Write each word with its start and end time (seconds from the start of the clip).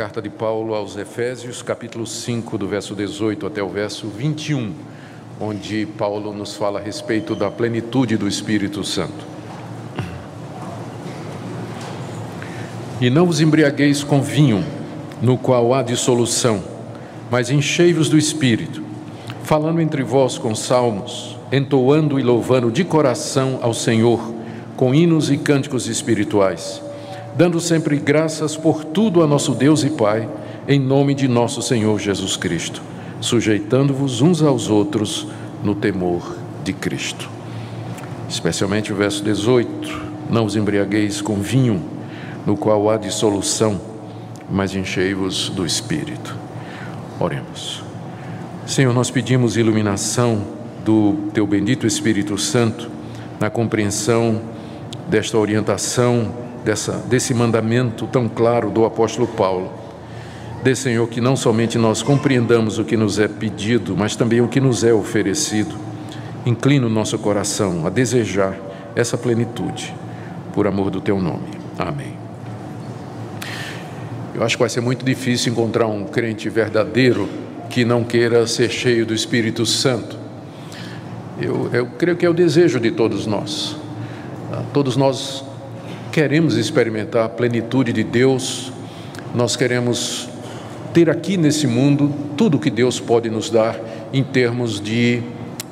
carta 0.00 0.22
de 0.22 0.30
Paulo 0.30 0.72
aos 0.72 0.96
Efésios, 0.96 1.60
capítulo 1.60 2.06
5, 2.06 2.56
do 2.56 2.66
verso 2.66 2.94
18 2.94 3.46
até 3.46 3.62
o 3.62 3.68
verso 3.68 4.08
21, 4.08 4.72
onde 5.38 5.84
Paulo 5.98 6.32
nos 6.32 6.56
fala 6.56 6.80
a 6.80 6.82
respeito 6.82 7.34
da 7.34 7.50
plenitude 7.50 8.16
do 8.16 8.26
Espírito 8.26 8.82
Santo. 8.82 9.26
E 12.98 13.10
não 13.10 13.26
vos 13.26 13.42
embriagueis 13.42 14.02
com 14.02 14.22
vinho, 14.22 14.64
no 15.20 15.36
qual 15.36 15.74
há 15.74 15.82
dissolução, 15.82 16.64
mas 17.30 17.50
enchei-vos 17.50 18.08
do 18.08 18.16
Espírito, 18.16 18.82
falando 19.42 19.82
entre 19.82 20.02
vós 20.02 20.38
com 20.38 20.54
salmos, 20.54 21.36
entoando 21.52 22.18
e 22.18 22.22
louvando 22.22 22.70
de 22.70 22.84
coração 22.84 23.58
ao 23.60 23.74
Senhor, 23.74 24.32
com 24.78 24.94
hinos 24.94 25.30
e 25.30 25.36
cânticos 25.36 25.88
espirituais 25.88 26.88
dando 27.36 27.60
sempre 27.60 27.96
graças 27.96 28.56
por 28.56 28.84
tudo 28.84 29.22
a 29.22 29.26
nosso 29.26 29.54
Deus 29.54 29.82
e 29.84 29.90
Pai, 29.90 30.28
em 30.68 30.78
nome 30.78 31.14
de 31.14 31.28
nosso 31.28 31.62
Senhor 31.62 31.98
Jesus 31.98 32.36
Cristo, 32.36 32.82
sujeitando-vos 33.20 34.20
uns 34.20 34.42
aos 34.42 34.68
outros 34.68 35.26
no 35.62 35.74
temor 35.74 36.36
de 36.64 36.72
Cristo. 36.72 37.28
Especialmente 38.28 38.92
o 38.92 38.96
verso 38.96 39.22
18: 39.22 40.00
Não 40.30 40.44
os 40.44 40.56
embriagueis 40.56 41.20
com 41.20 41.36
vinho, 41.36 41.82
no 42.46 42.56
qual 42.56 42.88
há 42.90 42.96
dissolução, 42.96 43.80
mas 44.50 44.74
enchei-vos 44.74 45.48
do 45.50 45.66
Espírito. 45.66 46.36
Oremos. 47.18 47.82
Senhor, 48.66 48.94
nós 48.94 49.10
pedimos 49.10 49.56
iluminação 49.56 50.42
do 50.84 51.30
Teu 51.34 51.46
bendito 51.46 51.86
Espírito 51.86 52.38
Santo 52.38 52.88
na 53.38 53.50
compreensão 53.50 54.40
desta 55.08 55.36
orientação 55.36 56.49
dessa, 56.64 56.92
desse 56.92 57.34
mandamento 57.34 58.06
tão 58.06 58.28
claro 58.28 58.70
do 58.70 58.84
apóstolo 58.84 59.26
Paulo. 59.26 59.72
Dê, 60.62 60.74
Senhor, 60.74 61.08
que 61.08 61.20
não 61.20 61.36
somente 61.36 61.78
nós 61.78 62.02
compreendamos 62.02 62.78
o 62.78 62.84
que 62.84 62.96
nos 62.96 63.18
é 63.18 63.26
pedido, 63.26 63.96
mas 63.96 64.14
também 64.14 64.40
o 64.40 64.48
que 64.48 64.60
nos 64.60 64.84
é 64.84 64.92
oferecido. 64.92 65.74
Inclina 66.44 66.86
o 66.86 66.90
nosso 66.90 67.18
coração 67.18 67.86
a 67.86 67.90
desejar 67.90 68.56
essa 68.94 69.16
plenitude, 69.16 69.94
por 70.52 70.66
amor 70.66 70.90
do 70.90 71.00
Teu 71.00 71.20
nome. 71.20 71.48
Amém. 71.78 72.18
Eu 74.34 74.44
acho 74.44 74.56
que 74.56 74.62
vai 74.62 74.68
ser 74.68 74.80
muito 74.80 75.04
difícil 75.04 75.52
encontrar 75.52 75.86
um 75.86 76.04
crente 76.04 76.48
verdadeiro 76.48 77.28
que 77.70 77.84
não 77.84 78.04
queira 78.04 78.46
ser 78.46 78.70
cheio 78.70 79.06
do 79.06 79.14
Espírito 79.14 79.64
Santo. 79.64 80.18
Eu, 81.40 81.70
eu 81.72 81.86
creio 81.86 82.16
que 82.16 82.26
é 82.26 82.28
o 82.28 82.34
desejo 82.34 82.78
de 82.78 82.90
todos 82.90 83.26
nós. 83.26 83.76
Todos 84.72 84.96
nós 84.96 85.44
queremos 86.10 86.56
experimentar 86.56 87.24
a 87.24 87.28
plenitude 87.28 87.92
de 87.92 88.02
Deus, 88.02 88.72
nós 89.34 89.56
queremos 89.56 90.28
ter 90.92 91.08
aqui 91.08 91.36
nesse 91.36 91.66
mundo 91.66 92.12
tudo 92.36 92.58
que 92.58 92.70
Deus 92.70 92.98
pode 92.98 93.30
nos 93.30 93.48
dar 93.48 93.78
em 94.12 94.24
termos 94.24 94.80
de 94.80 95.22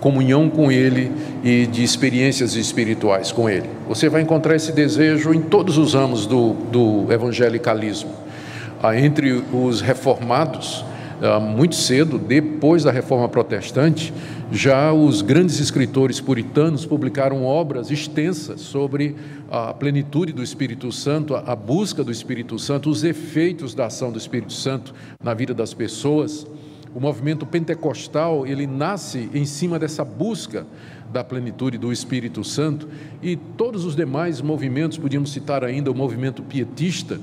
comunhão 0.01 0.49
com 0.49 0.71
Ele 0.71 1.11
e 1.43 1.67
de 1.67 1.83
experiências 1.83 2.55
espirituais 2.55 3.33
com 3.33 3.51
Ele. 3.51 3.69
Você 3.89 4.09
vai 4.09 4.23
encontrar 4.23 4.55
esse 4.55 4.71
desejo 4.71 5.35
em 5.35 5.41
todos 5.41 5.77
os 5.77 5.95
ramos 5.95 6.25
do, 6.25 6.53
do 6.71 7.13
evangelicalismo. 7.13 8.11
Ah, 8.81 8.97
entre 8.97 9.43
os 9.53 9.81
reformados, 9.81 10.85
muito 11.41 11.75
cedo, 11.75 12.19
depois 12.19 12.85
da 12.85 12.93
reforma 12.93 13.29
protestante, 13.29 14.13
já 14.53 14.93
os 14.93 15.21
grandes 15.21 15.59
escritores 15.59 16.21
puritanos 16.21 16.87
publicaram 16.87 17.45
obras 17.45 17.91
extensas 17.91 18.61
sobre 18.61 19.17
a 19.51 19.75
plenitude 19.75 20.33
do 20.33 20.43
Espírito 20.43 20.93
Santo, 20.93 21.35
a 21.35 21.57
busca 21.57 22.05
do 22.05 22.13
Espírito 22.13 22.59
Santo, 22.59 22.89
os 22.89 23.03
efeitos 23.03 23.75
da 23.75 23.87
ação 23.87 24.13
do 24.13 24.19
Espírito 24.19 24.53
Santo 24.53 24.95
na 25.23 25.35
vida 25.35 25.53
das 25.53 25.75
pessoas. 25.75 26.47
O 26.95 27.01
movimento 27.01 27.45
pentecostal, 27.45 28.47
ele 28.47 28.67
nasce 28.67 29.29
em 29.35 29.45
cima 29.45 29.79
dessa 29.79 30.05
busca 30.05 30.67
da 31.13 31.25
plenitude 31.25 31.79
do 31.79 31.93
Espírito 31.93 32.45
Santo 32.45 32.89
e 33.23 33.37
todos 33.37 33.85
os 33.85 33.97
demais 33.97 34.41
movimentos, 34.41 34.97
podíamos 34.99 35.33
citar 35.33 35.65
ainda 35.65 35.91
o 35.91 35.95
movimento 35.95 36.43
pietista, 36.43 37.21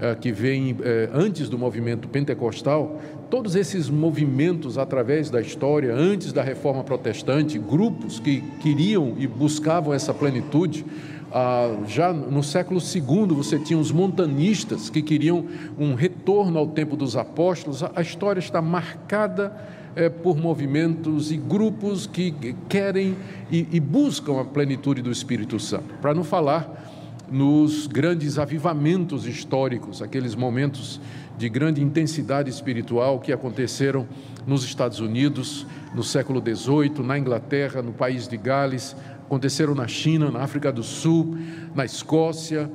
eh, 0.00 0.14
que 0.14 0.30
vem 0.30 0.76
eh, 0.82 1.08
antes 1.12 1.48
do 1.48 1.56
movimento 1.56 2.06
pentecostal, 2.08 3.00
todos 3.30 3.56
esses 3.56 3.88
movimentos 3.88 4.78
através 4.78 5.30
da 5.30 5.40
história, 5.40 5.94
antes 5.94 6.32
da 6.32 6.42
reforma 6.42 6.84
protestante, 6.84 7.58
grupos 7.58 8.20
que 8.20 8.40
queriam 8.60 9.14
e 9.18 9.26
buscavam 9.26 9.92
essa 9.92 10.14
plenitude, 10.14 10.84
ah, 11.32 11.76
já 11.86 12.12
no 12.12 12.42
século 12.42 12.80
II 12.80 13.34
você 13.34 13.58
tinha 13.58 13.78
os 13.78 13.90
montanistas 13.90 14.88
que 14.88 15.02
queriam 15.02 15.44
um 15.78 15.94
retorno 15.94 16.58
ao 16.58 16.68
tempo 16.68 16.96
dos 16.96 17.16
apóstolos. 17.16 17.82
A 17.82 18.00
história 18.00 18.38
está 18.40 18.62
marcada 18.62 19.54
é, 19.96 20.08
por 20.08 20.36
movimentos 20.36 21.32
e 21.32 21.36
grupos 21.36 22.06
que 22.06 22.54
querem 22.68 23.16
e, 23.50 23.66
e 23.72 23.80
buscam 23.80 24.40
a 24.40 24.44
plenitude 24.44 25.02
do 25.02 25.10
Espírito 25.10 25.58
Santo. 25.58 25.94
Para 26.00 26.14
não 26.14 26.22
falar 26.22 26.84
nos 27.30 27.86
grandes 27.86 28.38
avivamentos 28.38 29.26
históricos, 29.26 30.00
aqueles 30.00 30.34
momentos 30.34 31.00
de 31.36 31.48
grande 31.48 31.82
intensidade 31.82 32.50
espiritual 32.50 33.20
que 33.20 33.32
aconteceram 33.32 34.06
nos 34.46 34.64
Estados 34.64 35.00
Unidos 35.00 35.66
no 35.94 36.02
século 36.02 36.40
XVIII, 36.40 37.04
na 37.04 37.18
Inglaterra, 37.18 37.82
no 37.82 37.92
país 37.92 38.28
de 38.28 38.36
Gales, 38.36 38.96
aconteceram 39.24 39.74
na 39.74 39.88
China, 39.88 40.30
na 40.30 40.40
África 40.40 40.72
do 40.72 40.82
Sul, 40.82 41.36
na 41.74 41.84
Escócia, 41.84 42.70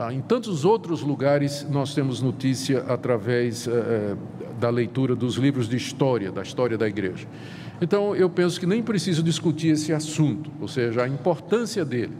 ah, 0.00 0.14
em 0.14 0.20
tantos 0.20 0.64
outros 0.64 1.02
lugares 1.02 1.66
nós 1.68 1.92
temos 1.92 2.22
notícia 2.22 2.84
através 2.86 3.66
eh, 3.66 3.72
eh, 3.72 4.16
da 4.60 4.70
leitura 4.70 5.16
dos 5.16 5.34
livros 5.34 5.68
de 5.68 5.76
história, 5.76 6.30
da 6.30 6.40
história 6.40 6.78
da 6.78 6.86
igreja. 6.86 7.26
Então 7.80 8.14
eu 8.14 8.30
penso 8.30 8.60
que 8.60 8.66
nem 8.66 8.80
preciso 8.80 9.24
discutir 9.24 9.70
esse 9.70 9.92
assunto, 9.92 10.52
ou 10.60 10.68
seja, 10.68 11.02
a 11.02 11.08
importância 11.08 11.84
dele 11.84 12.12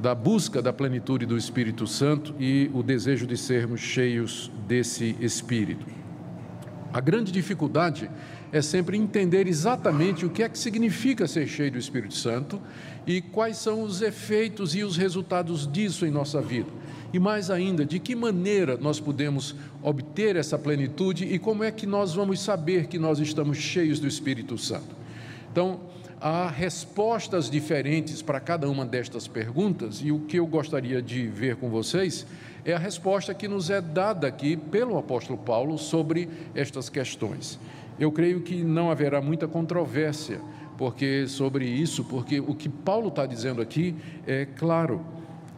da 0.00 0.14
busca 0.14 0.62
da 0.62 0.72
plenitude 0.72 1.26
do 1.26 1.36
Espírito 1.36 1.86
Santo 1.86 2.34
e 2.40 2.70
o 2.72 2.82
desejo 2.82 3.26
de 3.26 3.36
sermos 3.36 3.80
cheios 3.80 4.50
desse 4.66 5.14
Espírito. 5.20 5.84
A 6.90 7.00
grande 7.00 7.30
dificuldade 7.30 8.10
é 8.50 8.62
sempre 8.62 8.96
entender 8.96 9.46
exatamente 9.46 10.24
o 10.24 10.30
que 10.30 10.42
é 10.42 10.48
que 10.48 10.58
significa 10.58 11.28
ser 11.28 11.46
cheio 11.46 11.70
do 11.70 11.78
Espírito 11.78 12.14
Santo 12.14 12.58
e 13.06 13.20
quais 13.20 13.58
são 13.58 13.82
os 13.82 14.00
efeitos 14.00 14.74
e 14.74 14.82
os 14.82 14.96
resultados 14.96 15.70
disso 15.70 16.06
em 16.06 16.10
nossa 16.10 16.40
vida. 16.40 16.70
E 17.12 17.18
mais 17.18 17.50
ainda, 17.50 17.84
de 17.84 17.98
que 17.98 18.14
maneira 18.14 18.78
nós 18.78 18.98
podemos 18.98 19.54
obter 19.82 20.34
essa 20.34 20.58
plenitude 20.58 21.26
e 21.26 21.38
como 21.38 21.62
é 21.62 21.70
que 21.70 21.86
nós 21.86 22.14
vamos 22.14 22.40
saber 22.40 22.86
que 22.86 22.98
nós 22.98 23.18
estamos 23.18 23.58
cheios 23.58 24.00
do 24.00 24.08
Espírito 24.08 24.56
Santo. 24.56 24.96
Então, 25.52 25.80
há 26.20 26.48
respostas 26.48 27.48
diferentes 27.48 28.20
para 28.20 28.38
cada 28.38 28.68
uma 28.68 28.84
destas 28.84 29.26
perguntas, 29.26 30.00
e 30.02 30.12
o 30.12 30.20
que 30.20 30.38
eu 30.38 30.46
gostaria 30.46 31.00
de 31.00 31.26
ver 31.26 31.56
com 31.56 31.70
vocês 31.70 32.26
é 32.64 32.74
a 32.74 32.78
resposta 32.78 33.32
que 33.32 33.48
nos 33.48 33.70
é 33.70 33.80
dada 33.80 34.26
aqui 34.26 34.56
pelo 34.56 34.98
apóstolo 34.98 35.38
Paulo 35.38 35.78
sobre 35.78 36.28
estas 36.54 36.90
questões. 36.90 37.58
Eu 37.98 38.12
creio 38.12 38.42
que 38.42 38.62
não 38.62 38.90
haverá 38.90 39.20
muita 39.20 39.48
controvérsia 39.48 40.40
porque 40.76 41.26
sobre 41.26 41.66
isso, 41.66 42.04
porque 42.04 42.40
o 42.40 42.54
que 42.54 42.68
Paulo 42.68 43.08
está 43.08 43.26
dizendo 43.26 43.60
aqui 43.60 43.94
é 44.26 44.46
claro 44.46 45.04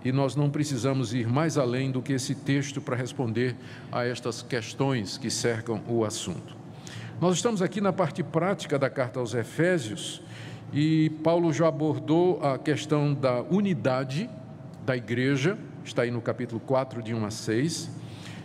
e 0.04 0.10
nós 0.10 0.34
não 0.34 0.50
precisamos 0.50 1.14
ir 1.14 1.28
mais 1.28 1.56
além 1.56 1.92
do 1.92 2.02
que 2.02 2.12
esse 2.12 2.34
texto 2.34 2.80
para 2.80 2.96
responder 2.96 3.54
a 3.90 4.04
estas 4.04 4.42
questões 4.42 5.16
que 5.16 5.30
cercam 5.30 5.80
o 5.88 6.04
assunto. 6.04 6.56
Nós 7.20 7.36
estamos 7.36 7.62
aqui 7.62 7.80
na 7.80 7.92
parte 7.92 8.20
prática 8.20 8.76
da 8.76 8.90
carta 8.90 9.20
aos 9.20 9.32
Efésios 9.32 10.20
e 10.72 11.10
Paulo 11.22 11.52
já 11.52 11.68
abordou 11.68 12.40
a 12.42 12.58
questão 12.58 13.12
da 13.12 13.42
unidade 13.42 14.28
da 14.86 14.96
igreja, 14.96 15.58
está 15.84 16.02
aí 16.02 16.10
no 16.10 16.22
capítulo 16.22 16.60
4, 16.60 17.02
de 17.02 17.14
1 17.14 17.26
a 17.26 17.30
6, 17.30 17.90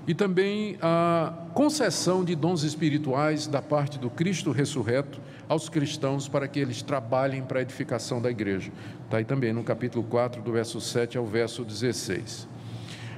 e 0.06 0.14
também 0.14 0.78
a 0.82 1.34
concessão 1.54 2.26
de 2.26 2.36
dons 2.36 2.64
espirituais 2.64 3.48
da 3.48 3.62
parte 3.62 3.98
do 3.98 4.10
Cristo 4.10 4.52
ressurreto 4.52 5.22
aos 5.48 5.70
cristãos 5.70 6.28
para 6.28 6.48
que 6.48 6.60
eles 6.60 6.82
trabalhem 6.82 7.44
para 7.44 7.60
a 7.60 7.62
edificação 7.62 8.22
da 8.22 8.30
igreja. 8.30 8.72
Está 9.06 9.18
aí 9.18 9.26
também 9.26 9.54
no 9.54 9.64
capítulo 9.64 10.04
4, 10.04 10.42
do 10.42 10.52
verso 10.52 10.82
7 10.82 11.18
ao 11.18 11.26
verso 11.26 11.64
16. 11.64 12.48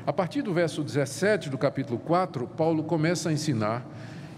A 0.05 0.13
partir 0.13 0.43
do 0.43 0.53
verso 0.53 0.83
17 0.83 1.49
do 1.49 1.57
capítulo 1.57 1.99
4, 1.99 2.47
Paulo 2.47 2.83
começa 2.83 3.29
a 3.29 3.33
ensinar 3.33 3.85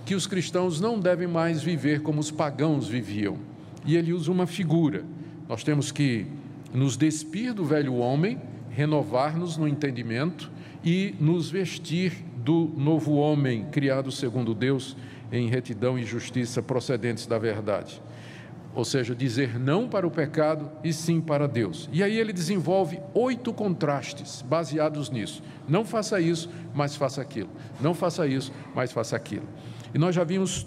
que 0.06 0.16
os 0.16 0.28
cristãos 0.28 0.80
não 0.80 0.98
devem 0.98 1.28
mais 1.28 1.62
viver 1.62 2.02
como 2.02 2.20
os 2.20 2.32
pagãos 2.32 2.88
viviam 2.88 3.51
e 3.86 3.96
ele 3.96 4.14
usa 4.14 4.32
uma 4.32 4.48
figura. 4.48 5.04
Nós 5.48 5.64
temos 5.64 5.92
que 5.92 6.26
nos 6.74 6.96
despir 6.96 7.54
do 7.54 7.66
velho 7.66 7.96
homem, 7.96 8.40
renovar-nos 8.70 9.58
no 9.58 9.68
entendimento 9.68 10.52
e 10.84 11.14
nos 11.20 11.50
vestir 11.50 12.14
do 12.38 12.72
novo 12.78 13.16
homem, 13.16 13.66
criado 13.72 14.12
segundo 14.12 14.54
Deus, 14.56 14.96
em 15.32 15.48
retidão 15.48 15.98
e 16.00 16.04
justiça 16.04 16.62
procedentes 16.62 17.26
da 17.26 17.38
verdade. 17.38 18.02
ou 18.74 18.86
seja, 18.86 19.14
dizer 19.14 19.60
não 19.60 19.88
para 19.88 20.08
o 20.08 20.12
pecado 20.12 20.72
e 20.84 20.94
sim 20.94 21.20
para 21.20 21.48
Deus. 21.48 21.90
E 21.92 22.02
aí 22.02 22.18
ele 22.18 22.32
desenvolve 22.32 23.00
oito 23.14 23.54
contrastes 23.54 24.42
baseados 24.42 25.10
nisso. 25.10 25.44
Não 25.68 25.84
faça 25.84 26.20
isso, 26.22 26.50
mas 26.74 26.96
faça 26.96 27.22
aquilo. 27.22 27.50
Não 27.82 27.94
faça 27.94 28.26
isso, 28.28 28.52
mas 28.74 28.92
faça 28.92 29.16
aquilo. 29.16 29.48
E 29.94 29.98
nós 29.98 30.16
já 30.16 30.24
vimos 30.24 30.66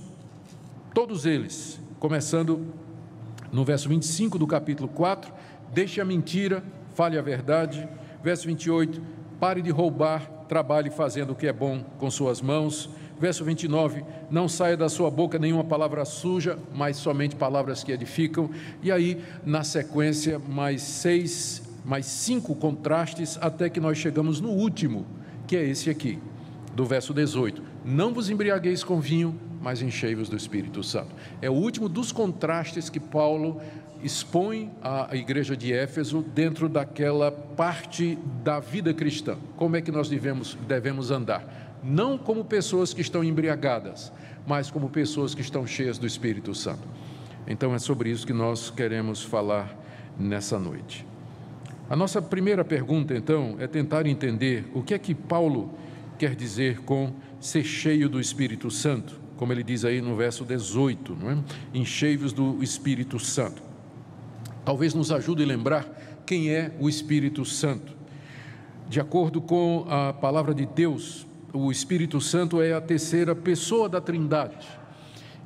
todos 0.93 1.25
eles, 1.25 1.81
começando 1.99 2.67
no 3.55 3.65
verso 3.65 3.89
25 3.89 4.37
do 4.37 4.49
capítulo 4.49 4.89
4, 4.89 5.33
deixe 5.73 6.01
a 6.01 6.05
mentira, 6.05 6.61
fale 6.93 7.17
a 7.17 7.23
verdade. 7.23 7.89
Verso 8.21 8.49
28, 8.49 9.01
pare 9.39 9.62
de 9.62 9.71
roubar, 9.71 10.29
trabalhe 10.49 10.91
fazendo 10.91 11.31
o 11.31 11.35
que 11.37 11.47
é 11.47 11.53
bom 11.53 11.85
com 11.97 12.11
suas 12.11 12.43
mãos. 12.43 12.91
Verso 13.17 13.45
29, 13.45 14.05
não 14.29 14.49
saia 14.49 14.77
da 14.77 14.89
sua 14.89 15.09
boca 15.09 15.39
nenhuma 15.39 15.62
palavra 15.62 16.05
suja, 16.05 16.59
mas 16.75 16.97
somente 16.97 17.37
palavras 17.37 17.85
que 17.85 17.93
edificam. 17.93 18.51
E 18.83 18.91
aí, 18.91 19.23
na 19.47 19.62
sequência, 19.62 20.37
mais 20.37 20.83
seis, 20.83 21.62
mais 21.85 22.06
cinco 22.06 22.56
contrastes, 22.56 23.39
até 23.41 23.71
que 23.71 23.79
nós 23.79 23.97
chegamos 23.97 24.41
no 24.41 24.51
último, 24.51 25.06
que 25.47 25.55
é 25.55 25.65
esse 25.65 25.89
aqui, 25.89 26.19
do 26.75 26.85
verso 26.85 27.15
18. 27.15 27.62
Não 27.85 28.12
vos 28.12 28.29
embriagueis 28.29 28.83
com 28.83 29.01
vinho, 29.01 29.39
mas 29.65 29.83
enchei-vos 29.83 30.29
do 30.29 30.37
Espírito 30.37 30.83
Santo. 30.85 31.13
É 31.43 31.51
o 31.51 31.55
último 31.55 31.89
dos 31.89 32.13
contrastes 32.13 32.89
que 32.89 33.01
Paulo 33.01 33.61
expõe 34.03 34.71
a 34.83 35.17
igreja 35.17 35.57
de 35.57 35.73
Éfeso 35.73 36.21
dentro 36.21 36.69
daquela 36.69 37.33
parte 37.33 38.19
da 38.45 38.61
vida 38.61 38.93
cristã. 38.93 39.37
Como 39.57 39.75
é 39.75 39.81
que 39.81 39.91
nós 39.91 40.09
devemos, 40.09 40.57
devemos 40.69 41.11
andar? 41.11 41.65
não 41.85 42.17
como 42.17 42.45
pessoas 42.45 42.95
que 42.95 43.03
estão 43.03 43.23
embriagadas, 43.23 44.11
mas 44.47 44.71
como 44.71 44.89
pessoas 44.89 45.35
que 45.35 45.43
estão 45.43 45.67
cheias 45.67 45.99
do 45.99 46.07
Espírito 46.07 46.55
Santo. 46.55 46.89
Então 47.47 47.75
é 47.75 47.79
sobre 47.79 48.11
isso 48.11 48.27
que 48.27 48.33
nós 48.33 48.71
queremos 48.71 49.23
falar 49.23 49.77
nessa 50.19 50.59
noite. 50.59 51.07
A 51.91 51.95
nossa 51.95 52.23
primeira 52.23 52.65
pergunta, 52.65 53.15
então, 53.15 53.57
é 53.59 53.67
tentar 53.67 54.07
entender 54.07 54.65
o 54.73 54.83
que 54.83 54.95
é 54.95 54.99
que 54.99 55.15
Paulo 55.15 55.75
quer 56.19 56.35
dizer 56.35 56.81
com 56.81 57.13
ser 57.39 57.63
cheio 57.63 58.09
do 58.09 58.19
Espírito 58.19 58.71
Santo, 58.71 59.21
como 59.37 59.53
ele 59.53 59.63
diz 59.63 59.85
aí 59.85 60.01
no 60.01 60.17
verso 60.17 60.45
18, 60.45 61.17
não 61.21 61.31
é? 61.31 61.39
Enchei-vos 61.73 62.33
do 62.33 62.63
Espírito 62.63 63.19
Santo. 63.19 63.63
Talvez 64.65 64.95
nos 64.95 65.11
ajude 65.13 65.43
a 65.43 65.47
lembrar 65.47 66.23
quem 66.25 66.51
é 66.51 66.75
o 66.81 66.89
Espírito 66.89 67.45
Santo. 67.45 67.93
De 68.89 69.01
acordo 69.01 69.41
com 69.41 69.87
a 69.89 70.13
palavra 70.13 70.55
de 70.55 70.67
Deus, 70.67 71.27
o 71.53 71.71
Espírito 71.71 72.21
Santo 72.21 72.61
é 72.61 72.73
a 72.73 72.81
terceira 72.81 73.35
pessoa 73.35 73.89
da 73.89 74.01
Trindade. 74.01 74.67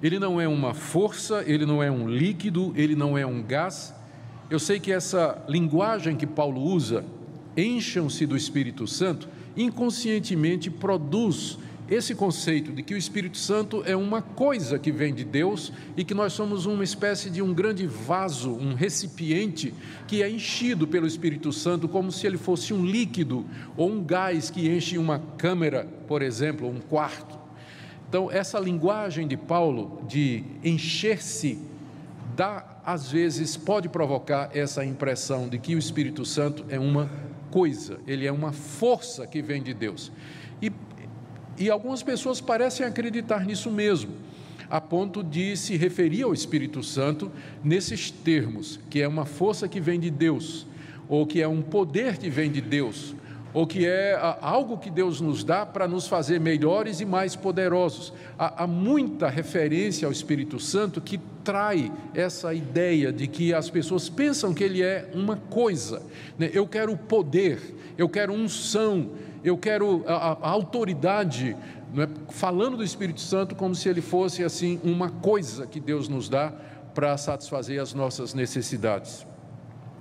Ele 0.03 0.19
não 0.19 0.41
é 0.41 0.47
uma 0.47 0.75
força, 0.75 1.43
ele 1.47 1.67
não 1.67 1.83
é 1.83 1.91
um 1.91 2.09
líquido, 2.09 2.73
ele 2.77 2.95
não 2.95 3.19
é 3.19 3.27
um 3.27 3.43
gás. 3.43 3.95
Eu 4.49 4.59
sei 4.59 4.79
que 4.79 4.93
essa 4.93 5.45
linguagem 5.49 6.17
que 6.17 6.27
Paulo 6.27 6.63
usa, 6.63 7.05
encham-se 7.57 8.25
do 8.25 8.37
Espírito 8.37 8.87
Santo, 8.87 9.29
inconscientemente 9.57 10.71
produz 10.71 11.59
esse 11.91 12.15
conceito 12.15 12.71
de 12.71 12.83
que 12.83 12.93
o 12.93 12.99
Espírito 12.99 13.39
Santo 13.39 13.83
é 13.87 13.97
uma 13.97 14.21
coisa 14.21 14.79
que 14.79 14.93
vem 14.93 15.15
de 15.15 15.25
Deus 15.25 15.73
e 15.97 16.05
que 16.05 16.13
nós 16.13 16.35
somos 16.35 16.67
uma 16.67 16.85
espécie 16.85 17.31
de 17.31 17.41
um 17.41 17.55
grande 17.55 17.87
vaso, 17.87 18.53
um 18.53 18.75
recipiente 18.75 19.73
que 20.07 20.23
é 20.23 20.31
enchido 20.31 20.87
pelo 20.87 21.07
Espírito 21.07 21.51
Santo 21.53 21.89
como 21.89 22.13
se 22.13 22.27
ele 22.27 22.37
fosse 22.37 22.75
um 22.75 22.85
líquido 22.85 23.47
ou 23.77 23.91
um 23.91 24.05
gás 24.05 24.51
que 24.51 24.69
enche 24.69 24.99
uma 24.99 25.19
câmara, 25.39 25.89
por 26.07 26.21
exemplo, 26.21 26.69
um 26.69 26.79
quarto. 26.79 27.39
Então, 28.07 28.31
essa 28.31 28.59
linguagem 28.59 29.27
de 29.27 29.37
Paulo 29.37 30.03
de 30.07 30.45
encher-se 30.63 31.59
dá 32.37 32.79
às 32.85 33.11
vezes 33.11 33.57
pode 33.57 33.89
provocar 33.89 34.51
essa 34.55 34.83
impressão 34.83 35.47
de 35.47 35.59
que 35.59 35.75
o 35.75 35.79
Espírito 35.79 36.25
Santo 36.25 36.65
é 36.71 36.79
uma 36.79 37.11
coisa, 37.51 37.99
ele 38.07 38.27
é 38.27 38.33
uma 38.33 38.53
força 38.53 39.27
que 39.27 39.43
vem 39.43 39.63
de 39.63 39.75
Deus. 39.75 40.11
E 40.63 40.73
e 41.59 41.71
algumas 41.71 42.03
pessoas 42.03 42.41
parecem 42.41 42.87
acreditar 42.87 43.45
nisso 43.45 43.71
mesmo, 43.71 44.13
a 44.71 44.81
ponto 44.81 45.23
de 45.23 45.57
se 45.57 45.77
referir 45.77 46.23
ao 46.23 46.33
Espírito 46.33 46.83
Santo 46.83 47.31
nesses 47.65 48.11
termos, 48.11 48.79
que 48.89 49.01
é 49.01 49.09
uma 49.09 49.25
força 49.25 49.67
que 49.67 49.81
vem 49.81 49.99
de 49.99 50.11
Deus, 50.11 50.67
ou 51.09 51.27
que 51.27 51.41
é 51.41 51.49
um 51.49 51.63
poder 51.63 52.19
que 52.19 52.29
vem 52.29 52.51
de 52.51 52.61
Deus, 52.61 53.15
ou 53.55 53.67
que 53.67 53.87
é 53.87 54.19
algo 54.41 54.77
que 54.77 54.91
Deus 54.91 55.21
nos 55.21 55.43
dá 55.43 55.65
para 55.65 55.89
nos 55.89 56.07
fazer 56.07 56.39
melhores 56.39 57.01
e 57.01 57.05
mais 57.05 57.35
poderosos. 57.35 58.13
Há, 58.39 58.65
há, 58.65 58.67
muita 58.67 59.29
referência 59.29 60.07
ao 60.07 60.13
Espírito 60.13 60.61
Santo 60.61 61.01
que 61.01 61.19
trai 61.43 61.91
essa 62.15 62.53
ideia 62.53 63.11
de 63.11 63.27
que 63.27 63.55
as 63.55 63.71
pessoas 63.71 64.09
pensam 64.09 64.53
que 64.53 64.63
ele 64.63 64.83
é 64.83 65.11
uma 65.15 65.37
coisa. 65.37 66.03
Né? 66.39 66.51
Eu 66.53 66.67
quero 66.67 66.95
poder, 66.97 67.59
eu 67.97 68.09
quero 68.09 68.35
unção, 68.35 69.11
eu 69.45 69.57
quero 69.57 70.05
a, 70.07 70.39
a 70.41 70.51
autoridade, 70.51 71.57
é? 71.97 72.09
falando 72.31 72.77
do 72.77 72.85
Espírito 72.85 73.21
Santo 73.21 73.55
como 73.55 73.75
se 73.75 73.89
ele 73.89 74.01
fosse 74.01 74.45
assim 74.45 74.81
uma 74.83 75.11
coisa 75.11 75.67
que 75.67 75.81
Deus 75.81 76.09
nos 76.09 76.29
dá 76.29 76.53
para 76.95 77.17
satisfazer 77.17 77.81
as 77.81 77.95
nossas 77.95 78.35
necessidades. 78.35 79.27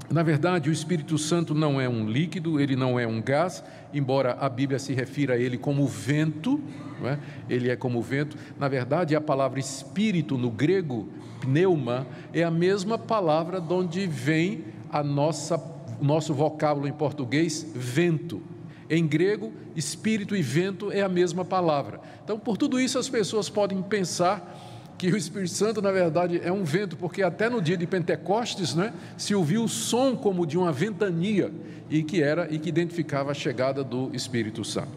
Na 0.10 0.24
verdade, 0.24 0.70
o 0.70 0.74
Espírito 0.74 1.18
Santo 1.18 1.54
não 1.54 1.82
é 1.82 1.90
um 1.90 2.10
líquido, 2.10 2.62
ele 2.62 2.78
não 2.78 2.98
é 2.98 3.06
um 3.06 3.22
gás, 3.22 3.62
embora 3.94 4.38
a 4.40 4.48
Bíblia 4.48 4.80
se 4.80 4.94
refira 4.94 5.34
a 5.34 5.38
ele 5.38 5.58
como 5.58 5.86
vento, 5.86 6.62
é? 7.04 7.18
ele 7.50 7.70
é 7.70 7.76
como 7.76 8.02
vento. 8.02 8.38
Na 8.58 8.70
verdade, 8.70 9.16
a 9.18 9.22
palavra 9.22 9.60
espírito 9.60 10.38
no 10.38 10.50
grego, 10.50 11.10
pneuma, 11.42 12.08
é 12.34 12.42
a 12.42 12.50
mesma 12.50 12.98
palavra 12.98 13.60
de 13.60 13.74
onde 13.74 14.08
vem 14.08 14.64
a 14.90 15.04
nossa, 15.04 15.58
o 16.00 16.06
nosso 16.06 16.34
vocábulo 16.34 16.88
em 16.88 16.94
português, 16.94 17.70
vento. 17.76 18.42
Em 18.90 19.06
grego, 19.06 19.52
espírito 19.76 20.36
e 20.36 20.42
vento 20.42 20.92
é 20.92 21.02
a 21.02 21.10
mesma 21.10 21.44
palavra. 21.44 22.00
Então, 22.24 22.40
por 22.40 22.58
tudo 22.58 22.80
isso, 22.80 22.98
as 22.98 23.10
pessoas 23.10 23.50
podem 23.50 23.82
pensar 23.82 24.64
que 24.98 25.12
o 25.12 25.18
Espírito 25.18 25.52
Santo, 25.52 25.82
na 25.82 25.92
verdade, 25.92 26.42
é 26.44 26.52
um 26.52 26.64
vento, 26.64 26.98
porque 26.98 27.22
até 27.22 27.50
no 27.50 27.62
dia 27.62 27.78
de 27.78 27.86
Pentecostes, 27.86 28.74
né, 28.74 28.94
se 29.16 29.36
ouviu 29.36 29.64
o 29.64 29.70
som 29.70 30.16
como 30.16 30.46
de 30.46 30.58
uma 30.58 30.72
ventania 30.72 31.52
e 31.90 32.02
que 32.02 32.24
era 32.24 32.52
e 32.52 32.58
que 32.58 32.70
identificava 32.70 33.32
a 33.32 33.34
chegada 33.34 33.84
do 33.84 34.10
Espírito 34.14 34.66
Santo. 34.66 34.92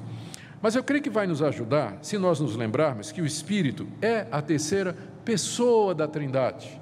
Mas 0.63 0.75
eu 0.75 0.83
creio 0.83 1.03
que 1.03 1.11
vai 1.11 1.27
nos 1.27 1.43
ajudar 1.43 1.99
se 2.01 2.17
nós 2.17 2.41
nos 2.41 2.57
lembrarmos 2.57 3.13
que 3.13 3.21
o 3.21 3.27
Espírito 3.27 3.87
é 4.01 4.27
a 4.31 4.41
terceira 4.41 4.97
pessoa 5.25 5.95
da 5.95 6.09
Trindade. 6.09 6.81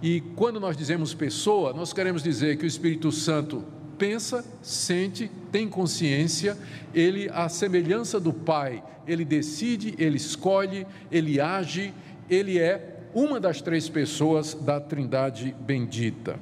E 0.00 0.20
quando 0.34 0.58
nós 0.58 0.76
dizemos 0.76 1.14
pessoa, 1.14 1.72
nós 1.72 1.92
queremos 1.92 2.22
dizer 2.22 2.56
que 2.58 2.64
o 2.64 2.66
Espírito 2.66 3.10
Santo 3.12 3.64
pensa, 4.02 4.44
sente, 4.60 5.30
tem 5.52 5.68
consciência, 5.68 6.58
ele, 6.92 7.30
a 7.32 7.48
semelhança 7.48 8.18
do 8.18 8.32
Pai, 8.32 8.82
ele 9.06 9.24
decide, 9.24 9.94
ele 9.96 10.16
escolhe, 10.16 10.84
ele 11.08 11.40
age, 11.40 11.94
ele 12.28 12.58
é 12.58 12.98
uma 13.14 13.38
das 13.38 13.62
três 13.62 13.88
pessoas 13.88 14.54
da 14.54 14.80
Trindade 14.80 15.54
bendita. 15.60 16.36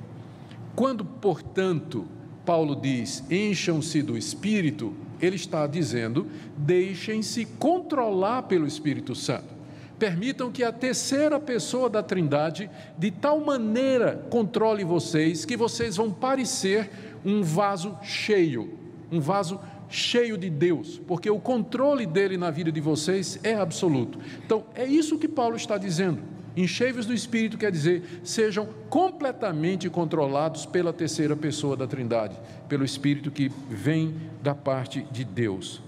Quando, 0.75 1.05
portanto, 1.05 2.07
Paulo 2.47 2.75
diz: 2.75 3.23
encham-se 3.31 4.01
do 4.01 4.17
Espírito, 4.17 4.95
ele 5.21 5.37
está 5.37 5.67
dizendo: 5.67 6.29
deixem-se 6.57 7.45
controlar 7.45 8.45
pelo 8.45 8.67
Espírito 8.67 9.15
Santo. 9.15 9.61
Permitam 9.99 10.51
que 10.51 10.65
a 10.65 10.73
terceira 10.73 11.39
pessoa 11.39 11.91
da 11.91 12.03
Trindade, 12.03 12.71
de 12.97 13.11
tal 13.11 13.39
maneira, 13.39 14.27
controle 14.31 14.83
vocês, 14.83 15.45
que 15.45 15.59
vocês 15.59 15.95
vão 15.95 16.11
parecer 16.11 16.89
um 17.25 17.43
vaso 17.43 17.97
cheio, 18.03 18.79
um 19.11 19.21
vaso 19.21 19.61
cheio 19.89 20.39
de 20.39 20.49
Deus, 20.49 21.01
porque 21.07 21.29
o 21.29 21.41
controle 21.41 22.07
dele 22.07 22.37
na 22.37 22.51
vida 22.51 22.71
de 22.71 22.81
vocês 22.81 23.39
é 23.43 23.55
absoluto. 23.55 24.19
Então, 24.45 24.65
é 24.75 24.85
isso 24.85 25.19
que 25.19 25.27
Paulo 25.27 25.57
está 25.57 25.77
dizendo. 25.77 26.23
Enchei-vos 26.57 27.07
do 27.07 27.15
Espírito 27.15 27.59
quer 27.59 27.71
dizer, 27.71 28.21
sejam 28.25 28.69
completamente 28.89 29.89
controlados 29.89 30.67
pela 30.67 30.93
terceira 30.93 31.37
pessoa 31.37 31.77
da 31.77 31.87
Trindade, 31.87 32.37
pelo 32.69 32.85
Espírito 32.85 33.31
que 33.31 33.51
vem 33.69 34.15
da 34.43 34.55
parte 34.55 35.07
de 35.11 35.25
Deus. 35.25 35.83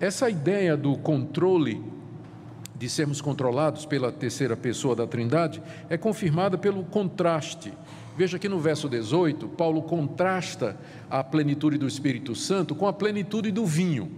Essa 0.00 0.28
ideia 0.28 0.76
do 0.76 0.96
controle, 0.98 1.82
de 2.74 2.88
sermos 2.88 3.20
controlados 3.20 3.86
pela 3.86 4.12
terceira 4.12 4.56
pessoa 4.56 4.94
da 4.94 5.06
Trindade, 5.06 5.62
é 5.88 5.96
confirmada 5.96 6.58
pelo 6.58 6.84
contraste 6.84 7.72
Veja 8.16 8.38
que 8.38 8.48
no 8.48 8.58
verso 8.58 8.88
18, 8.88 9.48
Paulo 9.48 9.82
contrasta 9.82 10.76
a 11.10 11.22
plenitude 11.22 11.76
do 11.76 11.86
Espírito 11.86 12.34
Santo 12.34 12.74
com 12.74 12.86
a 12.86 12.92
plenitude 12.92 13.50
do 13.50 13.66
vinho. 13.66 14.10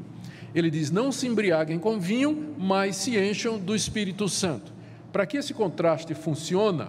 Ele 0.54 0.70
diz: 0.70 0.90
Não 0.90 1.10
se 1.10 1.26
embriaguem 1.26 1.78
com 1.78 1.98
vinho, 1.98 2.54
mas 2.56 2.96
se 2.96 3.18
encham 3.18 3.58
do 3.58 3.74
Espírito 3.74 4.28
Santo. 4.28 4.78
Para 5.12 5.24
que 5.24 5.38
esse 5.38 5.54
contraste 5.54 6.14
funciona, 6.14 6.88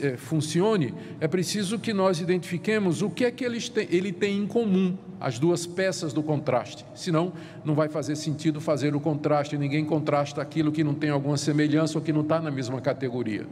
é, 0.00 0.16
funcione, 0.16 0.94
é 1.20 1.26
preciso 1.26 1.78
que 1.80 1.92
nós 1.92 2.20
identifiquemos 2.20 3.02
o 3.02 3.10
que 3.10 3.24
é 3.24 3.30
que 3.30 3.44
ele 3.44 4.12
tem 4.12 4.38
em 4.38 4.46
comum, 4.46 4.96
as 5.20 5.38
duas 5.38 5.66
peças 5.66 6.12
do 6.12 6.22
contraste. 6.22 6.86
Senão, 6.94 7.32
não 7.64 7.74
vai 7.74 7.88
fazer 7.88 8.14
sentido 8.14 8.60
fazer 8.60 8.94
o 8.94 9.00
contraste, 9.00 9.58
ninguém 9.58 9.84
contrasta 9.84 10.40
aquilo 10.40 10.70
que 10.70 10.84
não 10.84 10.94
tem 10.94 11.10
alguma 11.10 11.36
semelhança 11.36 11.98
ou 11.98 12.04
que 12.04 12.12
não 12.12 12.20
está 12.20 12.40
na 12.40 12.52
mesma 12.52 12.80
categoria. 12.80 13.46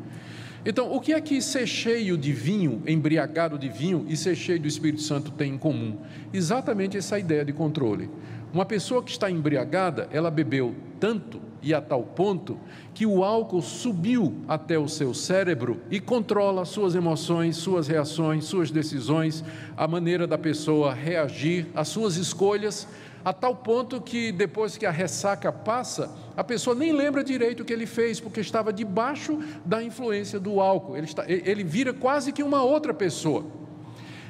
Então, 0.66 0.90
o 0.94 0.98
que 0.98 1.12
é 1.12 1.20
que 1.20 1.42
ser 1.42 1.66
cheio 1.66 2.16
de 2.16 2.32
vinho, 2.32 2.82
embriagado 2.86 3.58
de 3.58 3.68
vinho 3.68 4.06
e 4.08 4.16
ser 4.16 4.34
cheio 4.34 4.58
do 4.58 4.66
Espírito 4.66 5.02
Santo 5.02 5.30
tem 5.30 5.52
em 5.54 5.58
comum? 5.58 5.98
Exatamente 6.32 6.96
essa 6.96 7.18
ideia 7.18 7.44
de 7.44 7.52
controle. 7.52 8.08
Uma 8.52 8.64
pessoa 8.64 9.02
que 9.02 9.10
está 9.10 9.30
embriagada, 9.30 10.08
ela 10.10 10.30
bebeu 10.30 10.74
tanto 10.98 11.38
e 11.60 11.74
a 11.74 11.82
tal 11.82 12.02
ponto 12.02 12.58
que 12.94 13.04
o 13.04 13.24
álcool 13.24 13.60
subiu 13.60 14.34
até 14.46 14.78
o 14.78 14.88
seu 14.88 15.12
cérebro 15.12 15.80
e 15.90 16.00
controla 16.00 16.64
suas 16.64 16.94
emoções, 16.94 17.56
suas 17.56 17.88
reações, 17.88 18.44
suas 18.44 18.70
decisões, 18.70 19.44
a 19.76 19.88
maneira 19.88 20.26
da 20.26 20.38
pessoa 20.38 20.94
reagir, 20.94 21.66
as 21.74 21.88
suas 21.88 22.16
escolhas, 22.16 22.86
a 23.24 23.32
tal 23.32 23.56
ponto 23.56 24.00
que 24.00 24.30
depois 24.30 24.76
que 24.76 24.84
a 24.84 24.90
ressaca 24.90 25.50
passa, 25.50 26.14
a 26.36 26.44
pessoa 26.44 26.76
nem 26.76 26.92
lembra 26.92 27.24
direito 27.24 27.60
o 27.60 27.64
que 27.64 27.72
ele 27.72 27.86
fez, 27.86 28.20
porque 28.20 28.40
estava 28.40 28.72
debaixo 28.72 29.38
da 29.64 29.82
influência 29.82 30.38
do 30.38 30.60
álcool. 30.60 30.96
Ele, 30.96 31.06
está, 31.06 31.24
ele 31.26 31.64
vira 31.64 31.94
quase 31.94 32.32
que 32.32 32.42
uma 32.42 32.62
outra 32.62 32.92
pessoa. 32.92 33.46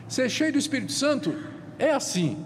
Ser 0.06 0.28
cheio 0.28 0.52
do 0.52 0.58
Espírito 0.58 0.92
Santo 0.92 1.34
é 1.78 1.90
assim. 1.90 2.44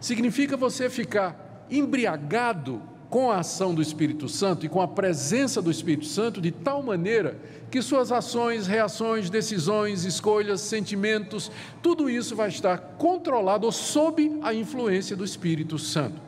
Significa 0.00 0.56
você 0.56 0.90
ficar 0.90 1.66
embriagado 1.70 2.82
com 3.14 3.30
a 3.30 3.38
ação 3.38 3.72
do 3.72 3.80
Espírito 3.80 4.28
Santo 4.28 4.66
e 4.66 4.68
com 4.68 4.82
a 4.82 4.88
presença 4.88 5.62
do 5.62 5.70
Espírito 5.70 6.04
Santo 6.04 6.40
de 6.40 6.50
tal 6.50 6.82
maneira 6.82 7.38
que 7.70 7.80
suas 7.80 8.10
ações, 8.10 8.66
reações, 8.66 9.30
decisões, 9.30 10.04
escolhas, 10.04 10.60
sentimentos, 10.62 11.48
tudo 11.80 12.10
isso 12.10 12.34
vai 12.34 12.48
estar 12.48 12.76
controlado 12.98 13.66
ou 13.66 13.70
sob 13.70 14.36
a 14.42 14.52
influência 14.52 15.14
do 15.14 15.24
Espírito 15.24 15.78
Santo. 15.78 16.20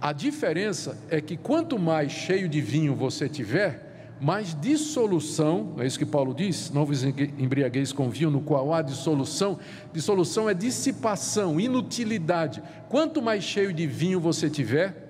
A 0.00 0.14
diferença 0.14 0.96
é 1.10 1.20
que 1.20 1.36
quanto 1.36 1.78
mais 1.78 2.10
cheio 2.10 2.48
de 2.48 2.62
vinho 2.62 2.94
você 2.94 3.28
tiver, 3.28 4.16
mais 4.18 4.58
dissolução, 4.58 5.74
é 5.76 5.86
isso 5.86 5.98
que 5.98 6.06
Paulo 6.06 6.32
diz, 6.32 6.70
não 6.70 6.86
vos 6.86 7.04
embriagueis 7.04 7.92
com 7.92 8.08
vinho 8.08 8.30
no 8.30 8.40
qual 8.40 8.72
há 8.72 8.80
dissolução. 8.80 9.58
Dissolução 9.92 10.48
é 10.48 10.54
dissipação, 10.54 11.60
inutilidade. 11.60 12.62
Quanto 12.88 13.20
mais 13.20 13.44
cheio 13.44 13.74
de 13.74 13.86
vinho 13.86 14.18
você 14.18 14.48
tiver, 14.48 15.07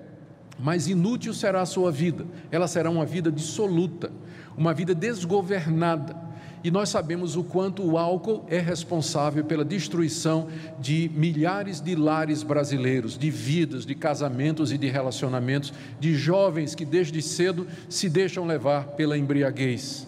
mais 0.59 0.87
inútil 0.87 1.33
será 1.33 1.61
a 1.61 1.65
sua 1.65 1.91
vida. 1.91 2.25
Ela 2.51 2.67
será 2.67 2.89
uma 2.89 3.05
vida 3.05 3.31
dissoluta, 3.31 4.11
uma 4.57 4.73
vida 4.73 4.93
desgovernada. 4.93 6.15
E 6.61 6.69
nós 6.69 6.89
sabemos 6.89 7.37
o 7.37 7.43
quanto 7.43 7.83
o 7.83 7.97
álcool 7.97 8.45
é 8.49 8.59
responsável 8.59 9.45
pela 9.45 9.63
destruição 9.63 10.49
de 10.77 11.09
milhares 11.15 11.79
de 11.79 11.95
lares 11.95 12.43
brasileiros, 12.43 13.17
de 13.17 13.29
vidas, 13.29 13.85
de 13.85 13.95
casamentos 13.95 14.73
e 14.73 14.77
de 14.77 14.87
relacionamentos, 14.87 15.71
de 15.99 16.13
jovens 16.15 16.75
que 16.75 16.83
desde 16.83 17.21
cedo 17.21 17.65
se 17.87 18.09
deixam 18.09 18.45
levar 18.45 18.87
pela 18.89 19.17
embriaguez. 19.17 20.05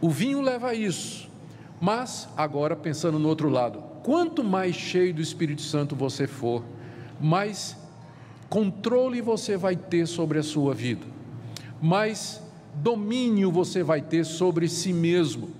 O 0.00 0.08
vinho 0.08 0.40
leva 0.40 0.68
a 0.68 0.74
isso. 0.74 1.28
Mas, 1.78 2.26
agora 2.34 2.74
pensando 2.74 3.18
no 3.18 3.28
outro 3.28 3.50
lado, 3.50 3.82
quanto 4.02 4.42
mais 4.42 4.74
cheio 4.74 5.12
do 5.12 5.20
Espírito 5.20 5.60
Santo 5.60 5.94
você 5.94 6.26
for, 6.26 6.64
mais 7.20 7.76
controle 8.54 9.20
você 9.20 9.56
vai 9.56 9.74
ter 9.74 10.06
sobre 10.06 10.38
a 10.38 10.42
sua 10.44 10.72
vida, 10.72 11.04
mais 11.82 12.40
domínio 12.76 13.50
você 13.50 13.82
vai 13.82 14.00
ter 14.00 14.24
sobre 14.24 14.68
si 14.68 14.92
mesmo. 14.92 15.50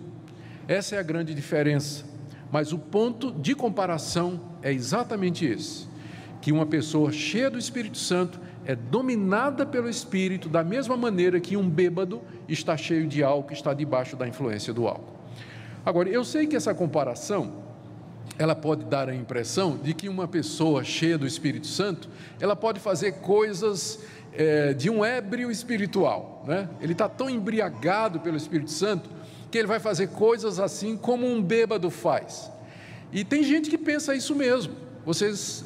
Essa 0.68 0.94
é 0.94 0.98
a 1.00 1.02
grande 1.02 1.34
diferença. 1.34 2.04
Mas 2.52 2.72
o 2.72 2.78
ponto 2.78 3.32
de 3.32 3.52
comparação 3.52 4.40
é 4.62 4.72
exatamente 4.72 5.44
esse: 5.44 5.88
que 6.40 6.52
uma 6.52 6.66
pessoa 6.66 7.10
cheia 7.10 7.50
do 7.50 7.58
Espírito 7.58 7.98
Santo 7.98 8.40
é 8.64 8.76
dominada 8.76 9.66
pelo 9.66 9.88
Espírito 9.88 10.48
da 10.48 10.62
mesma 10.62 10.96
maneira 10.96 11.40
que 11.40 11.56
um 11.56 11.68
bêbado 11.68 12.22
está 12.48 12.76
cheio 12.76 13.08
de 13.08 13.24
álcool, 13.24 13.52
está 13.52 13.74
debaixo 13.74 14.14
da 14.14 14.28
influência 14.28 14.72
do 14.72 14.86
álcool. 14.86 15.18
Agora, 15.84 16.08
eu 16.08 16.24
sei 16.24 16.46
que 16.46 16.54
essa 16.54 16.72
comparação 16.72 17.63
ela 18.38 18.54
pode 18.54 18.84
dar 18.84 19.08
a 19.08 19.14
impressão 19.14 19.76
de 19.76 19.94
que 19.94 20.08
uma 20.08 20.26
pessoa 20.26 20.82
cheia 20.82 21.16
do 21.16 21.26
Espírito 21.26 21.66
Santo, 21.66 22.08
ela 22.40 22.56
pode 22.56 22.80
fazer 22.80 23.12
coisas 23.12 24.00
é, 24.32 24.74
de 24.74 24.90
um 24.90 25.04
ébrio 25.04 25.50
espiritual, 25.50 26.42
né? 26.46 26.68
Ele 26.80 26.92
está 26.92 27.08
tão 27.08 27.30
embriagado 27.30 28.20
pelo 28.20 28.36
Espírito 28.36 28.70
Santo 28.70 29.08
que 29.50 29.58
ele 29.58 29.68
vai 29.68 29.78
fazer 29.78 30.08
coisas 30.08 30.58
assim 30.58 30.96
como 30.96 31.26
um 31.26 31.40
bêbado 31.40 31.90
faz. 31.90 32.50
E 33.12 33.24
tem 33.24 33.44
gente 33.44 33.70
que 33.70 33.78
pensa 33.78 34.14
isso 34.14 34.34
mesmo. 34.34 34.74
Vocês 35.06 35.64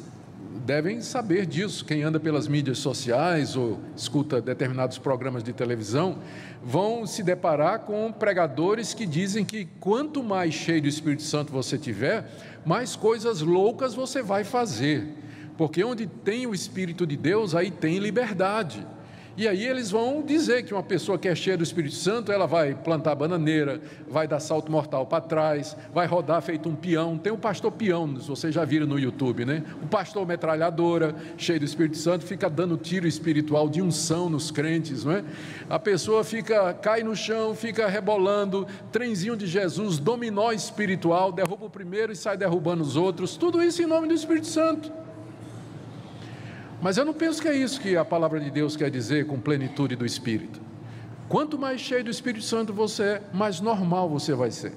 devem 0.69 1.01
saber 1.01 1.47
disso. 1.47 1.83
Quem 1.83 2.03
anda 2.03 2.19
pelas 2.19 2.47
mídias 2.47 2.77
sociais 2.77 3.55
ou 3.55 3.79
escuta 3.95 4.39
determinados 4.39 4.99
programas 4.99 5.43
de 5.43 5.51
televisão 5.51 6.19
vão 6.63 7.07
se 7.07 7.23
deparar 7.23 7.79
com 7.79 8.11
pregadores 8.11 8.93
que 8.93 9.07
dizem 9.07 9.43
que 9.43 9.67
quanto 9.79 10.21
mais 10.21 10.53
cheio 10.53 10.81
do 10.81 10.87
Espírito 10.87 11.23
Santo 11.23 11.51
você 11.51 11.75
tiver, 11.75 12.29
mais 12.65 12.95
coisas 12.95 13.41
loucas 13.41 13.93
você 13.93 14.21
vai 14.21 14.43
fazer. 14.43 15.07
Porque 15.57 15.83
onde 15.83 16.07
tem 16.07 16.47
o 16.47 16.53
Espírito 16.53 17.05
de 17.05 17.17
Deus, 17.17 17.53
aí 17.53 17.69
tem 17.69 17.99
liberdade. 17.99 18.85
E 19.39 19.47
aí 19.47 19.65
eles 19.65 19.89
vão 19.89 20.21
dizer 20.21 20.63
que 20.63 20.73
uma 20.73 20.83
pessoa 20.83 21.17
que 21.17 21.25
é 21.25 21.33
cheia 21.33 21.55
do 21.55 21.63
Espírito 21.63 21.95
Santo, 21.95 22.29
ela 22.29 22.45
vai 22.45 22.75
plantar 22.75 23.15
bananeira, 23.15 23.79
vai 24.05 24.27
dar 24.27 24.41
salto 24.41 24.69
mortal 24.69 25.05
para 25.05 25.21
trás, 25.21 25.77
vai 25.93 26.05
rodar 26.05 26.41
feito 26.41 26.67
um 26.67 26.75
peão. 26.75 27.17
Tem 27.17 27.31
o 27.31 27.37
pastor 27.37 27.71
peão, 27.71 28.15
vocês 28.15 28.53
já 28.53 28.65
viram 28.65 28.85
no 28.85 28.99
YouTube, 28.99 29.45
né? 29.45 29.63
O 29.81 29.87
pastor 29.87 30.27
metralhadora, 30.27 31.15
cheio 31.37 31.57
do 31.57 31.65
Espírito 31.65 31.95
Santo, 31.95 32.25
fica 32.25 32.49
dando 32.49 32.75
tiro 32.75 33.07
espiritual 33.07 33.69
de 33.69 33.81
unção 33.81 34.29
nos 34.29 34.51
crentes, 34.51 35.05
não 35.05 35.13
é? 35.13 35.23
A 35.69 35.79
pessoa 35.79 36.21
fica, 36.25 36.73
cai 36.73 37.01
no 37.01 37.15
chão, 37.15 37.55
fica 37.55 37.87
rebolando, 37.87 38.67
trenzinho 38.91 39.37
de 39.37 39.47
Jesus, 39.47 39.99
dominó 39.99 40.51
espiritual, 40.51 41.31
derruba 41.31 41.67
o 41.67 41.69
primeiro 41.69 42.11
e 42.11 42.15
sai 42.17 42.35
derrubando 42.35 42.83
os 42.83 42.97
outros. 42.97 43.37
Tudo 43.37 43.63
isso 43.63 43.81
em 43.81 43.85
nome 43.85 44.05
do 44.05 44.13
Espírito 44.13 44.47
Santo. 44.47 44.91
Mas 46.81 46.97
eu 46.97 47.03
não 47.03 47.13
penso 47.13 47.41
que 47.41 47.47
é 47.47 47.55
isso 47.55 47.81
que 47.81 47.97
a 47.97 48.05
palavra 48.05 48.39
de 48.39 48.49
Deus 48.49 48.75
quer 48.75 48.89
dizer 48.89 49.27
com 49.27 49.39
plenitude 49.39 49.95
do 49.95 50.05
Espírito. 50.05 50.61
Quanto 51.27 51.59
mais 51.59 51.81
cheio 51.81 52.03
do 52.03 52.09
Espírito 52.09 52.43
Santo 52.43 52.73
você 52.73 53.03
é, 53.03 53.21
mais 53.33 53.59
normal 53.59 54.09
você 54.09 54.33
vai 54.33 54.49
ser. 54.49 54.73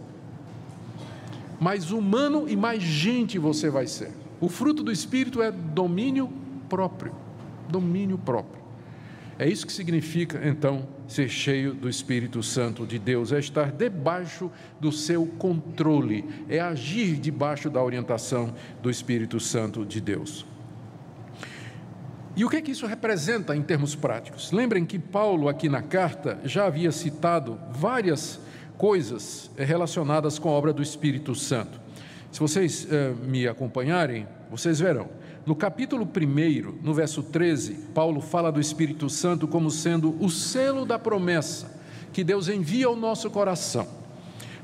Mais 1.60 1.92
humano 1.92 2.48
e 2.48 2.56
mais 2.56 2.82
gente 2.82 3.38
você 3.38 3.70
vai 3.70 3.86
ser. 3.86 4.10
O 4.40 4.48
fruto 4.48 4.82
do 4.82 4.90
Espírito 4.90 5.40
é 5.40 5.52
domínio 5.52 6.28
próprio. 6.68 7.14
Domínio 7.68 8.18
próprio. 8.18 8.60
É 9.38 9.48
isso 9.48 9.66
que 9.66 9.72
significa, 9.72 10.46
então, 10.46 10.86
ser 11.08 11.28
cheio 11.28 11.72
do 11.72 11.88
Espírito 11.88 12.42
Santo 12.42 12.86
de 12.86 12.98
Deus, 12.98 13.32
é 13.32 13.38
estar 13.38 13.72
debaixo 13.72 14.50
do 14.78 14.92
seu 14.92 15.26
controle, 15.26 16.24
é 16.48 16.60
agir 16.60 17.16
debaixo 17.16 17.70
da 17.70 17.82
orientação 17.82 18.54
do 18.82 18.90
Espírito 18.90 19.40
Santo 19.40 19.86
de 19.86 20.00
Deus. 20.00 20.44
E 22.34 22.44
o 22.44 22.48
que, 22.48 22.56
é 22.56 22.62
que 22.62 22.70
isso 22.70 22.86
representa 22.86 23.54
em 23.54 23.62
termos 23.62 23.94
práticos? 23.94 24.52
Lembrem 24.52 24.86
que 24.86 24.98
Paulo, 24.98 25.48
aqui 25.48 25.68
na 25.68 25.82
carta, 25.82 26.38
já 26.44 26.66
havia 26.66 26.90
citado 26.90 27.58
várias 27.70 28.40
coisas 28.78 29.50
relacionadas 29.56 30.38
com 30.38 30.48
a 30.48 30.52
obra 30.52 30.72
do 30.72 30.82
Espírito 30.82 31.34
Santo. 31.34 31.78
Se 32.30 32.40
vocês 32.40 32.88
eh, 32.90 33.12
me 33.26 33.46
acompanharem, 33.46 34.26
vocês 34.50 34.80
verão. 34.80 35.08
No 35.44 35.54
capítulo 35.54 36.04
1, 36.04 36.82
no 36.82 36.94
verso 36.94 37.22
13, 37.22 37.74
Paulo 37.94 38.22
fala 38.22 38.50
do 38.50 38.60
Espírito 38.60 39.10
Santo 39.10 39.46
como 39.46 39.70
sendo 39.70 40.16
o 40.18 40.30
selo 40.30 40.86
da 40.86 40.98
promessa 40.98 41.70
que 42.12 42.24
Deus 42.24 42.48
envia 42.48 42.86
ao 42.86 42.96
nosso 42.96 43.28
coração. 43.28 44.01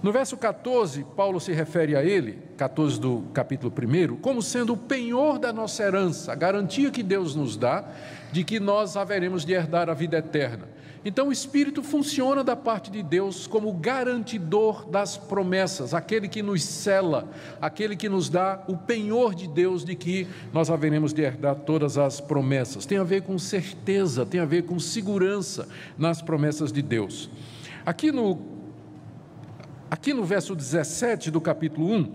No 0.00 0.12
verso 0.12 0.36
14, 0.36 1.04
Paulo 1.16 1.40
se 1.40 1.52
refere 1.52 1.96
a 1.96 2.04
ele, 2.04 2.38
14 2.56 3.00
do 3.00 3.24
capítulo 3.34 3.72
1, 3.72 4.16
como 4.18 4.40
sendo 4.40 4.74
o 4.74 4.76
penhor 4.76 5.40
da 5.40 5.52
nossa 5.52 5.82
herança, 5.82 6.30
a 6.30 6.36
garantia 6.36 6.90
que 6.90 7.02
Deus 7.02 7.34
nos 7.34 7.56
dá 7.56 7.84
de 8.30 8.44
que 8.44 8.60
nós 8.60 8.96
haveremos 8.96 9.44
de 9.44 9.54
herdar 9.54 9.90
a 9.90 9.94
vida 9.94 10.18
eterna. 10.18 10.68
Então 11.04 11.28
o 11.28 11.32
Espírito 11.32 11.82
funciona 11.82 12.44
da 12.44 12.54
parte 12.54 12.92
de 12.92 13.02
Deus 13.02 13.48
como 13.48 13.72
garantidor 13.72 14.88
das 14.88 15.16
promessas, 15.16 15.92
aquele 15.92 16.28
que 16.28 16.42
nos 16.42 16.62
cela, 16.62 17.28
aquele 17.60 17.96
que 17.96 18.08
nos 18.08 18.28
dá 18.28 18.62
o 18.68 18.76
penhor 18.76 19.34
de 19.34 19.48
Deus 19.48 19.84
de 19.84 19.96
que 19.96 20.28
nós 20.52 20.70
haveremos 20.70 21.12
de 21.12 21.22
herdar 21.22 21.56
todas 21.56 21.98
as 21.98 22.20
promessas. 22.20 22.86
Tem 22.86 22.98
a 22.98 23.04
ver 23.04 23.22
com 23.22 23.36
certeza, 23.36 24.24
tem 24.24 24.38
a 24.38 24.44
ver 24.44 24.62
com 24.62 24.78
segurança 24.78 25.68
nas 25.96 26.22
promessas 26.22 26.70
de 26.70 26.82
Deus. 26.82 27.28
Aqui 27.84 28.12
no 28.12 28.57
Aqui 29.90 30.12
no 30.12 30.22
verso 30.22 30.54
17 30.54 31.30
do 31.30 31.40
capítulo 31.40 31.90
1, 31.90 32.12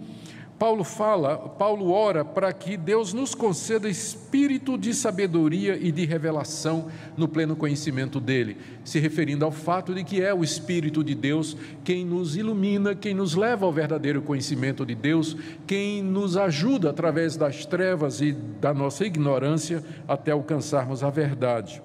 Paulo 0.59 0.83
fala, 0.83 1.37
Paulo 1.37 1.91
ora 1.91 2.23
para 2.23 2.53
que 2.53 2.77
Deus 2.77 3.13
nos 3.13 3.33
conceda 3.33 3.89
espírito 3.89 4.77
de 4.77 4.93
sabedoria 4.93 5.75
e 5.75 5.91
de 5.91 6.05
revelação 6.05 6.87
no 7.17 7.27
pleno 7.27 7.55
conhecimento 7.55 8.19
dele, 8.19 8.57
se 8.83 8.99
referindo 8.99 9.43
ao 9.43 9.51
fato 9.51 9.93
de 9.93 10.03
que 10.03 10.21
é 10.21 10.31
o 10.31 10.43
espírito 10.43 11.03
de 11.03 11.15
Deus 11.15 11.57
quem 11.83 12.05
nos 12.05 12.37
ilumina, 12.37 12.93
quem 12.93 13.15
nos 13.15 13.33
leva 13.33 13.65
ao 13.65 13.73
verdadeiro 13.73 14.21
conhecimento 14.21 14.85
de 14.85 14.93
Deus, 14.93 15.35
quem 15.65 16.03
nos 16.03 16.37
ajuda 16.37 16.91
através 16.91 17.35
das 17.35 17.65
trevas 17.65 18.21
e 18.21 18.33
da 18.33 18.71
nossa 18.71 19.03
ignorância 19.03 19.83
até 20.07 20.31
alcançarmos 20.31 21.03
a 21.03 21.09
verdade. 21.09 21.81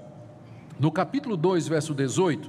No 0.78 0.92
capítulo 0.92 1.36
2, 1.36 1.66
verso 1.66 1.92
18, 1.92 2.48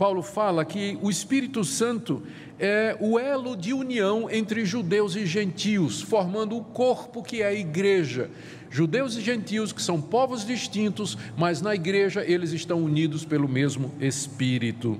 Paulo 0.00 0.22
fala 0.22 0.64
que 0.64 0.98
o 1.02 1.10
Espírito 1.10 1.62
Santo 1.62 2.22
é 2.58 2.96
o 2.98 3.18
elo 3.18 3.54
de 3.54 3.74
união 3.74 4.30
entre 4.30 4.64
judeus 4.64 5.14
e 5.14 5.26
gentios, 5.26 6.00
formando 6.00 6.56
o 6.56 6.64
corpo 6.64 7.22
que 7.22 7.42
é 7.42 7.48
a 7.48 7.52
igreja. 7.52 8.30
Judeus 8.70 9.14
e 9.14 9.20
gentios, 9.20 9.74
que 9.74 9.82
são 9.82 10.00
povos 10.00 10.42
distintos, 10.42 11.18
mas 11.36 11.60
na 11.60 11.74
igreja 11.74 12.24
eles 12.26 12.52
estão 12.52 12.82
unidos 12.82 13.26
pelo 13.26 13.46
mesmo 13.46 13.92
Espírito. 14.00 14.98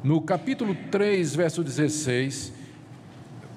No 0.00 0.20
capítulo 0.20 0.76
3, 0.92 1.34
verso 1.34 1.64
16, 1.64 2.52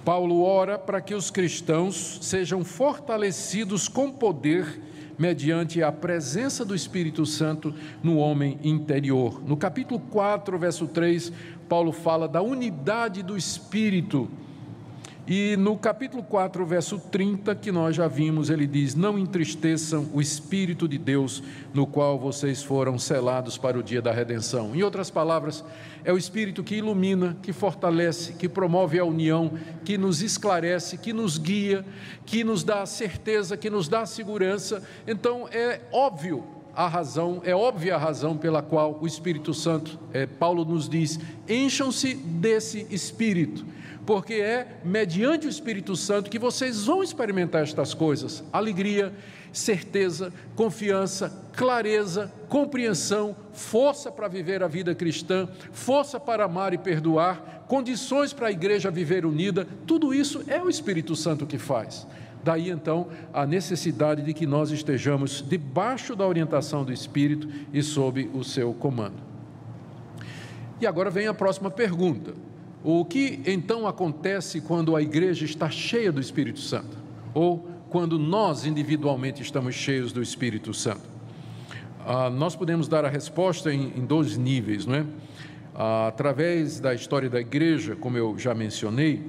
Paulo 0.03 0.41
ora 0.41 0.79
para 0.79 1.01
que 1.01 1.13
os 1.13 1.29
cristãos 1.29 2.17
sejam 2.23 2.65
fortalecidos 2.65 3.87
com 3.87 4.11
poder 4.11 4.81
mediante 5.17 5.81
a 5.83 5.91
presença 5.91 6.63
do 6.65 6.75
Espírito 6.75 7.25
Santo 7.25 7.73
no 8.01 8.17
homem 8.17 8.57
interior. 8.63 9.41
No 9.45 9.55
capítulo 9.57 9.99
4, 9.99 10.57
verso 10.57 10.87
3, 10.87 11.31
Paulo 11.67 11.91
fala 11.91 12.27
da 12.27 12.41
unidade 12.41 13.23
do 13.23 13.37
Espírito 13.37 14.29
e 15.25 15.55
no 15.55 15.77
capítulo 15.77 16.21
4, 16.21 16.65
verso 16.65 16.99
30, 16.99 17.55
que 17.55 17.71
nós 17.71 17.95
já 17.95 18.09
vimos, 18.09 18.49
ele 18.49 18.67
diz: 18.67 18.93
Não 18.93 19.17
entristeçam 19.17 20.09
o 20.13 20.19
Espírito 20.19 20.85
de 20.85 20.97
Deus, 20.97 21.41
no 21.73 21.87
qual 21.87 22.19
vocês 22.19 22.61
foram 22.61 22.99
selados 22.99 23.57
para 23.57 23.79
o 23.79 23.83
dia 23.83 24.01
da 24.01 24.11
redenção. 24.11 24.75
Em 24.75 24.83
outras 24.83 25.09
palavras, 25.09 25.63
é 26.03 26.11
o 26.11 26.17
Espírito 26.17 26.61
que 26.61 26.75
ilumina, 26.75 27.37
que 27.41 27.53
fortalece, 27.53 28.33
que 28.33 28.49
promove 28.49 28.99
a 28.99 29.05
união, 29.05 29.53
que 29.85 29.97
nos 29.97 30.21
esclarece, 30.21 30.97
que 30.97 31.13
nos 31.13 31.37
guia, 31.37 31.85
que 32.25 32.43
nos 32.43 32.61
dá 32.61 32.85
certeza, 32.85 33.55
que 33.55 33.69
nos 33.69 33.87
dá 33.87 34.05
segurança. 34.05 34.83
Então, 35.07 35.47
é 35.53 35.79
óbvio 35.93 36.43
a 36.75 36.89
razão, 36.89 37.41
é 37.45 37.55
óbvia 37.55 37.95
a 37.95 37.97
razão 37.97 38.35
pela 38.35 38.61
qual 38.61 38.99
o 38.99 39.07
Espírito 39.07 39.53
Santo, 39.53 39.97
é, 40.11 40.25
Paulo 40.25 40.65
nos 40.65 40.89
diz: 40.89 41.17
encham-se 41.47 42.13
desse 42.13 42.85
Espírito 42.89 43.65
porque 44.05 44.35
é 44.35 44.79
mediante 44.83 45.47
o 45.47 45.49
Espírito 45.49 45.95
Santo 45.95 46.29
que 46.29 46.39
vocês 46.39 46.85
vão 46.85 47.01
experimentar 47.01 47.63
estas 47.63 47.93
coisas: 47.93 48.43
alegria, 48.51 49.13
certeza, 49.51 50.33
confiança, 50.55 51.31
clareza, 51.53 52.31
compreensão, 52.49 53.35
força 53.53 54.11
para 54.11 54.27
viver 54.27 54.63
a 54.63 54.67
vida 54.67 54.93
cristã, 54.93 55.47
força 55.71 56.19
para 56.19 56.45
amar 56.45 56.73
e 56.73 56.77
perdoar, 56.77 57.65
condições 57.67 58.33
para 58.33 58.47
a 58.47 58.51
igreja 58.51 58.91
viver 58.91 59.25
unida. 59.25 59.67
Tudo 59.87 60.13
isso 60.13 60.43
é 60.47 60.61
o 60.61 60.69
Espírito 60.69 61.15
Santo 61.15 61.45
que 61.45 61.57
faz. 61.57 62.05
Daí 62.43 62.69
então 62.69 63.07
a 63.31 63.45
necessidade 63.45 64.21
de 64.21 64.33
que 64.33 64.45
nós 64.45 64.69
estejamos 64.69 65.41
debaixo 65.47 66.13
da 66.13 66.27
orientação 66.27 66.83
do 66.83 66.91
Espírito 66.91 67.47
e 67.71 67.81
sob 67.81 68.29
o 68.33 68.43
seu 68.43 68.73
comando. 68.73 69.23
E 70.81 70.85
agora 70.85 71.09
vem 71.09 71.27
a 71.27 71.33
próxima 71.33 71.71
pergunta. 71.71 72.33
O 72.83 73.05
que 73.05 73.39
então 73.45 73.87
acontece 73.87 74.59
quando 74.59 74.93
a 74.93 75.01
igreja 75.01 75.45
está 75.45 75.69
cheia 75.69 76.11
do 76.11 76.19
Espírito 76.19 76.59
Santo? 76.59 76.97
Ou 77.33 77.65
quando 77.89 78.19
nós 78.19 78.65
individualmente 78.65 79.41
estamos 79.41 79.73
cheios 79.73 80.11
do 80.11 80.21
Espírito 80.21 80.73
Santo? 80.73 81.13
Ah, 82.05 82.29
nós 82.29 82.57
podemos 82.57 82.89
dar 82.89 83.05
a 83.05 83.09
resposta 83.09 83.73
em, 83.73 83.93
em 83.95 84.05
dois 84.05 84.35
níveis, 84.35 84.85
não 84.85 84.95
é? 84.95 85.05
Ah, 85.73 86.07
através 86.07 86.81
da 86.81 86.93
história 86.93 87.29
da 87.29 87.39
igreja, 87.39 87.95
como 87.95 88.17
eu 88.17 88.37
já 88.37 88.53
mencionei, 88.53 89.23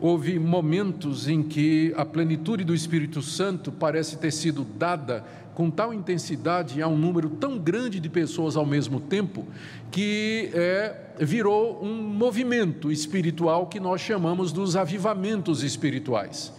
houve 0.00 0.36
momentos 0.36 1.28
em 1.28 1.40
que 1.40 1.94
a 1.96 2.04
plenitude 2.04 2.64
do 2.64 2.74
Espírito 2.74 3.22
Santo 3.22 3.70
parece 3.70 4.18
ter 4.18 4.32
sido 4.32 4.64
dada 4.64 5.24
com 5.58 5.72
tal 5.72 5.92
intensidade 5.92 6.80
a 6.80 6.86
um 6.86 6.96
número 6.96 7.28
tão 7.28 7.58
grande 7.58 7.98
de 7.98 8.08
pessoas 8.08 8.56
ao 8.56 8.64
mesmo 8.64 9.00
tempo 9.00 9.44
que 9.90 10.52
é, 10.54 10.94
virou 11.18 11.82
um 11.82 12.00
movimento 12.00 12.92
espiritual 12.92 13.66
que 13.66 13.80
nós 13.80 14.00
chamamos 14.00 14.52
dos 14.52 14.76
avivamentos 14.76 15.64
espirituais. 15.64 16.52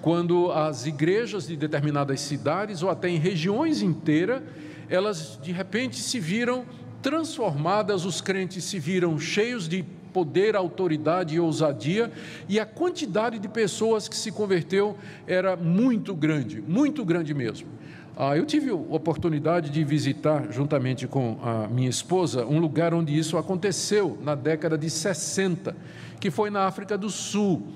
Quando 0.00 0.52
as 0.52 0.86
igrejas 0.86 1.48
de 1.48 1.56
determinadas 1.56 2.20
cidades 2.20 2.80
ou 2.80 2.88
até 2.88 3.08
em 3.08 3.18
regiões 3.18 3.82
inteiras, 3.82 4.40
elas 4.88 5.36
de 5.42 5.50
repente 5.50 5.96
se 5.96 6.20
viram 6.20 6.64
transformadas, 7.02 8.04
os 8.04 8.20
crentes 8.20 8.62
se 8.62 8.78
viram 8.78 9.18
cheios 9.18 9.68
de 9.68 9.84
poder, 10.12 10.54
autoridade 10.54 11.34
e 11.34 11.40
ousadia, 11.40 12.12
e 12.48 12.60
a 12.60 12.64
quantidade 12.64 13.40
de 13.40 13.48
pessoas 13.48 14.06
que 14.06 14.16
se 14.16 14.30
converteu 14.30 14.96
era 15.26 15.56
muito 15.56 16.14
grande, 16.14 16.62
muito 16.62 17.04
grande 17.04 17.34
mesmo. 17.34 17.74
Ah, 18.16 18.36
eu 18.36 18.46
tive 18.46 18.70
a 18.70 18.74
oportunidade 18.74 19.70
de 19.70 19.82
visitar, 19.82 20.52
juntamente 20.52 21.08
com 21.08 21.36
a 21.42 21.66
minha 21.66 21.90
esposa, 21.90 22.46
um 22.46 22.60
lugar 22.60 22.94
onde 22.94 23.16
isso 23.18 23.36
aconteceu 23.36 24.16
na 24.22 24.36
década 24.36 24.78
de 24.78 24.88
60, 24.88 25.74
que 26.20 26.30
foi 26.30 26.48
na 26.48 26.64
África 26.64 26.96
do 26.96 27.10
Sul, 27.10 27.66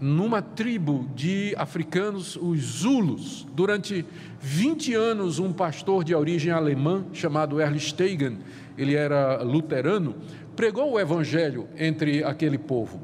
numa 0.00 0.40
tribo 0.40 1.04
de 1.16 1.52
africanos, 1.58 2.36
os 2.36 2.60
Zulus. 2.60 3.44
Durante 3.52 4.06
20 4.40 4.94
anos, 4.94 5.40
um 5.40 5.52
pastor 5.52 6.04
de 6.04 6.14
origem 6.14 6.52
alemã, 6.52 7.04
chamado 7.12 7.60
Erlich 7.60 7.90
Stegen, 7.90 8.38
ele 8.76 8.94
era 8.94 9.42
luterano, 9.42 10.14
pregou 10.54 10.92
o 10.92 11.00
evangelho 11.00 11.66
entre 11.76 12.22
aquele 12.22 12.56
povo, 12.56 13.00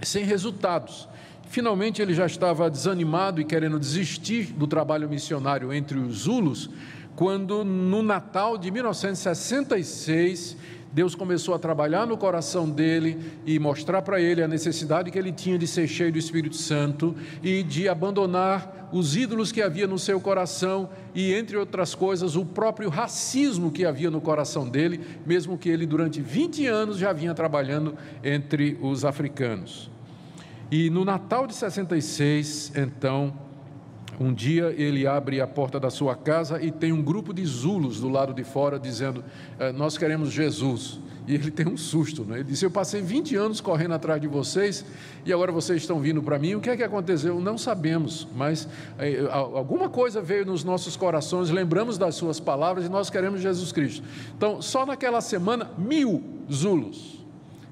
sem 0.00 0.24
resultados. 0.24 1.06
Finalmente 1.46 2.02
ele 2.02 2.12
já 2.12 2.26
estava 2.26 2.68
desanimado 2.68 3.40
e 3.40 3.44
querendo 3.44 3.78
desistir 3.78 4.52
do 4.52 4.66
trabalho 4.66 5.08
missionário 5.08 5.72
entre 5.72 5.98
os 5.98 6.18
Zulus, 6.18 6.68
quando 7.14 7.64
no 7.64 8.02
Natal 8.02 8.58
de 8.58 8.70
1966 8.70 10.56
Deus 10.92 11.14
começou 11.14 11.54
a 11.54 11.58
trabalhar 11.58 12.06
no 12.06 12.16
coração 12.16 12.68
dele 12.70 13.18
e 13.44 13.58
mostrar 13.58 14.00
para 14.02 14.20
ele 14.20 14.42
a 14.42 14.48
necessidade 14.48 15.10
que 15.10 15.18
ele 15.18 15.30
tinha 15.32 15.58
de 15.58 15.66
ser 15.66 15.86
cheio 15.86 16.10
do 16.10 16.18
Espírito 16.18 16.56
Santo 16.56 17.14
e 17.42 17.62
de 17.62 17.88
abandonar 17.88 18.88
os 18.92 19.16
ídolos 19.16 19.52
que 19.52 19.60
havia 19.60 19.86
no 19.86 19.98
seu 19.98 20.20
coração 20.20 20.88
e, 21.14 21.34
entre 21.34 21.56
outras 21.56 21.94
coisas, 21.94 22.34
o 22.36 22.46
próprio 22.46 22.88
racismo 22.88 23.70
que 23.70 23.84
havia 23.84 24.10
no 24.10 24.20
coração 24.20 24.68
dele, 24.68 25.00
mesmo 25.26 25.58
que 25.58 25.68
ele 25.68 25.84
durante 25.84 26.22
20 26.22 26.66
anos 26.66 26.96
já 26.96 27.12
vinha 27.12 27.34
trabalhando 27.34 27.94
entre 28.22 28.78
os 28.80 29.04
africanos. 29.04 29.95
E 30.70 30.90
no 30.90 31.04
Natal 31.04 31.46
de 31.46 31.54
66, 31.54 32.72
então, 32.74 33.32
um 34.18 34.32
dia 34.32 34.74
ele 34.76 35.06
abre 35.06 35.40
a 35.40 35.46
porta 35.46 35.78
da 35.78 35.90
sua 35.90 36.16
casa 36.16 36.60
e 36.60 36.72
tem 36.72 36.92
um 36.92 37.02
grupo 37.02 37.32
de 37.32 37.44
zulos 37.44 38.00
do 38.00 38.08
lado 38.08 38.32
de 38.34 38.42
fora 38.42 38.78
dizendo: 38.78 39.22
eh, 39.58 39.72
Nós 39.72 39.96
queremos 39.96 40.32
Jesus. 40.32 41.00
E 41.28 41.34
ele 41.34 41.50
tem 41.50 41.66
um 41.66 41.76
susto, 41.76 42.24
né? 42.24 42.36
Ele 42.36 42.44
disse: 42.44 42.64
Eu 42.64 42.70
passei 42.70 43.02
20 43.02 43.36
anos 43.36 43.60
correndo 43.60 43.94
atrás 43.94 44.20
de 44.20 44.26
vocês 44.26 44.84
e 45.24 45.32
agora 45.32 45.52
vocês 45.52 45.82
estão 45.82 46.00
vindo 46.00 46.22
para 46.22 46.38
mim. 46.38 46.54
O 46.54 46.60
que 46.60 46.70
é 46.70 46.76
que 46.76 46.82
aconteceu? 46.82 47.38
Não 47.40 47.58
sabemos, 47.58 48.26
mas 48.34 48.68
eh, 48.98 49.28
alguma 49.30 49.88
coisa 49.88 50.22
veio 50.22 50.46
nos 50.46 50.64
nossos 50.64 50.96
corações, 50.96 51.50
lembramos 51.50 51.98
das 51.98 52.14
suas 52.14 52.40
palavras 52.40 52.86
e 52.86 52.88
nós 52.88 53.10
queremos 53.10 53.40
Jesus 53.40 53.70
Cristo. 53.70 54.04
Então, 54.36 54.62
só 54.62 54.86
naquela 54.86 55.20
semana, 55.20 55.70
mil 55.78 56.22
zulos 56.50 57.25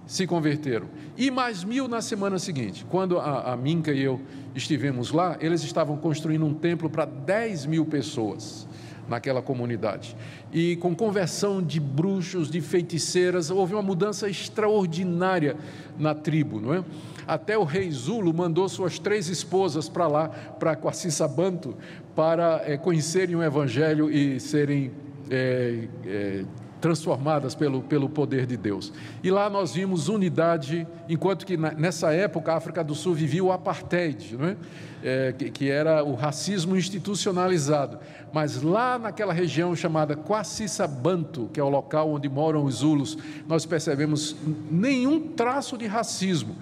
se 0.06 0.26
converteram. 0.26 0.86
E 1.16 1.30
mais 1.30 1.64
mil 1.64 1.88
na 1.88 2.00
semana 2.00 2.38
seguinte. 2.38 2.84
Quando 2.90 3.18
a, 3.18 3.52
a 3.52 3.56
Minca 3.56 3.92
e 3.92 4.00
eu 4.02 4.20
estivemos 4.54 5.10
lá, 5.10 5.36
eles 5.40 5.62
estavam 5.62 5.96
construindo 5.96 6.44
um 6.44 6.54
templo 6.54 6.88
para 6.88 7.04
10 7.04 7.66
mil 7.66 7.84
pessoas 7.84 8.66
naquela 9.08 9.42
comunidade. 9.42 10.16
E 10.52 10.76
com 10.76 10.94
conversão 10.94 11.62
de 11.62 11.78
bruxos, 11.78 12.50
de 12.50 12.60
feiticeiras, 12.60 13.50
houve 13.50 13.74
uma 13.74 13.82
mudança 13.82 14.28
extraordinária 14.28 15.56
na 15.98 16.14
tribo, 16.14 16.60
não 16.60 16.74
é? 16.74 16.84
Até 17.26 17.56
o 17.56 17.64
rei 17.64 17.90
Zulo 17.90 18.32
mandou 18.34 18.68
suas 18.68 18.98
três 18.98 19.28
esposas 19.28 19.88
para 19.88 20.06
lá, 20.06 20.28
para 20.28 20.76
Quacissabanto, 20.76 21.74
para 22.14 22.62
é, 22.64 22.76
conhecerem 22.76 23.34
o 23.34 23.42
evangelho 23.42 24.10
e 24.10 24.38
serem 24.38 24.92
é, 25.30 25.88
é, 26.06 26.44
transformadas 26.84 27.54
pelo, 27.54 27.80
pelo 27.80 28.10
poder 28.10 28.44
de 28.44 28.58
Deus. 28.58 28.92
E 29.22 29.30
lá 29.30 29.48
nós 29.48 29.72
vimos 29.72 30.10
unidade, 30.10 30.86
enquanto 31.08 31.46
que 31.46 31.56
nessa 31.56 32.12
época 32.12 32.52
a 32.52 32.56
África 32.56 32.84
do 32.84 32.94
Sul 32.94 33.14
vivia 33.14 33.42
o 33.42 33.50
apartheid, 33.50 34.36
não 34.36 34.48
é? 34.48 34.56
É, 35.02 35.32
que, 35.32 35.50
que, 35.50 35.70
era 35.70 36.04
o 36.04 36.14
racismo 36.14 36.76
institucionalizado. 36.76 37.98
Mas 38.34 38.62
lá 38.62 38.98
naquela 38.98 39.32
região 39.32 39.76
chamada 39.76 40.16
Quacissabanto, 40.16 41.48
que 41.52 41.60
é 41.60 41.62
o 41.62 41.68
local 41.68 42.10
onde 42.10 42.28
moram 42.28 42.64
os 42.64 42.78
Zulus, 42.78 43.16
nós 43.46 43.64
percebemos 43.64 44.34
nenhum 44.68 45.20
traço 45.20 45.78
de 45.78 45.86
racismo. 45.86 46.56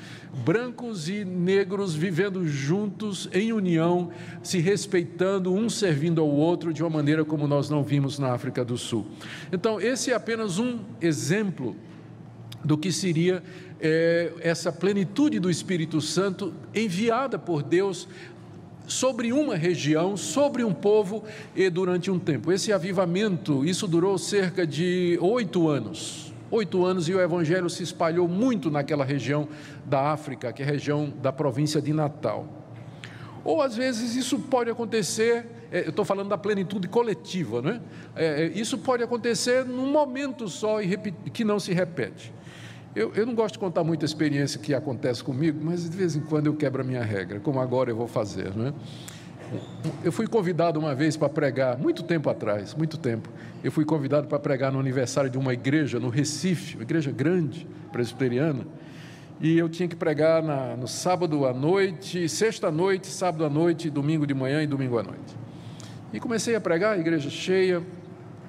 Brancos 0.44 1.08
e 1.08 1.24
negros 1.24 1.94
vivendo 1.94 2.46
juntos 2.46 3.26
em 3.32 3.54
união, 3.54 4.10
se 4.42 4.58
respeitando, 4.58 5.50
um 5.50 5.70
servindo 5.70 6.20
ao 6.20 6.28
outro 6.28 6.74
de 6.74 6.82
uma 6.82 6.90
maneira 6.90 7.24
como 7.24 7.48
nós 7.48 7.70
não 7.70 7.82
vimos 7.82 8.18
na 8.18 8.34
África 8.34 8.62
do 8.62 8.76
Sul. 8.76 9.06
Então, 9.50 9.80
esse 9.80 10.10
é 10.10 10.14
apenas 10.14 10.58
um 10.58 10.80
exemplo 11.00 11.74
do 12.62 12.76
que 12.76 12.92
seria 12.92 13.42
é, 13.80 14.32
essa 14.40 14.70
plenitude 14.70 15.40
do 15.40 15.50
Espírito 15.50 16.00
Santo 16.00 16.54
enviada 16.74 17.38
por 17.38 17.62
Deus 17.62 18.06
sobre 18.86 19.32
uma 19.32 19.56
região, 19.56 20.16
sobre 20.16 20.64
um 20.64 20.72
povo 20.72 21.24
e 21.54 21.68
durante 21.70 22.10
um 22.10 22.18
tempo. 22.18 22.52
Esse 22.52 22.72
avivamento, 22.72 23.64
isso 23.64 23.86
durou 23.86 24.18
cerca 24.18 24.66
de 24.66 25.18
oito 25.20 25.68
anos, 25.68 26.32
oito 26.50 26.84
anos 26.84 27.08
e 27.08 27.14
o 27.14 27.20
evangelho 27.20 27.70
se 27.70 27.82
espalhou 27.82 28.28
muito 28.28 28.70
naquela 28.70 29.04
região 29.04 29.48
da 29.84 30.12
África, 30.12 30.52
que 30.52 30.62
é 30.62 30.66
a 30.66 30.68
região 30.68 31.12
da 31.22 31.32
província 31.32 31.80
de 31.80 31.92
Natal. 31.92 32.46
Ou 33.44 33.60
às 33.60 33.74
vezes 33.76 34.14
isso 34.14 34.38
pode 34.38 34.70
acontecer, 34.70 35.46
é, 35.70 35.84
eu 35.84 35.90
estou 35.90 36.04
falando 36.04 36.28
da 36.28 36.38
plenitude 36.38 36.86
coletiva, 36.86 37.60
né? 37.60 37.80
É, 38.14 38.46
isso 38.54 38.78
pode 38.78 39.02
acontecer 39.02 39.64
num 39.64 39.90
momento 39.90 40.48
só 40.48 40.80
e 40.80 40.96
que 41.32 41.44
não 41.44 41.58
se 41.58 41.72
repete. 41.72 42.32
Eu, 42.94 43.10
eu 43.14 43.24
não 43.24 43.34
gosto 43.34 43.54
de 43.54 43.58
contar 43.58 43.82
muita 43.82 44.04
experiência 44.04 44.60
que 44.60 44.74
acontece 44.74 45.24
comigo, 45.24 45.58
mas 45.62 45.88
de 45.88 45.96
vez 45.96 46.14
em 46.14 46.20
quando 46.20 46.46
eu 46.46 46.54
quebro 46.54 46.82
a 46.82 46.84
minha 46.84 47.02
regra, 47.02 47.40
como 47.40 47.58
agora 47.58 47.90
eu 47.90 47.96
vou 47.96 48.06
fazer, 48.06 48.54
não 48.54 48.66
é? 48.66 48.72
Eu 50.04 50.12
fui 50.12 50.26
convidado 50.26 50.78
uma 50.78 50.94
vez 50.94 51.16
para 51.16 51.28
pregar, 51.28 51.78
muito 51.78 52.02
tempo 52.02 52.28
atrás, 52.28 52.74
muito 52.74 52.98
tempo. 52.98 53.28
Eu 53.62 53.70
fui 53.70 53.84
convidado 53.84 54.26
para 54.26 54.38
pregar 54.38 54.72
no 54.72 54.78
aniversário 54.78 55.30
de 55.30 55.38
uma 55.38 55.52
igreja 55.52 55.98
no 55.98 56.08
Recife, 56.08 56.76
uma 56.76 56.82
igreja 56.82 57.10
grande, 57.10 57.66
presbiteriana. 57.90 58.66
E 59.40 59.58
eu 59.58 59.68
tinha 59.68 59.88
que 59.88 59.96
pregar 59.96 60.42
na, 60.42 60.76
no 60.76 60.86
sábado 60.86 61.46
à 61.46 61.52
noite, 61.52 62.28
sexta 62.28 62.70
noite, 62.70 63.08
sábado 63.08 63.44
à 63.44 63.50
noite, 63.50 63.90
domingo 63.90 64.26
de 64.26 64.34
manhã 64.34 64.62
e 64.62 64.66
domingo 64.66 64.98
à 64.98 65.02
noite. 65.02 65.36
E 66.12 66.20
comecei 66.20 66.54
a 66.54 66.60
pregar, 66.60 66.98
igreja 66.98 67.28
cheia. 67.28 67.82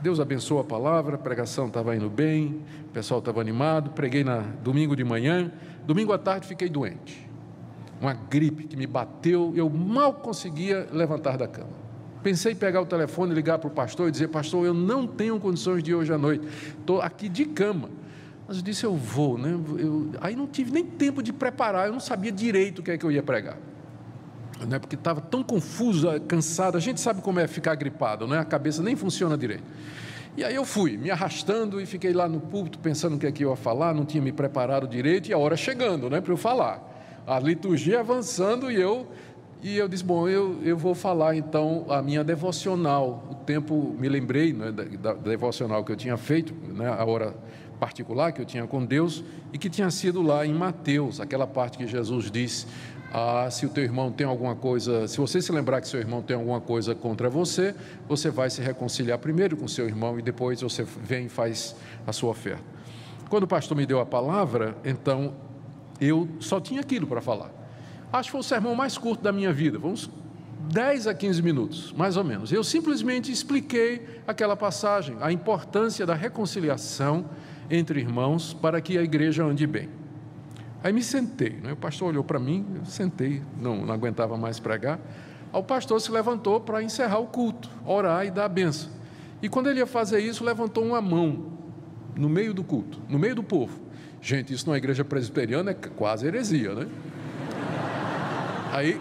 Deus 0.04 0.20
abençoou 0.20 0.62
a 0.62 0.64
palavra, 0.64 1.16
a 1.16 1.18
pregação 1.18 1.66
estava 1.66 1.96
indo 1.96 2.10
bem, 2.10 2.62
o 2.86 2.90
pessoal 2.90 3.20
estava 3.20 3.42
animado. 3.42 3.90
Preguei 3.92 4.24
na 4.24 4.42
domingo 4.64 4.96
de 4.96 5.04
manhã, 5.04 5.52
domingo 5.88 6.14
à 6.14 6.20
tarde 6.20 6.46
fiquei 6.46 6.70
doente 6.70 7.34
uma 8.04 8.14
gripe 8.14 8.66
que 8.66 8.76
me 8.76 8.86
bateu, 8.86 9.54
eu 9.56 9.70
mal 9.70 10.14
conseguia 10.16 10.88
levantar 10.92 11.38
da 11.38 11.48
cama. 11.48 11.72
Pensei 12.22 12.52
em 12.52 12.56
pegar 12.56 12.82
o 12.82 12.86
telefone, 12.86 13.34
ligar 13.34 13.58
para 13.60 13.68
o 13.70 13.72
pastor 13.72 14.10
e 14.10 14.12
dizer: 14.12 14.28
Pastor, 14.28 14.66
eu 14.66 14.74
não 14.74 15.08
tenho 15.08 15.40
condições 15.40 15.82
de 15.82 15.92
ir 15.92 15.96
hoje 15.96 16.12
à 16.12 16.18
noite, 16.18 16.46
estou 16.80 17.02
aqui 17.02 17.30
de 17.30 17.46
cama. 17.46 17.90
Mas 18.46 18.58
eu 18.58 18.64
disse: 18.64 18.86
Eu 18.86 18.96
vou, 18.96 19.38
né? 19.38 19.58
Eu, 19.78 20.12
aí 20.20 20.36
não 20.36 20.48
tive 20.48 20.72
nem 20.72 20.86
tempo 20.86 21.24
de 21.24 21.32
preparar, 21.32 21.88
eu 21.88 21.94
não 21.94 22.00
sabia 22.00 22.32
direito 22.32 22.80
o 22.80 22.84
que 22.84 22.92
é 22.92 22.98
que 22.98 23.06
eu 23.06 23.12
ia 23.12 23.24
pregar. 23.24 23.58
Né? 24.66 24.80
Porque 24.80 24.96
estava 24.96 25.22
tão 25.22 25.44
confusa, 25.44 26.20
cansada. 26.20 26.78
A 26.78 26.82
gente 26.82 27.00
sabe 27.00 27.22
como 27.22 27.40
é 27.40 27.48
ficar 27.48 27.76
gripado, 27.76 28.28
né? 28.28 28.40
a 28.40 28.46
cabeça 28.46 28.82
nem 28.82 28.96
funciona 28.96 29.38
direito. 29.38 29.64
E 30.36 30.44
aí 30.44 30.56
eu 30.56 30.66
fui, 30.66 30.98
me 30.98 31.12
arrastando 31.12 31.80
e 31.80 31.86
fiquei 31.86 32.12
lá 32.12 32.28
no 32.28 32.40
púlpito 32.40 32.80
pensando 32.80 33.16
o 33.16 33.20
que 33.20 33.28
é 33.28 33.32
que 33.32 33.46
eu 33.46 33.52
ia 33.52 33.56
falar, 33.56 33.94
não 33.94 34.04
tinha 34.04 34.22
me 34.22 34.32
preparado 34.32 34.88
direito 34.88 35.30
e 35.30 35.34
a 35.34 35.38
hora 35.38 35.56
chegando 35.56 36.10
né, 36.10 36.20
para 36.22 36.34
eu 36.34 36.38
falar 36.38 36.92
a 37.26 37.40
liturgia 37.40 38.00
avançando 38.00 38.72
e 38.72 38.80
eu 38.80 39.08
e 39.62 39.78
eu 39.78 39.88
disse, 39.88 40.04
bom, 40.04 40.28
eu, 40.28 40.60
eu 40.62 40.76
vou 40.76 40.94
falar 40.94 41.38
então 41.38 41.86
a 41.88 42.02
minha 42.02 42.22
devocional. 42.22 43.26
O 43.32 43.34
tempo, 43.34 43.96
me 43.98 44.10
lembrei 44.10 44.52
né, 44.52 44.74
da, 44.74 44.84
da, 44.84 45.14
devocional 45.14 45.86
que 45.86 45.92
eu 45.94 45.96
tinha 45.96 46.18
feito, 46.18 46.54
né, 46.74 46.90
a 46.90 47.06
hora 47.06 47.34
particular 47.80 48.34
que 48.34 48.42
eu 48.42 48.46
tinha 48.46 48.68
com 48.68 48.86
Deus, 48.86 49.24
e 49.54 49.58
que 49.58 49.70
tinha 49.70 49.90
sido 49.90 50.22
lá 50.22 50.46
em 50.46 50.54
Mateus, 50.54 51.22
aquela 51.22 51.48
parte 51.48 51.78
que 51.78 51.88
Jesus 51.88 52.30
diz: 52.30 52.68
ah, 53.16 53.48
se 53.52 53.64
o 53.64 53.70
teu 53.70 53.84
irmão 53.84 54.12
tem 54.12 54.26
alguma 54.26 54.56
coisa, 54.56 55.08
se 55.08 55.20
você 55.20 55.40
se 55.40 55.52
lembrar 55.52 55.80
que 55.82 55.88
seu 55.88 56.00
irmão 56.00 56.20
tem 56.24 56.36
alguma 56.36 56.60
coisa 56.60 56.96
contra 56.96 57.30
você, 57.30 57.76
você 58.10 58.32
vai 58.32 58.50
se 58.50 58.60
reconciliar 58.60 59.20
primeiro 59.20 59.56
com 59.56 59.68
seu 59.68 59.88
irmão 59.88 60.18
e 60.18 60.22
depois 60.24 60.62
você 60.62 60.84
vem 60.84 61.28
e 61.28 61.30
faz 61.30 61.76
a 62.08 62.12
sua 62.12 62.32
oferta. 62.32 62.64
Quando 63.30 63.44
o 63.44 63.48
pastor 63.48 63.78
me 63.78 63.86
deu 63.86 64.00
a 64.00 64.06
palavra, 64.06 64.76
então 64.84 65.36
eu 66.02 66.28
só 66.40 66.60
tinha 66.60 66.82
aquilo 66.82 67.06
para 67.06 67.22
falar. 67.22 67.52
Acho 68.12 68.30
que 68.30 68.32
foi 68.32 68.40
o 68.40 68.44
sermão 68.44 68.74
mais 68.74 68.98
curto 68.98 69.22
da 69.22 69.32
minha 69.32 69.54
vida, 69.54 69.78
uns 69.78 70.10
10 70.72 71.06
a 71.06 71.14
15 71.14 71.40
minutos, 71.44 71.94
mais 71.94 72.18
ou 72.18 72.24
menos. 72.24 72.52
Eu 72.52 72.64
simplesmente 72.64 73.32
expliquei 73.32 74.22
aquela 74.26 74.56
passagem, 74.56 75.18
a 75.22 75.32
importância 75.32 76.04
da 76.04 76.16
reconciliação 76.16 77.26
entre 77.70 78.00
irmãos 78.00 78.56
para 78.56 78.82
que 78.82 78.98
a 78.98 79.04
igreja 79.04 79.44
ande 79.44 79.68
bem. 79.68 80.03
Aí 80.84 80.92
me 80.92 81.02
sentei, 81.02 81.52
né? 81.64 81.72
o 81.72 81.78
pastor 81.78 82.10
olhou 82.10 82.26
para 82.26 82.38
mim, 82.38 82.66
eu 82.76 82.84
sentei, 82.84 83.42
não, 83.58 83.86
não 83.86 83.94
aguentava 83.94 84.38
mais 84.38 84.60
pregar. 84.60 85.00
O 85.54 85.64
pastor 85.64 86.02
se 86.02 86.12
levantou 86.12 86.60
para 86.60 86.84
encerrar 86.84 87.20
o 87.20 87.28
culto, 87.28 87.70
orar 87.86 88.26
e 88.26 88.32
dar 88.32 88.46
a 88.46 88.50
benção. 88.50 88.92
E 89.42 89.48
quando 89.48 89.70
ele 89.70 89.80
ia 89.80 89.88
fazer 89.88 90.20
isso, 90.20 90.44
levantou 90.44 90.84
uma 90.84 91.02
mão 91.02 91.54
no 92.16 92.28
meio 92.28 92.54
do 92.54 92.66
culto, 92.66 93.00
no 93.08 93.18
meio 93.18 93.34
do 93.34 93.44
povo. 93.44 93.80
Gente, 94.22 94.54
isso 94.54 94.66
numa 94.66 94.78
igreja 94.78 95.06
presbiteriana 95.06 95.72
é 95.72 95.74
quase 95.74 96.28
heresia, 96.28 96.74
né? 96.74 96.88
Aí 98.72 99.00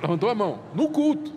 levantou 0.00 0.28
a 0.28 0.34
mão, 0.34 0.60
no 0.74 0.88
culto. 0.88 1.32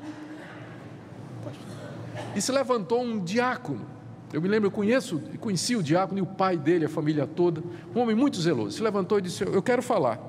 E 2.36 2.42
se 2.42 2.52
levantou 2.52 3.04
um 3.04 3.20
diácono. 3.20 3.95
Eu 4.36 4.42
me 4.42 4.50
lembro, 4.50 4.68
eu 4.68 4.72
conheço, 4.72 5.22
conheci 5.40 5.78
o 5.78 5.82
diácono 5.82 6.20
e 6.20 6.22
o 6.22 6.26
pai 6.26 6.58
dele, 6.58 6.84
a 6.84 6.90
família 6.90 7.26
toda, 7.26 7.64
um 7.96 8.02
homem 8.02 8.14
muito 8.14 8.36
zeloso. 8.42 8.76
Se 8.76 8.84
levantou 8.84 9.18
e 9.18 9.22
disse: 9.22 9.46
Eu 9.46 9.62
quero 9.62 9.82
falar. 9.82 10.20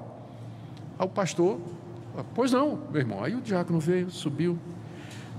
Ao 0.96 1.08
pastor, 1.08 1.58
ah, 2.16 2.22
pois 2.32 2.52
não, 2.52 2.78
meu 2.92 3.00
irmão. 3.00 3.24
Aí 3.24 3.34
o 3.34 3.40
diácono 3.40 3.80
veio, 3.80 4.08
subiu, 4.08 4.56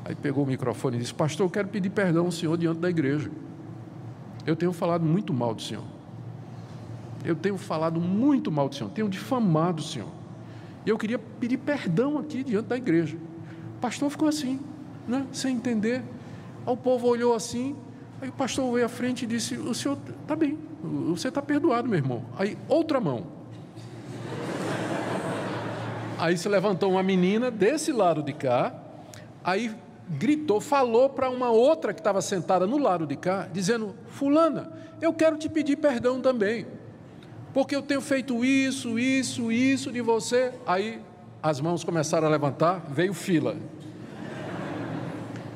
aí 0.03 0.13
pegou 0.15 0.43
o 0.43 0.47
microfone 0.47 0.97
e 0.97 0.99
disse: 0.99 1.13
Pastor, 1.13 1.45
eu 1.45 1.49
quero 1.49 1.69
pedir 1.69 1.89
perdão 1.91 2.25
ao 2.25 2.31
senhor 2.33 2.57
diante 2.57 2.81
da 2.81 2.89
igreja. 2.89 3.31
Eu 4.45 4.53
tenho 4.53 4.73
falado 4.73 5.05
muito 5.05 5.33
mal 5.33 5.55
do 5.55 5.61
senhor. 5.61 5.85
Eu 7.23 7.37
tenho 7.37 7.57
falado 7.57 8.01
muito 8.01 8.51
mal 8.51 8.67
do 8.67 8.75
Senhor, 8.75 8.89
tenho 8.89 9.07
difamado 9.07 9.81
o 9.81 9.85
Senhor. 9.85 10.09
E 10.85 10.89
eu 10.89 10.97
queria 10.97 11.17
pedir 11.17 11.57
perdão 11.57 12.17
aqui 12.17 12.43
diante 12.43 12.65
da 12.67 12.75
igreja. 12.75 13.17
O 13.77 13.79
pastor 13.79 14.09
ficou 14.09 14.27
assim, 14.27 14.59
né, 15.07 15.25
sem 15.31 15.55
entender. 15.55 16.03
O 16.65 16.75
povo 16.75 17.07
olhou 17.07 17.33
assim, 17.33 17.77
aí 18.21 18.29
o 18.29 18.33
pastor 18.33 18.71
veio 18.73 18.85
à 18.85 18.89
frente 18.89 19.23
e 19.23 19.27
disse: 19.27 19.55
O 19.55 19.73
senhor 19.73 19.97
está 20.21 20.35
bem, 20.35 20.57
você 21.09 21.27
está 21.27 21.41
perdoado, 21.41 21.87
meu 21.87 21.97
irmão. 21.97 22.25
Aí 22.37 22.57
outra 22.67 22.99
mão. 22.99 23.25
Aí 26.19 26.37
se 26.37 26.49
levantou 26.49 26.91
uma 26.91 27.03
menina 27.03 27.51
desse 27.51 27.91
lado 27.91 28.23
de 28.23 28.33
cá, 28.33 28.73
aí 29.43 29.75
gritou, 30.09 30.59
falou 30.59 31.09
para 31.09 31.29
uma 31.29 31.49
outra 31.49 31.93
que 31.93 31.99
estava 31.99 32.21
sentada 32.21 32.65
no 32.65 32.77
lado 32.77 33.05
de 33.05 33.15
cá, 33.15 33.47
dizendo: 33.51 33.95
Fulana, 34.07 34.71
eu 35.01 35.13
quero 35.13 35.37
te 35.37 35.47
pedir 35.47 35.77
perdão 35.77 36.19
também 36.21 36.65
porque 37.57 37.75
eu 37.75 37.81
tenho 37.81 38.01
feito 38.01 38.45
isso, 38.45 38.99
isso, 38.99 39.51
isso 39.51 39.91
de 39.91 39.99
você. 39.99 40.53
Aí 40.63 41.01
as 41.41 41.59
mãos 41.59 41.83
começaram 41.83 42.27
a 42.27 42.29
levantar, 42.29 42.85
veio 42.87 43.15
fila. 43.15 43.57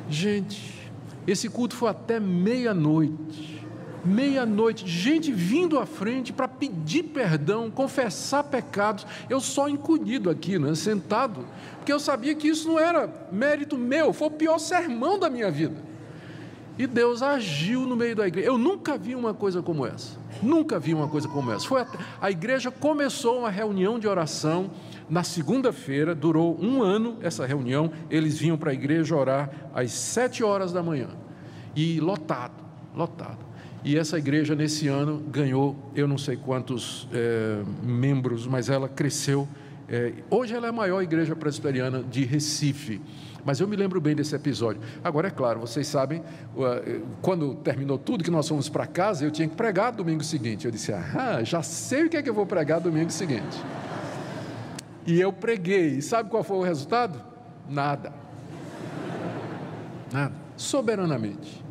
Gente, 0.09 0.80
esse 1.27 1.49
culto 1.49 1.75
foi 1.75 1.89
até 1.89 2.19
meia-noite. 2.19 3.61
Meia-noite, 4.03 4.87
gente 4.87 5.31
vindo 5.31 5.77
à 5.77 5.85
frente 5.85 6.33
para 6.33 6.47
pedir 6.47 7.03
perdão, 7.03 7.69
confessar 7.69 8.43
pecados. 8.43 9.05
Eu 9.29 9.39
só 9.39 9.69
encolhido 9.69 10.29
aqui, 10.29 10.57
né, 10.57 10.73
sentado, 10.73 11.45
porque 11.77 11.93
eu 11.93 11.99
sabia 11.99 12.33
que 12.33 12.47
isso 12.47 12.67
não 12.67 12.79
era 12.79 13.27
mérito 13.31 13.77
meu, 13.77 14.11
foi 14.11 14.27
o 14.27 14.31
pior 14.31 14.57
sermão 14.57 15.19
da 15.19 15.29
minha 15.29 15.51
vida. 15.51 15.75
E 16.79 16.87
Deus 16.87 17.21
agiu 17.21 17.81
no 17.81 17.95
meio 17.95 18.15
da 18.15 18.27
igreja. 18.27 18.47
Eu 18.47 18.57
nunca 18.57 18.97
vi 18.97 19.13
uma 19.13 19.35
coisa 19.35 19.61
como 19.61 19.85
essa. 19.85 20.17
Nunca 20.41 20.79
vi 20.79 20.95
uma 20.95 21.07
coisa 21.07 21.27
como 21.27 21.51
essa. 21.51 21.67
Foi 21.67 21.81
a, 21.81 21.87
a 22.19 22.31
igreja 22.31 22.71
começou 22.71 23.39
uma 23.39 23.51
reunião 23.51 23.99
de 23.99 24.07
oração 24.07 24.71
na 25.09 25.23
segunda-feira, 25.23 26.15
durou 26.15 26.57
um 26.61 26.81
ano 26.81 27.17
essa 27.21 27.45
reunião. 27.45 27.91
Eles 28.09 28.37
vinham 28.37 28.57
para 28.57 28.71
a 28.71 28.73
igreja 28.73 29.15
orar 29.15 29.49
às 29.73 29.91
sete 29.91 30.43
horas 30.43 30.71
da 30.71 30.81
manhã. 30.81 31.09
E 31.75 31.99
lotado, 31.99 32.63
lotado. 32.95 33.39
E 33.83 33.97
essa 33.97 34.17
igreja, 34.17 34.53
nesse 34.53 34.87
ano, 34.87 35.23
ganhou, 35.31 35.75
eu 35.95 36.07
não 36.07 36.17
sei 36.17 36.37
quantos 36.37 37.07
é, 37.11 37.63
membros, 37.81 38.45
mas 38.45 38.69
ela 38.69 38.87
cresceu. 38.87 39.47
É, 39.89 40.13
hoje 40.29 40.53
ela 40.53 40.67
é 40.67 40.69
a 40.69 40.73
maior 40.73 41.01
igreja 41.01 41.35
presbiteriana 41.35 42.03
de 42.03 42.23
Recife. 42.23 43.01
Mas 43.43 43.59
eu 43.59 43.67
me 43.67 43.75
lembro 43.75 43.99
bem 43.99 44.15
desse 44.15 44.35
episódio. 44.35 44.81
Agora, 45.03 45.27
é 45.27 45.31
claro, 45.31 45.59
vocês 45.59 45.87
sabem, 45.87 46.21
quando 47.23 47.55
terminou 47.55 47.97
tudo, 47.97 48.23
que 48.23 48.29
nós 48.29 48.47
fomos 48.47 48.69
para 48.69 48.85
casa, 48.85 49.25
eu 49.25 49.31
tinha 49.31 49.47
que 49.47 49.55
pregar 49.55 49.91
domingo 49.91 50.23
seguinte. 50.23 50.65
Eu 50.65 50.71
disse, 50.71 50.93
ah, 50.93 51.41
já 51.43 51.63
sei 51.63 52.05
o 52.05 52.09
que 52.09 52.17
é 52.17 52.21
que 52.21 52.29
eu 52.29 52.35
vou 52.35 52.45
pregar 52.45 52.79
domingo 52.79 53.11
seguinte. 53.11 53.57
E 55.05 55.19
eu 55.19 55.31
preguei. 55.33 55.97
E 55.97 56.01
sabe 56.01 56.29
qual 56.29 56.43
foi 56.43 56.57
o 56.57 56.63
resultado? 56.63 57.21
Nada. 57.69 58.13
Nada. 60.11 60.33
Soberanamente. 60.57 61.61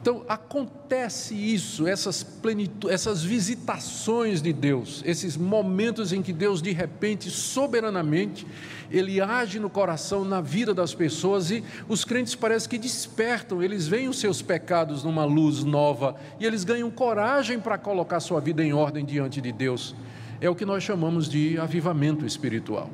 Então 0.00 0.24
acontece 0.26 1.34
isso, 1.34 1.86
essas, 1.86 2.22
plenitu 2.22 2.88
essas 2.88 3.22
visitações 3.22 4.40
de 4.40 4.50
Deus, 4.50 5.02
esses 5.04 5.36
momentos 5.36 6.10
em 6.10 6.22
que 6.22 6.32
Deus 6.32 6.62
de 6.62 6.72
repente, 6.72 7.28
soberanamente, 7.28 8.46
ele 8.90 9.20
age 9.20 9.60
no 9.60 9.68
coração, 9.68 10.24
na 10.24 10.40
vida 10.40 10.72
das 10.72 10.94
pessoas 10.94 11.50
e 11.50 11.62
os 11.86 12.02
crentes 12.02 12.34
parece 12.34 12.66
que 12.66 12.78
despertam, 12.78 13.62
eles 13.62 13.86
veem 13.86 14.08
os 14.08 14.18
seus 14.18 14.40
pecados 14.40 15.04
numa 15.04 15.26
luz 15.26 15.62
nova 15.64 16.16
e 16.40 16.46
eles 16.46 16.64
ganham 16.64 16.90
coragem 16.90 17.60
para 17.60 17.76
colocar 17.76 18.20
sua 18.20 18.40
vida 18.40 18.64
em 18.64 18.72
ordem 18.72 19.04
diante 19.04 19.38
de 19.38 19.52
Deus. 19.52 19.94
É 20.40 20.48
o 20.48 20.54
que 20.54 20.64
nós 20.64 20.82
chamamos 20.82 21.28
de 21.28 21.58
avivamento 21.58 22.24
espiritual. 22.24 22.90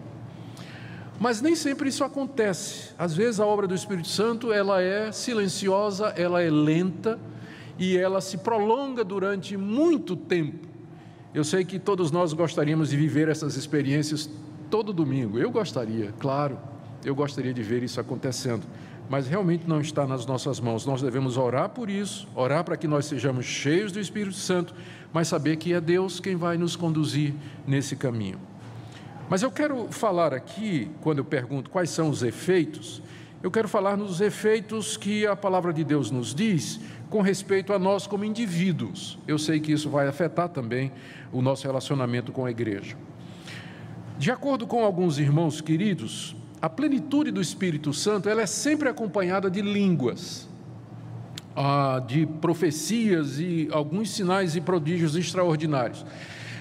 Mas 1.19 1.41
nem 1.41 1.55
sempre 1.55 1.89
isso 1.89 2.05
acontece. 2.05 2.91
Às 2.99 3.15
vezes 3.15 3.41
a 3.41 3.47
obra 3.47 3.67
do 3.67 3.75
Espírito 3.75 4.09
Santo 4.09 4.53
ela 4.53 4.83
é 4.83 5.11
silenciosa, 5.13 6.09
ela 6.17 6.43
é 6.43 6.51
lenta 6.51 7.19
e 7.79 7.97
ela 7.97 8.21
se 8.21 8.39
prolonga 8.39 9.03
durante 9.05 9.57
muito 9.57 10.15
tempo. 10.17 10.67
Eu 11.33 11.45
sei 11.45 11.65
que 11.65 11.79
todos 11.79 12.11
nós 12.11 12.33
gostaríamos 12.33 12.91
de 12.91 12.97
viver 12.97 13.29
essas 13.29 13.57
experiências 13.57 14.29
todo 14.71 14.93
domingo. 14.93 15.39
Eu 15.39 15.51
gostaria, 15.51 16.13
claro, 16.19 16.59
eu 17.05 17.15
gostaria 17.15 17.53
de 17.53 17.63
ver 17.63 17.83
isso 17.83 18.01
acontecendo, 18.01 18.63
mas 19.09 19.27
realmente 19.27 19.69
não 19.69 19.81
está 19.81 20.07
nas 20.07 20.27
nossas 20.27 20.59
mãos. 20.59 20.85
Nós 20.85 21.03
devemos 21.03 21.37
orar 21.37 21.69
por 21.69 21.89
isso, 21.89 22.27
orar 22.35 22.65
para 22.65 22.77
que 22.77 22.89
nós 22.89 23.07
sejamos 23.07 23.47
cheios 23.47 23.93
do 23.93 24.01
Espírito 24.01 24.37
Santo, 24.37 24.75
mas 25.13 25.29
saber 25.29 25.57
que 25.57 25.73
é 25.73 25.81
Deus 25.81 26.21
quem 26.21 26.37
vai 26.37 26.57
nos 26.59 26.77
conduzir 26.77 27.35
nesse 27.67 27.97
caminho. 27.97 28.39
Mas 29.29 29.43
eu 29.43 29.51
quero 29.51 29.89
falar 29.91 30.33
aqui, 30.33 30.91
quando 31.01 31.19
eu 31.19 31.25
pergunto 31.25 31.71
quais 31.71 31.91
são 31.91 32.11
os 32.11 32.23
efeitos, 32.23 33.03
eu 33.43 33.51
quero 33.51 33.69
falar 33.69 33.97
nos 33.97 34.21
efeitos 34.21 34.97
que 34.97 35.27
a 35.27 35.37
palavra 35.37 35.73
de 35.73 35.85
Deus 35.85 36.11
nos 36.11 36.35
diz 36.35 36.81
com 37.11 37.21
respeito 37.21 37.73
a 37.73 37.79
nós 37.79 38.07
como 38.07 38.25
indivíduos. 38.25 39.19
Eu 39.27 39.39
sei 39.39 39.61
que 39.61 39.73
isso 39.73 39.89
vai 39.89 40.09
afetar 40.09 40.49
também 40.49 40.91
o 41.33 41.43
nosso 41.43 41.67
relacionamento 41.67 42.33
com 42.33 42.45
a 42.45 42.51
igreja. 42.51 42.97
De 44.19 44.31
acordo 44.31 44.67
com 44.67 44.85
alguns 44.85 45.19
irmãos 45.19 45.61
queridos, 45.61 46.35
a 46.61 46.69
plenitude 46.69 47.31
do 47.31 47.41
Espírito 47.41 47.93
Santo 47.93 48.29
ela 48.29 48.43
é 48.43 48.47
sempre 48.47 48.89
acompanhada 48.89 49.51
de 49.51 49.61
línguas, 49.61 50.49
ah, 51.55 52.03
de 52.07 52.27
profecias 52.27 53.39
e 53.39 53.69
alguns 53.71 54.11
sinais 54.11 54.57
e 54.57 54.61
prodígios 54.61 55.17
extraordinários. 55.17 56.05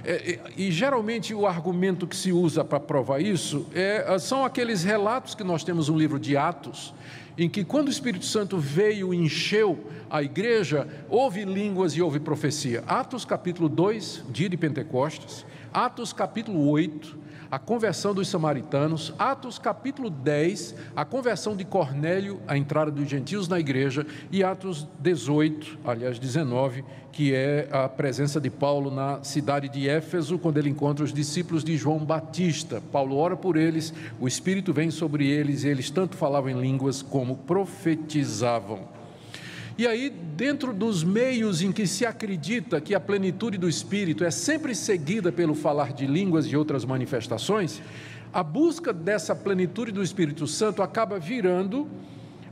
É, 0.07 0.33
é, 0.33 0.39
e 0.55 0.71
geralmente 0.71 1.33
o 1.33 1.47
argumento 1.47 2.05
que 2.05 2.15
se 2.15 2.31
usa 2.31 2.63
para 2.63 2.79
provar 2.79 3.19
isso 3.19 3.65
é, 3.73 4.19
são 4.19 4.45
aqueles 4.45 4.83
relatos 4.83 5.33
que 5.33 5.43
nós 5.43 5.63
temos 5.63 5.89
no 5.89 5.97
livro 5.97 6.19
de 6.19 6.37
Atos, 6.37 6.93
em 7.35 7.49
que 7.49 7.63
quando 7.63 7.87
o 7.87 7.91
Espírito 7.91 8.23
Santo 8.23 8.59
veio 8.59 9.13
e 9.13 9.17
encheu 9.17 9.89
a 10.07 10.21
igreja, 10.21 10.87
houve 11.09 11.43
línguas 11.43 11.93
e 11.93 12.01
houve 12.03 12.19
profecia. 12.19 12.83
Atos 12.85 13.25
capítulo 13.25 13.67
2, 13.67 14.25
dia 14.29 14.47
de 14.47 14.55
Pentecostes, 14.55 15.43
Atos 15.73 16.13
capítulo 16.13 16.69
8, 16.69 17.24
a 17.55 17.59
conversão 17.59 18.13
dos 18.13 18.27
samaritanos, 18.27 19.13
Atos 19.17 19.57
capítulo 19.57 20.09
10, 20.09 20.75
a 20.93 21.05
conversão 21.05 21.55
de 21.55 21.63
Cornélio, 21.63 22.41
a 22.45 22.57
entrada 22.57 22.91
dos 22.91 23.07
gentios 23.07 23.47
na 23.47 23.57
igreja, 23.57 24.05
e 24.29 24.43
Atos 24.43 24.85
18, 24.99 25.79
aliás 25.85 26.19
19, 26.19 26.83
que 27.13 27.33
é 27.33 27.69
a 27.71 27.87
presença 27.87 28.41
de 28.41 28.49
Paulo 28.49 28.91
na 28.91 29.23
cidade 29.23 29.69
de 29.69 29.87
Éfeso, 29.87 30.37
quando 30.37 30.57
ele 30.57 30.69
encontra 30.69 31.05
os 31.05 31.13
discípulos 31.13 31.63
de 31.63 31.77
João 31.77 31.99
Batista. 31.99 32.83
Paulo 32.91 33.15
ora 33.15 33.37
por 33.37 33.55
eles, 33.55 33.93
o 34.19 34.27
Espírito 34.27 34.73
vem 34.73 34.91
sobre 34.91 35.25
eles, 35.25 35.63
e 35.63 35.69
eles 35.69 35.89
tanto 35.89 36.17
falavam 36.17 36.49
em 36.49 36.59
línguas 36.59 37.01
como 37.01 37.37
profetizavam. 37.37 39.04
E 39.77 39.85
aí, 39.85 40.09
dentro 40.09 40.73
dos 40.73 41.03
meios 41.03 41.61
em 41.61 41.69
que 41.69 41.85
se 41.85 42.05
acredita 42.05 42.79
que 42.79 42.95
a 42.95 42.99
plenitude 42.99 43.57
do 43.57 43.67
Espírito 43.67 44.23
é 44.23 44.31
sempre 44.31 44.73
seguida 44.73 45.33
pelo 45.33 45.53
falar 45.53 45.91
de 45.91 46.07
línguas 46.07 46.45
e 46.45 46.55
outras 46.55 46.85
manifestações, 46.85 47.81
a 48.31 48.41
busca 48.41 48.93
dessa 48.93 49.35
plenitude 49.35 49.91
do 49.91 50.01
Espírito 50.01 50.47
Santo 50.47 50.81
acaba 50.81 51.19
virando 51.19 51.89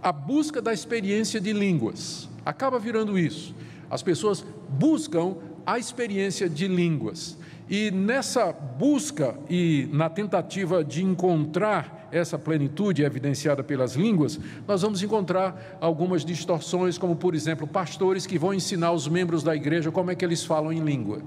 a 0.02 0.12
busca 0.12 0.62
da 0.62 0.74
experiência 0.74 1.40
de 1.40 1.54
línguas. 1.54 2.28
Acaba 2.46 2.78
virando 2.78 3.18
isso. 3.18 3.56
As 3.90 4.04
pessoas 4.04 4.46
buscam 4.68 5.38
a 5.66 5.80
experiência 5.80 6.50
de 6.50 6.68
línguas. 6.68 7.38
E 7.70 7.90
nessa 7.90 8.52
busca 8.52 9.34
e 9.50 9.88
na 9.94 10.10
tentativa 10.10 10.84
de 10.84 11.02
encontrar 11.02 12.03
essa 12.14 12.38
plenitude 12.38 13.04
evidenciada 13.04 13.64
pelas 13.64 13.96
línguas, 13.96 14.40
nós 14.68 14.84
vamos 14.84 15.02
encontrar 15.02 15.78
algumas 15.82 16.24
distorções, 16.24 16.98
como 16.98 17.16
por 17.16 17.34
exemplo, 17.34 17.66
pastores 17.66 18.26
que 18.28 18.38
vão 18.38 18.54
ensinar 18.54 18.92
os 18.92 19.08
membros 19.08 19.42
da 19.42 19.56
igreja 19.56 19.92
como 19.92 20.12
é 20.12 20.16
que 20.16 20.24
eles 20.24 20.46
falam 20.46 20.72
em 20.72 20.80
língua. 20.80 21.22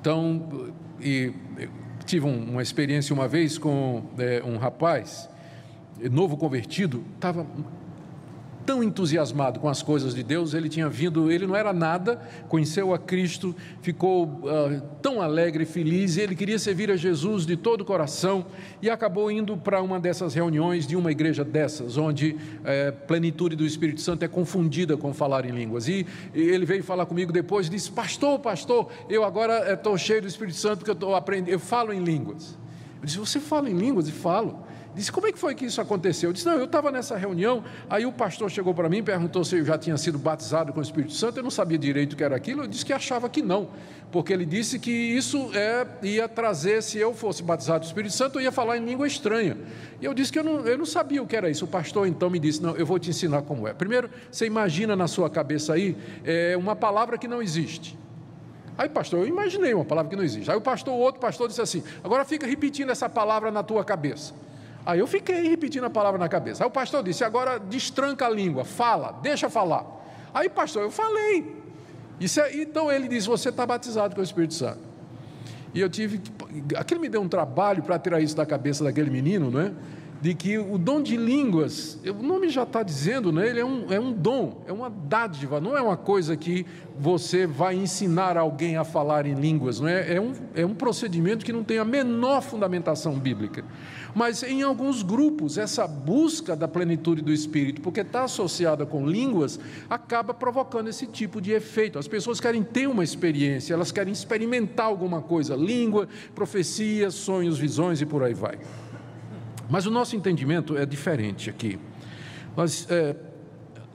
Então, 0.00 0.72
e, 1.00 1.32
tive 2.04 2.26
uma 2.26 2.62
experiência 2.62 3.14
uma 3.14 3.28
vez 3.28 3.58
com 3.58 4.04
é, 4.18 4.42
um 4.44 4.56
rapaz, 4.56 5.28
novo 6.10 6.36
convertido, 6.36 7.04
estava 7.14 7.46
tão 8.64 8.82
entusiasmado 8.82 9.60
com 9.60 9.68
as 9.68 9.82
coisas 9.82 10.14
de 10.14 10.22
Deus, 10.22 10.54
ele 10.54 10.68
tinha 10.68 10.88
vindo, 10.88 11.30
ele 11.30 11.46
não 11.46 11.56
era 11.56 11.72
nada, 11.72 12.20
conheceu 12.48 12.94
a 12.94 12.98
Cristo, 12.98 13.54
ficou 13.80 14.24
uh, 14.24 14.80
tão 15.00 15.20
alegre 15.20 15.64
feliz, 15.64 16.16
e 16.16 16.20
ele 16.20 16.34
queria 16.34 16.58
servir 16.58 16.90
a 16.90 16.96
Jesus 16.96 17.44
de 17.44 17.56
todo 17.56 17.82
o 17.82 17.84
coração, 17.84 18.46
e 18.80 18.88
acabou 18.88 19.30
indo 19.30 19.56
para 19.56 19.82
uma 19.82 19.98
dessas 19.98 20.34
reuniões 20.34 20.86
de 20.86 20.96
uma 20.96 21.10
igreja 21.10 21.44
dessas, 21.44 21.96
onde 21.96 22.36
eh, 22.64 22.90
plenitude 22.90 23.56
do 23.56 23.64
Espírito 23.64 24.00
Santo 24.00 24.24
é 24.24 24.28
confundida 24.28 24.96
com 24.96 25.12
falar 25.12 25.44
em 25.44 25.50
línguas. 25.50 25.88
E, 25.88 26.06
e 26.34 26.40
ele 26.40 26.64
veio 26.64 26.82
falar 26.82 27.06
comigo 27.06 27.32
depois 27.32 27.66
e 27.66 27.70
disse: 27.70 27.90
Pastor, 27.90 28.38
pastor, 28.38 28.88
eu 29.08 29.24
agora 29.24 29.72
estou 29.72 29.96
cheio 29.96 30.22
do 30.22 30.28
Espírito 30.28 30.56
Santo 30.56 30.78
porque 30.78 30.90
eu 30.90 30.94
estou 30.94 31.14
aprendendo, 31.14 31.52
eu 31.52 31.60
falo 31.60 31.92
em 31.92 32.02
línguas. 32.02 32.58
Eu 33.00 33.06
disse: 33.06 33.18
Você 33.18 33.40
fala 33.40 33.70
em 33.70 33.74
línguas? 33.74 34.08
E 34.08 34.12
falo. 34.12 34.64
Disse, 34.94 35.10
como 35.10 35.26
é 35.26 35.32
que 35.32 35.38
foi 35.38 35.54
que 35.54 35.64
isso 35.64 35.80
aconteceu? 35.80 36.28
Eu 36.28 36.34
disse, 36.34 36.44
não, 36.44 36.54
eu 36.54 36.66
estava 36.66 36.90
nessa 36.90 37.16
reunião, 37.16 37.64
aí 37.88 38.04
o 38.04 38.12
pastor 38.12 38.50
chegou 38.50 38.74
para 38.74 38.90
mim 38.90 38.98
e 38.98 39.02
perguntou 39.02 39.42
se 39.42 39.56
eu 39.56 39.64
já 39.64 39.78
tinha 39.78 39.96
sido 39.96 40.18
batizado 40.18 40.70
com 40.70 40.80
o 40.80 40.82
Espírito 40.82 41.14
Santo, 41.14 41.38
eu 41.38 41.42
não 41.42 41.50
sabia 41.50 41.78
direito 41.78 42.12
o 42.12 42.16
que 42.16 42.22
era 42.22 42.36
aquilo, 42.36 42.64
eu 42.64 42.66
disse 42.66 42.84
que 42.84 42.92
achava 42.92 43.26
que 43.30 43.40
não, 43.40 43.70
porque 44.10 44.34
ele 44.34 44.44
disse 44.44 44.78
que 44.78 44.90
isso 44.90 45.50
é, 45.54 45.86
ia 46.02 46.28
trazer, 46.28 46.82
se 46.82 46.98
eu 46.98 47.14
fosse 47.14 47.42
batizado 47.42 47.80
com 47.80 47.84
o 47.84 47.88
Espírito 47.88 48.12
Santo, 48.12 48.38
eu 48.38 48.42
ia 48.42 48.52
falar 48.52 48.76
em 48.76 48.84
língua 48.84 49.06
estranha. 49.06 49.56
E 49.98 50.04
eu 50.04 50.12
disse 50.12 50.30
que 50.30 50.38
eu 50.38 50.44
não, 50.44 50.66
eu 50.66 50.76
não 50.76 50.84
sabia 50.84 51.22
o 51.22 51.26
que 51.26 51.34
era 51.34 51.48
isso. 51.48 51.64
O 51.64 51.68
pastor 51.68 52.06
então 52.06 52.28
me 52.28 52.38
disse, 52.38 52.62
não, 52.62 52.76
eu 52.76 52.84
vou 52.84 52.98
te 52.98 53.08
ensinar 53.08 53.40
como 53.42 53.66
é. 53.66 53.72
Primeiro, 53.72 54.10
você 54.30 54.44
imagina 54.44 54.94
na 54.94 55.08
sua 55.08 55.30
cabeça 55.30 55.72
aí 55.72 55.96
é, 56.24 56.54
uma 56.58 56.76
palavra 56.76 57.16
que 57.16 57.26
não 57.26 57.40
existe. 57.40 57.98
Aí, 58.76 58.88
pastor, 58.88 59.20
eu 59.20 59.26
imaginei 59.26 59.72
uma 59.72 59.84
palavra 59.84 60.10
que 60.10 60.16
não 60.16 60.24
existe. 60.24 60.50
Aí 60.50 60.56
o 60.56 60.60
pastor, 60.60 60.92
o 60.94 60.98
outro 60.98 61.20
pastor 61.20 61.48
disse 61.48 61.60
assim: 61.60 61.82
agora 62.02 62.24
fica 62.24 62.46
repetindo 62.46 62.90
essa 62.90 63.08
palavra 63.08 63.50
na 63.50 63.62
tua 63.62 63.84
cabeça. 63.84 64.34
Aí 64.84 64.98
eu 64.98 65.06
fiquei 65.06 65.48
repetindo 65.48 65.84
a 65.84 65.90
palavra 65.90 66.18
na 66.18 66.28
cabeça. 66.28 66.64
Aí 66.64 66.68
o 66.68 66.70
pastor 66.70 67.02
disse: 67.02 67.24
agora 67.24 67.58
destranca 67.58 68.26
a 68.26 68.30
língua, 68.30 68.64
fala, 68.64 69.12
deixa 69.22 69.48
falar. 69.48 69.86
Aí, 70.34 70.48
pastor, 70.48 70.82
eu 70.82 70.90
falei. 70.90 71.56
Isso 72.18 72.40
é, 72.40 72.56
então 72.56 72.90
ele 72.90 73.08
disse: 73.08 73.28
você 73.28 73.50
está 73.50 73.64
batizado 73.64 74.14
com 74.14 74.20
o 74.20 74.24
Espírito 74.24 74.54
Santo. 74.54 74.80
E 75.74 75.80
eu 75.80 75.88
tive. 75.88 76.20
Aquilo 76.76 77.00
me 77.00 77.08
deu 77.08 77.20
um 77.20 77.28
trabalho 77.28 77.82
para 77.82 77.98
tirar 77.98 78.20
isso 78.20 78.36
da 78.36 78.44
cabeça 78.44 78.84
daquele 78.84 79.10
menino, 79.10 79.50
não 79.50 79.60
é? 79.60 79.72
de 80.22 80.34
que 80.34 80.56
o 80.56 80.78
dom 80.78 81.02
de 81.02 81.16
línguas, 81.16 81.98
o 82.06 82.22
nome 82.22 82.48
já 82.48 82.62
está 82.62 82.84
dizendo, 82.84 83.32
né? 83.32 83.48
ele 83.48 83.58
é 83.58 83.64
um, 83.64 83.92
é 83.92 83.98
um 83.98 84.12
dom, 84.12 84.62
é 84.68 84.72
uma 84.72 84.88
dádiva, 84.88 85.60
não 85.60 85.76
é 85.76 85.82
uma 85.82 85.96
coisa 85.96 86.36
que 86.36 86.64
você 86.96 87.44
vai 87.44 87.74
ensinar 87.74 88.36
alguém 88.36 88.76
a 88.76 88.84
falar 88.84 89.26
em 89.26 89.34
línguas, 89.34 89.80
não 89.80 89.88
é? 89.88 90.14
É, 90.14 90.20
um, 90.20 90.32
é 90.54 90.64
um 90.64 90.74
procedimento 90.74 91.44
que 91.44 91.52
não 91.52 91.64
tem 91.64 91.78
a 91.78 91.84
menor 91.84 92.40
fundamentação 92.40 93.18
bíblica. 93.18 93.64
Mas 94.14 94.42
em 94.42 94.62
alguns 94.62 95.02
grupos, 95.02 95.56
essa 95.56 95.86
busca 95.86 96.54
da 96.54 96.68
plenitude 96.68 97.22
do 97.22 97.32
Espírito, 97.32 97.80
porque 97.80 98.00
está 98.00 98.24
associada 98.24 98.84
com 98.84 99.06
línguas, 99.06 99.58
acaba 99.88 100.34
provocando 100.34 100.88
esse 100.88 101.06
tipo 101.06 101.40
de 101.40 101.52
efeito. 101.52 101.98
As 101.98 102.06
pessoas 102.06 102.38
querem 102.38 102.62
ter 102.62 102.86
uma 102.86 103.02
experiência, 103.02 103.72
elas 103.72 103.90
querem 103.90 104.12
experimentar 104.12 104.86
alguma 104.86 105.22
coisa, 105.22 105.56
língua, 105.56 106.08
profecia, 106.34 107.10
sonhos, 107.10 107.58
visões 107.58 108.00
e 108.00 108.06
por 108.06 108.22
aí 108.22 108.34
vai. 108.34 108.58
Mas 109.70 109.86
o 109.86 109.90
nosso 109.90 110.14
entendimento 110.14 110.76
é 110.76 110.84
diferente 110.84 111.48
aqui. 111.48 111.78
Nós, 112.54 112.86
é, 112.90 113.16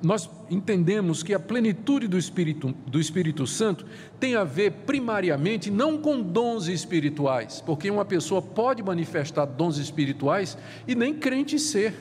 nós 0.01 0.29
entendemos 0.49 1.23
que 1.23 1.33
a 1.33 1.39
plenitude 1.39 2.07
do 2.07 2.17
Espírito, 2.17 2.73
do 2.85 2.99
Espírito 2.99 3.47
Santo 3.47 3.85
tem 4.19 4.35
a 4.35 4.43
ver 4.43 4.71
primariamente 4.85 5.71
não 5.71 5.97
com 5.97 6.21
dons 6.21 6.67
espirituais, 6.67 7.61
porque 7.65 7.89
uma 7.89 8.05
pessoa 8.05 8.41
pode 8.41 8.83
manifestar 8.83 9.45
dons 9.45 9.77
espirituais 9.77 10.57
e 10.87 10.95
nem 10.95 11.13
crente 11.13 11.57
ser. 11.57 11.93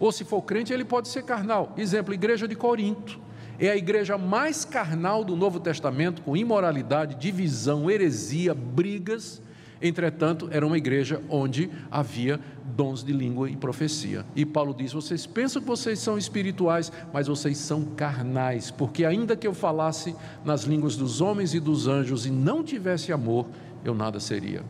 Ou 0.00 0.10
se 0.10 0.24
for 0.24 0.42
crente, 0.42 0.72
ele 0.72 0.84
pode 0.84 1.08
ser 1.08 1.22
carnal. 1.22 1.72
Exemplo, 1.76 2.12
igreja 2.12 2.48
de 2.48 2.56
Corinto. 2.56 3.18
É 3.58 3.70
a 3.70 3.76
igreja 3.76 4.18
mais 4.18 4.64
carnal 4.64 5.24
do 5.24 5.36
Novo 5.36 5.60
Testamento, 5.60 6.22
com 6.22 6.36
imoralidade, 6.36 7.14
divisão, 7.14 7.88
heresia, 7.88 8.52
brigas 8.52 9.40
Entretanto, 9.82 10.48
era 10.50 10.66
uma 10.66 10.78
igreja 10.78 11.20
onde 11.28 11.70
havia 11.90 12.40
dons 12.64 13.04
de 13.04 13.12
língua 13.12 13.50
e 13.50 13.56
profecia. 13.56 14.24
E 14.34 14.44
Paulo 14.46 14.74
diz: 14.74 14.92
Vocês 14.92 15.26
pensam 15.26 15.60
que 15.60 15.68
vocês 15.68 15.98
são 15.98 16.16
espirituais, 16.16 16.90
mas 17.12 17.26
vocês 17.26 17.58
são 17.58 17.84
carnais, 17.84 18.70
porque 18.70 19.04
ainda 19.04 19.36
que 19.36 19.46
eu 19.46 19.54
falasse 19.54 20.14
nas 20.44 20.64
línguas 20.64 20.96
dos 20.96 21.20
homens 21.20 21.54
e 21.54 21.60
dos 21.60 21.86
anjos 21.86 22.26
e 22.26 22.30
não 22.30 22.62
tivesse 22.62 23.12
amor, 23.12 23.46
eu 23.84 23.94
nada 23.94 24.20
seria. 24.20 24.62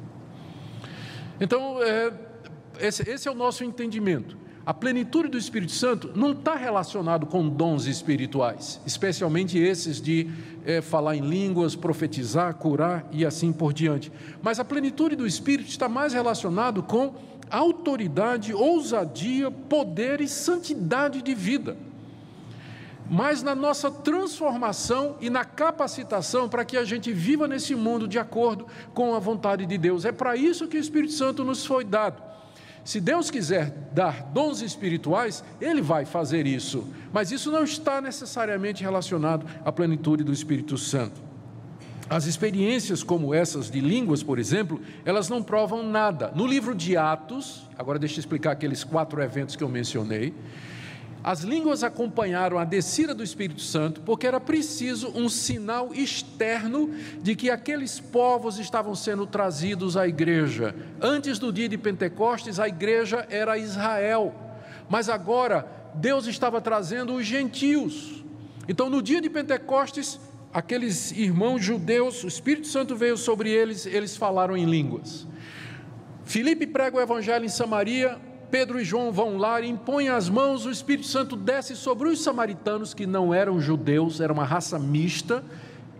Então, 1.41 1.83
é, 1.83 2.13
esse, 2.81 3.09
esse 3.09 3.29
é 3.29 3.31
o 3.31 3.35
nosso 3.35 3.65
entendimento. 3.65 4.44
A 4.67 4.73
plenitude 4.73 5.29
do 5.29 5.37
Espírito 5.37 5.73
Santo 5.73 6.11
não 6.15 6.33
está 6.33 6.55
relacionado 6.55 7.27
com 7.27 7.47
dons 7.47 7.85
espirituais, 7.85 8.81
especialmente 8.87 9.59
esses 9.59 10.01
de 10.01 10.31
é, 10.65 10.81
falar 10.81 11.17
em 11.17 11.21
línguas, 11.21 11.77
profetizar, 11.77 12.55
curar 12.55 13.07
e 13.13 13.27
assim 13.27 13.53
por 13.53 13.75
diante. 13.75 14.11
Mas 14.43 14.59
a 14.59 14.65
plenitude 14.65 15.17
do 15.17 15.27
Espírito 15.27 15.69
está 15.69 15.87
mais 15.87 16.15
relacionado 16.15 16.83
com 16.83 17.15
autoridade, 17.51 18.55
ousadia, 18.55 19.51
poder 19.51 20.23
e 20.23 20.29
santidade 20.29 21.21
de 21.21 21.35
vida. 21.35 21.77
mas 23.07 23.43
na 23.43 23.55
nossa 23.55 23.91
transformação 23.91 25.17
e 25.21 25.29
na 25.29 25.45
capacitação 25.45 26.49
para 26.49 26.65
que 26.65 26.75
a 26.75 26.87
gente 26.87 27.13
viva 27.13 27.47
nesse 27.47 27.75
mundo 27.75 28.09
de 28.09 28.19
acordo 28.19 28.67
com 28.95 29.15
a 29.15 29.19
vontade 29.19 29.67
de 29.67 29.77
Deus. 29.77 30.07
É 30.07 30.11
para 30.11 30.35
isso 30.37 30.67
que 30.67 30.79
o 30.79 30.81
Espírito 30.81 31.13
Santo 31.13 31.45
nos 31.45 31.67
foi 31.67 31.85
dado. 31.85 32.24
Se 32.85 33.01
Deus 33.01 33.31
quiser 33.31 33.71
dar 33.93 34.31
dons 34.35 34.61
espirituais, 34.61 35.43
Ele 35.61 35.81
vai 35.81 36.05
fazer 36.05 36.47
isso, 36.47 36.87
mas 37.13 37.33
isso 37.33 37.51
não 37.51 37.65
está 37.65 38.01
necessariamente 38.01 38.83
relacionado 38.83 39.47
à 39.65 39.73
plenitude 39.73 40.23
do 40.23 40.33
Espírito 40.33 40.77
Santo. 40.77 41.23
As 42.11 42.27
experiências 42.27 43.03
como 43.03 43.33
essas 43.33 43.71
de 43.71 43.81
línguas, 43.81 44.23
por 44.23 44.39
exemplo, 44.39 44.81
elas 45.07 45.31
não 45.31 45.43
provam 45.43 45.83
nada. 45.83 46.31
No 46.35 46.47
livro 46.47 46.75
de 46.75 46.97
Atos, 46.99 47.67
agora 47.79 47.99
deixa 47.99 48.17
eu 48.17 48.21
explicar 48.21 48.53
aqueles 48.53 48.85
quatro 48.85 49.23
eventos 49.23 49.57
que 49.57 49.65
eu 49.65 49.69
mencionei. 49.69 50.35
As 51.25 51.41
línguas 51.41 51.83
acompanharam 51.83 52.59
a 52.59 52.67
descida 52.67 53.15
do 53.15 53.25
Espírito 53.25 53.63
Santo 53.63 54.03
porque 54.03 54.27
era 54.27 54.39
preciso 54.39 55.11
um 55.15 55.27
sinal 55.27 55.95
externo 55.95 56.91
de 57.23 57.35
que 57.35 57.49
aqueles 57.49 57.99
povos 57.99 58.59
estavam 58.59 58.95
sendo 58.95 59.27
trazidos 59.27 59.97
à 59.97 60.07
igreja. 60.07 60.75
Antes 61.01 61.39
do 61.39 61.51
dia 61.51 61.67
de 61.67 61.79
Pentecostes, 61.79 62.61
a 62.61 62.69
igreja 62.69 63.27
era 63.31 63.57
Israel, 63.57 64.35
mas 64.87 65.09
agora 65.09 65.67
Deus 65.95 66.27
estava 66.27 66.61
trazendo 66.61 67.15
os 67.15 67.25
gentios. 67.25 68.23
Então, 68.69 68.91
no 68.91 69.01
dia 69.01 69.23
de 69.23 69.31
Pentecostes, 69.31 70.21
aqueles 70.53 71.11
irmãos 71.11 71.65
judeus, 71.65 72.23
o 72.23 72.29
Espírito 72.29 72.67
Santo 72.67 72.95
veio 72.95 73.17
sobre 73.17 73.49
eles, 73.49 73.87
eles 73.87 74.15
falaram 74.15 74.55
em 74.55 74.67
línguas. 74.67 75.27
Filipe 76.23 76.67
prega 76.67 76.99
o 76.99 77.01
evangelho 77.01 77.47
em 77.47 77.49
Samaria, 77.49 78.19
Pedro 78.55 78.81
e 78.81 78.85
João 78.85 79.11
vão 79.11 79.37
lá 79.37 79.61
e 79.61 79.69
impõem 79.69 80.09
as 80.09 80.29
mãos, 80.29 80.65
o 80.65 80.71
Espírito 80.71 81.09
Santo 81.09 81.35
desce 81.35 81.75
sobre 81.75 82.09
os 82.09 82.23
samaritanos, 82.23 82.95
que 82.95 83.05
não 83.05 83.35
eram 83.35 83.61
judeus, 83.61 84.21
era 84.21 84.33
uma 84.33 84.45
raça 84.45 84.79
mista, 84.79 85.43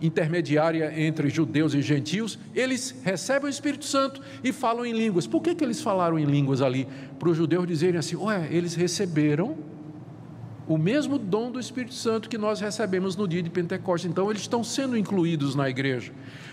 intermediária 0.01 0.93
entre 0.97 1.27
judeus 1.27 1.73
e 1.73 1.81
gentios. 1.81 2.39
Eles 2.53 2.95
recebem 3.03 3.47
o 3.47 3.49
Espírito 3.49 3.83
Santo 3.83 4.21
e 4.41 4.53
falam 4.53 4.85
em 4.85 4.93
línguas. 4.93 5.27
Por 5.27 5.41
que, 5.41 5.53
que 5.53 5.65
eles 5.65 5.81
falaram 5.81 6.17
em 6.17 6.23
línguas 6.23 6.61
ali? 6.61 6.87
Para 7.19 7.27
os 7.27 7.35
judeus 7.35 7.67
dizerem 7.67 7.99
assim: 7.99 8.15
ué, 8.15 8.47
eles 8.49 8.73
receberam 8.73 9.57
o 10.67 10.77
mesmo 10.77 11.17
dom 11.17 11.51
do 11.51 11.59
Espírito 11.59 11.93
Santo 11.93 12.29
que 12.29 12.37
nós 12.37 12.59
recebemos 12.59 13.15
no 13.15 13.27
dia 13.27 13.41
de 13.41 13.49
Pentecostes. 13.49 14.09
Então, 14.09 14.29
eles 14.29 14.41
estão 14.41 14.63
sendo 14.63 14.97
incluídos 14.97 15.55
na 15.55 15.69
igreja. 15.69 16.11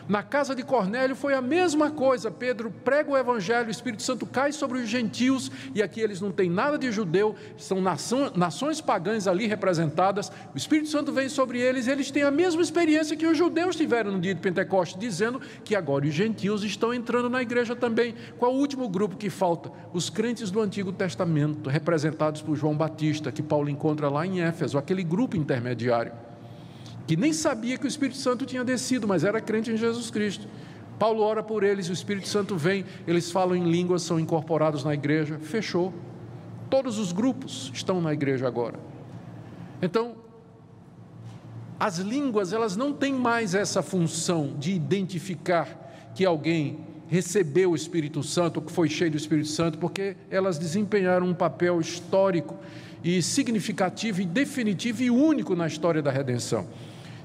Na 0.09 0.23
casa 0.23 0.55
de 0.55 0.65
Cornélio 0.65 1.15
foi 1.15 1.33
a 1.33 1.41
mesma 1.41 1.91
coisa. 1.91 2.31
Pedro 2.31 2.73
prega 2.85 3.11
o 3.11 3.17
evangelho, 3.17 3.69
o 3.69 3.71
Espírito 3.71 4.03
Santo 4.03 4.27
cai 4.27 4.53
sobre 4.53 4.79
os 4.79 4.89
gentios, 4.89 5.51
e 5.75 5.83
aqui 5.83 6.01
eles 6.01 6.21
não 6.21 6.33
têm 6.33 6.51
nada 6.51 6.77
de 6.77 6.91
judeu, 6.91 7.37
são 7.57 7.81
nações 7.81 8.81
pagãs 8.81 9.29
ali 9.29 9.47
representadas. 9.47 10.31
O 10.53 10.59
Espírito 10.59 10.89
Santo 10.89 11.13
vem 11.13 11.29
sobre 11.29 11.61
eles, 11.61 11.87
e 11.87 11.91
eles 11.91 12.11
têm 12.11 12.25
a 12.25 12.31
mesma 12.31 12.61
experiência 12.61 13.17
que 13.17 13.27
os 13.27 13.39
judeus 13.39 13.77
tiveram 13.77 14.11
no 14.11 14.21
dia 14.21 14.35
de 14.35 14.41
Pentecostes, 14.41 14.99
dizendo 14.99 15.41
que 15.65 15.77
agora 15.77 16.05
os 16.05 16.13
gentios 16.13 16.65
estão 16.65 16.93
entrando 16.93 17.31
na 17.31 17.41
igreja 17.41 17.77
também. 17.77 18.15
Qual 18.39 18.53
o 18.53 18.59
último 18.59 18.89
grupo 18.89 19.17
que 19.17 19.31
falta? 19.31 19.71
Os 19.93 20.11
crentes 20.11 20.51
do 20.51 20.61
Antigo 20.61 20.93
Testamento, 20.93 21.71
representados 21.71 22.43
por 22.43 22.57
João 22.57 22.77
Batista, 22.77 23.31
que 23.31 23.43
Paulo 23.43 23.71
encontra 23.71 24.02
lá 24.09 24.27
em 24.27 24.41
Éfeso, 24.41 24.79
aquele 24.79 25.03
grupo 25.03 25.37
intermediário 25.37 26.13
que 27.07 27.17
nem 27.17 27.33
sabia 27.33 27.77
que 27.77 27.85
o 27.85 27.89
Espírito 27.89 28.17
Santo 28.17 28.47
tinha 28.47 28.65
descido, 28.65 29.09
mas 29.09 29.25
era 29.25 29.41
crente 29.41 29.71
em 29.71 29.77
Jesus 29.77 30.11
Cristo. 30.11 30.47
Paulo 30.99 31.23
ora 31.23 31.43
por 31.43 31.65
eles, 31.65 31.89
o 31.89 31.93
Espírito 31.93 32.29
Santo 32.29 32.57
vem, 32.57 32.85
eles 33.07 33.31
falam 33.31 33.57
em 33.57 33.69
línguas, 33.69 34.03
são 34.03 34.21
incorporados 34.21 34.85
na 34.85 34.95
igreja, 34.95 35.39
fechou. 35.39 35.93
Todos 36.71 36.99
os 36.99 37.13
grupos 37.13 37.71
estão 37.75 38.01
na 38.01 38.13
igreja 38.13 38.47
agora. 38.47 38.79
Então, 39.81 40.15
as 41.79 41.99
línguas, 41.99 42.53
elas 42.53 42.77
não 42.77 42.93
têm 42.93 43.13
mais 43.13 43.55
essa 43.55 43.83
função 43.83 44.55
de 44.59 44.73
identificar 44.73 46.13
que 46.15 46.25
alguém 46.25 46.79
recebeu 47.09 47.73
o 47.73 47.77
Espírito 47.77 48.23
Santo, 48.23 48.63
que 48.63 48.71
foi 48.71 48.89
cheio 48.89 49.11
do 49.11 49.17
Espírito 49.17 49.49
Santo, 49.49 49.77
porque 49.79 50.17
elas 50.31 50.57
desempenharam 50.57 51.27
um 51.27 51.35
papel 51.35 51.81
histórico 51.81 52.57
e 53.03 53.23
significativo 53.23 54.21
e 54.21 54.25
definitivo 54.25 55.03
e 55.03 55.11
único 55.11 55.55
na 55.55 55.67
história 55.67 56.03
da 56.03 56.11
redenção. 56.11 56.67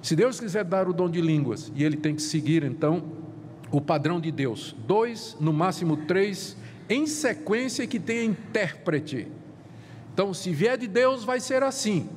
Se 0.02 0.16
Deus 0.16 0.40
quiser 0.40 0.64
dar 0.64 0.88
o 0.88 0.94
dom 0.94 1.10
de 1.10 1.22
línguas, 1.22 1.72
e 1.76 1.84
ele 1.84 1.98
tem 1.98 2.16
que 2.16 2.22
seguir 2.22 2.64
então 2.64 3.04
o 3.72 3.82
padrão 3.82 4.20
de 4.20 4.32
Deus, 4.32 4.76
dois, 4.88 5.36
no 5.40 5.52
máximo 5.52 5.98
três, 5.98 6.56
em 6.90 7.06
sequência 7.06 7.86
que 7.86 8.00
tenha 8.00 8.24
intérprete. 8.24 9.28
Então, 10.14 10.34
se 10.34 10.52
vier 10.52 10.78
de 10.78 10.88
Deus, 10.88 11.24
vai 11.24 11.40
ser 11.40 11.64
assim. 11.64 12.10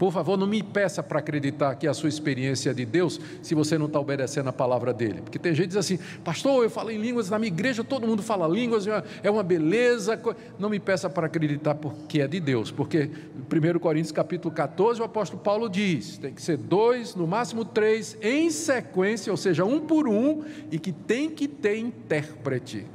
Por 0.00 0.10
favor, 0.10 0.38
não 0.38 0.46
me 0.46 0.62
peça 0.62 1.02
para 1.02 1.18
acreditar 1.18 1.74
que 1.74 1.86
a 1.86 1.92
sua 1.92 2.08
experiência 2.08 2.70
é 2.70 2.72
de 2.72 2.86
Deus 2.86 3.20
se 3.42 3.54
você 3.54 3.76
não 3.76 3.84
está 3.84 4.00
obedecendo 4.00 4.48
a 4.48 4.52
palavra 4.52 4.94
dele. 4.94 5.20
Porque 5.20 5.38
tem 5.38 5.54
gente 5.54 5.64
que 5.64 5.68
diz 5.68 5.76
assim, 5.76 5.98
pastor, 6.24 6.64
eu 6.64 6.70
falo 6.70 6.90
em 6.90 6.96
línguas, 6.96 7.28
na 7.28 7.38
minha 7.38 7.48
igreja 7.48 7.84
todo 7.84 8.06
mundo 8.06 8.22
fala 8.22 8.48
línguas, 8.48 8.86
é 9.22 9.30
uma 9.30 9.42
beleza. 9.42 10.18
Não 10.58 10.70
me 10.70 10.80
peça 10.80 11.10
para 11.10 11.26
acreditar 11.26 11.74
porque 11.74 12.22
é 12.22 12.26
de 12.26 12.40
Deus. 12.40 12.70
Porque 12.70 13.10
1 13.52 13.78
Coríntios 13.78 14.10
capítulo 14.10 14.54
14, 14.54 15.02
o 15.02 15.04
apóstolo 15.04 15.42
Paulo 15.42 15.68
diz: 15.68 16.16
tem 16.16 16.32
que 16.32 16.40
ser 16.40 16.56
dois, 16.56 17.14
no 17.14 17.26
máximo 17.26 17.62
três, 17.62 18.16
em 18.22 18.48
sequência, 18.48 19.30
ou 19.30 19.36
seja, 19.36 19.66
um 19.66 19.80
por 19.80 20.08
um, 20.08 20.42
e 20.72 20.78
que 20.78 20.92
tem 20.92 21.28
que 21.28 21.46
ter 21.46 21.76
intérprete. 21.76 22.86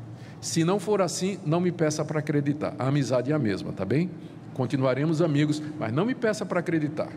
Se 0.42 0.64
não 0.64 0.80
for 0.80 1.04
assim, 1.04 1.38
não 1.46 1.60
me 1.60 1.72
peça 1.72 2.04
para 2.04 2.18
acreditar. 2.18 2.74
A 2.80 2.88
amizade 2.88 3.32
é 3.32 3.36
a 3.36 3.40
mesma, 3.40 3.72
tá 3.72 3.86
bem? 3.86 4.10
Continuaremos 4.56 5.22
amigos, 5.22 5.62
mas 5.78 5.94
não 5.94 6.06
me 6.06 6.16
peça 6.16 6.46
para 6.46 6.62
acreditar. 6.62 7.10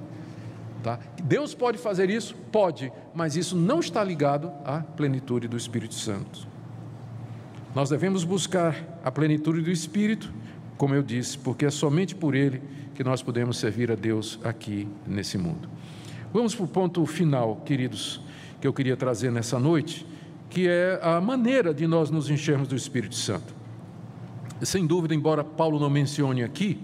Tá? 0.83 0.99
Deus 1.23 1.55
pode 1.55 1.79
fazer 1.79 2.11
isso? 2.11 2.35
Pode, 2.53 2.93
mas 3.15 3.37
isso 3.37 3.57
não 3.57 3.81
está 3.81 4.05
ligado 4.05 4.53
à 4.65 4.81
plenitude 4.81 5.49
do 5.49 5.57
Espírito 5.57 5.95
Santo. 5.95 6.47
Nós 7.75 7.89
devemos 7.89 8.25
buscar 8.25 8.75
a 9.05 9.11
plenitude 9.11 9.61
do 9.61 9.71
Espírito, 9.71 10.33
como 10.77 10.95
eu 10.95 11.03
disse, 11.03 11.39
porque 11.39 11.65
é 11.65 11.71
somente 11.71 12.15
por 12.15 12.35
Ele 12.35 12.61
que 12.95 13.05
nós 13.05 13.23
podemos 13.23 13.57
servir 13.57 13.91
a 13.93 13.95
Deus 13.95 14.39
aqui 14.43 14.89
nesse 15.07 15.39
mundo. 15.39 15.69
Vamos 16.33 16.55
para 16.55 16.65
o 16.65 16.69
ponto 16.69 17.07
final, 17.07 17.63
queridos, 17.65 18.21
que 18.61 18.67
eu 18.67 18.73
queria 18.73 18.97
trazer 18.97 19.31
nessa 19.31 19.59
noite, 19.59 20.05
que 20.51 20.67
é 20.67 20.99
a 21.03 21.21
maneira 21.21 21.73
de 21.73 21.87
nós 21.87 22.11
nos 22.11 22.29
enchermos 22.31 22.67
do 22.67 22.75
Espírito 22.75 23.15
Santo. 23.15 23.55
Sem 24.63 24.87
dúvida, 24.87 25.15
embora 25.15 25.45
Paulo 25.45 25.79
não 25.79 25.89
mencione 25.89 26.43
aqui, 26.43 26.81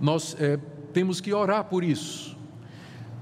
nós 0.00 0.36
é, 0.38 0.58
temos 0.92 1.20
que 1.20 1.32
orar 1.32 1.64
por 1.64 1.84
isso. 1.84 2.40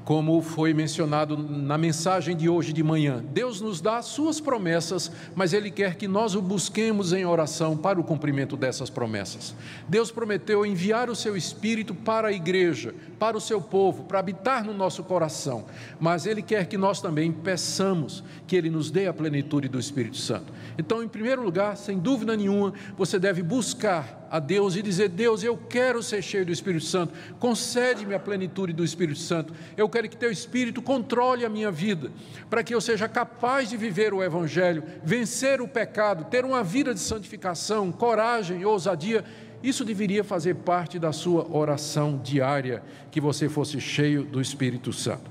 Como 0.08 0.40
foi 0.40 0.72
mencionado 0.72 1.36
na 1.36 1.76
mensagem 1.76 2.34
de 2.34 2.48
hoje 2.48 2.72
de 2.72 2.82
manhã, 2.82 3.22
Deus 3.30 3.60
nos 3.60 3.78
dá 3.78 4.00
suas 4.00 4.40
promessas, 4.40 5.12
mas 5.34 5.52
Ele 5.52 5.70
quer 5.70 5.96
que 5.96 6.08
nós 6.08 6.34
o 6.34 6.40
busquemos 6.40 7.12
em 7.12 7.26
oração 7.26 7.76
para 7.76 8.00
o 8.00 8.04
cumprimento 8.04 8.56
dessas 8.56 8.88
promessas. 8.88 9.54
Deus 9.86 10.10
prometeu 10.10 10.64
enviar 10.64 11.10
o 11.10 11.14
seu 11.14 11.36
Espírito 11.36 11.94
para 11.94 12.28
a 12.28 12.32
igreja, 12.32 12.94
para 13.18 13.36
o 13.36 13.40
seu 13.40 13.60
povo, 13.60 14.04
para 14.04 14.18
habitar 14.18 14.64
no 14.64 14.72
nosso 14.72 15.04
coração, 15.04 15.66
mas 16.00 16.24
Ele 16.24 16.40
quer 16.40 16.64
que 16.68 16.78
nós 16.78 17.02
também 17.02 17.30
peçamos 17.30 18.24
que 18.46 18.56
Ele 18.56 18.70
nos 18.70 18.90
dê 18.90 19.08
a 19.08 19.12
plenitude 19.12 19.68
do 19.68 19.78
Espírito 19.78 20.16
Santo. 20.16 20.50
Então, 20.78 21.02
em 21.02 21.08
primeiro 21.08 21.42
lugar, 21.42 21.76
sem 21.76 21.98
dúvida 21.98 22.34
nenhuma, 22.34 22.72
você 22.96 23.18
deve 23.18 23.42
buscar 23.42 24.17
a 24.30 24.38
Deus 24.38 24.76
e 24.76 24.82
dizer: 24.82 25.08
Deus, 25.08 25.42
eu 25.42 25.56
quero 25.56 26.02
ser 26.02 26.22
cheio 26.22 26.44
do 26.44 26.52
Espírito 26.52 26.84
Santo, 26.84 27.12
concede-me 27.38 28.14
a 28.14 28.20
plenitude 28.20 28.72
do 28.72 28.84
Espírito 28.84 29.18
Santo. 29.18 29.52
Eu 29.76 29.88
quero 29.88 30.08
que 30.08 30.16
Teu 30.16 30.30
Espírito 30.30 30.82
controle 30.82 31.44
a 31.44 31.48
minha 31.48 31.70
vida, 31.70 32.10
para 32.48 32.62
que 32.62 32.74
eu 32.74 32.80
seja 32.80 33.08
capaz 33.08 33.68
de 33.68 33.76
viver 33.76 34.12
o 34.12 34.22
Evangelho, 34.22 34.82
vencer 35.02 35.60
o 35.60 35.68
pecado, 35.68 36.24
ter 36.24 36.44
uma 36.44 36.62
vida 36.62 36.94
de 36.94 37.00
santificação, 37.00 37.90
coragem, 37.90 38.64
ousadia. 38.64 39.24
Isso 39.60 39.84
deveria 39.84 40.22
fazer 40.22 40.54
parte 40.54 41.00
da 41.00 41.12
sua 41.12 41.44
oração 41.50 42.20
diária, 42.22 42.82
que 43.10 43.20
você 43.20 43.48
fosse 43.48 43.80
cheio 43.80 44.22
do 44.22 44.40
Espírito 44.40 44.92
Santo. 44.92 45.28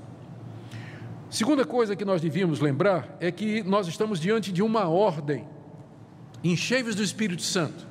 Segunda 1.30 1.64
coisa 1.64 1.96
que 1.96 2.04
nós 2.04 2.20
devíamos 2.20 2.60
lembrar 2.60 3.16
é 3.20 3.30
que 3.30 3.62
nós 3.62 3.86
estamos 3.86 4.20
diante 4.20 4.52
de 4.52 4.62
uma 4.62 4.86
ordem, 4.88 5.46
encheios 6.44 6.94
do 6.94 7.02
Espírito 7.02 7.42
Santo 7.42 7.87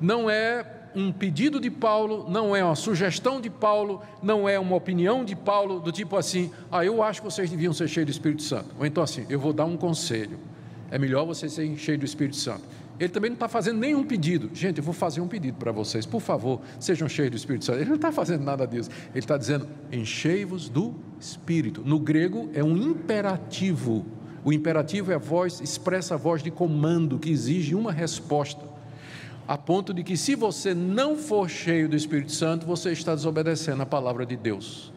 não 0.00 0.30
é 0.30 0.64
um 0.94 1.12
pedido 1.12 1.60
de 1.60 1.70
Paulo, 1.70 2.28
não 2.28 2.54
é 2.54 2.64
uma 2.64 2.74
sugestão 2.74 3.40
de 3.40 3.50
Paulo, 3.50 4.02
não 4.22 4.48
é 4.48 4.58
uma 4.58 4.76
opinião 4.76 5.24
de 5.24 5.36
Paulo, 5.36 5.80
do 5.80 5.92
tipo 5.92 6.16
assim: 6.16 6.50
ah, 6.70 6.84
eu 6.84 7.02
acho 7.02 7.22
que 7.22 7.30
vocês 7.30 7.50
deviam 7.50 7.72
ser 7.72 7.88
cheios 7.88 8.06
do 8.06 8.12
Espírito 8.12 8.42
Santo. 8.42 8.74
Ou 8.78 8.86
então 8.86 9.02
assim: 9.02 9.26
eu 9.28 9.38
vou 9.38 9.52
dar 9.52 9.64
um 9.64 9.76
conselho, 9.76 10.38
é 10.90 10.98
melhor 10.98 11.24
vocês 11.24 11.52
serem 11.52 11.76
cheios 11.76 12.00
do 12.00 12.06
Espírito 12.06 12.36
Santo. 12.36 12.62
Ele 12.98 13.10
também 13.10 13.30
não 13.30 13.36
está 13.36 13.46
fazendo 13.48 13.78
nenhum 13.78 14.02
pedido. 14.02 14.50
Gente, 14.52 14.78
eu 14.78 14.84
vou 14.84 14.92
fazer 14.92 15.20
um 15.20 15.28
pedido 15.28 15.56
para 15.56 15.70
vocês, 15.70 16.04
por 16.04 16.20
favor, 16.20 16.60
sejam 16.80 17.08
cheios 17.08 17.30
do 17.30 17.36
Espírito 17.36 17.64
Santo. 17.64 17.78
Ele 17.78 17.88
não 17.88 17.94
está 17.94 18.10
fazendo 18.10 18.42
nada 18.42 18.66
disso. 18.66 18.90
Ele 19.10 19.20
está 19.20 19.36
dizendo: 19.36 19.68
enchei-vos 19.92 20.68
do 20.68 20.94
Espírito. 21.20 21.82
No 21.84 21.98
grego 21.98 22.50
é 22.54 22.64
um 22.64 22.76
imperativo. 22.76 24.04
O 24.44 24.52
imperativo 24.52 25.12
é 25.12 25.16
a 25.16 25.18
voz, 25.18 25.60
expressa 25.60 26.14
a 26.14 26.16
voz 26.16 26.42
de 26.42 26.50
comando 26.50 27.18
que 27.18 27.30
exige 27.30 27.74
uma 27.74 27.92
resposta 27.92 28.67
a 29.48 29.56
ponto 29.56 29.94
de 29.94 30.04
que, 30.04 30.14
se 30.14 30.34
você 30.34 30.74
não 30.74 31.16
for 31.16 31.48
cheio 31.48 31.88
do 31.88 31.96
Espírito 31.96 32.32
Santo, 32.32 32.66
você 32.66 32.92
está 32.92 33.14
desobedecendo 33.14 33.82
a 33.82 33.86
palavra 33.86 34.26
de 34.26 34.36
Deus. 34.36 34.92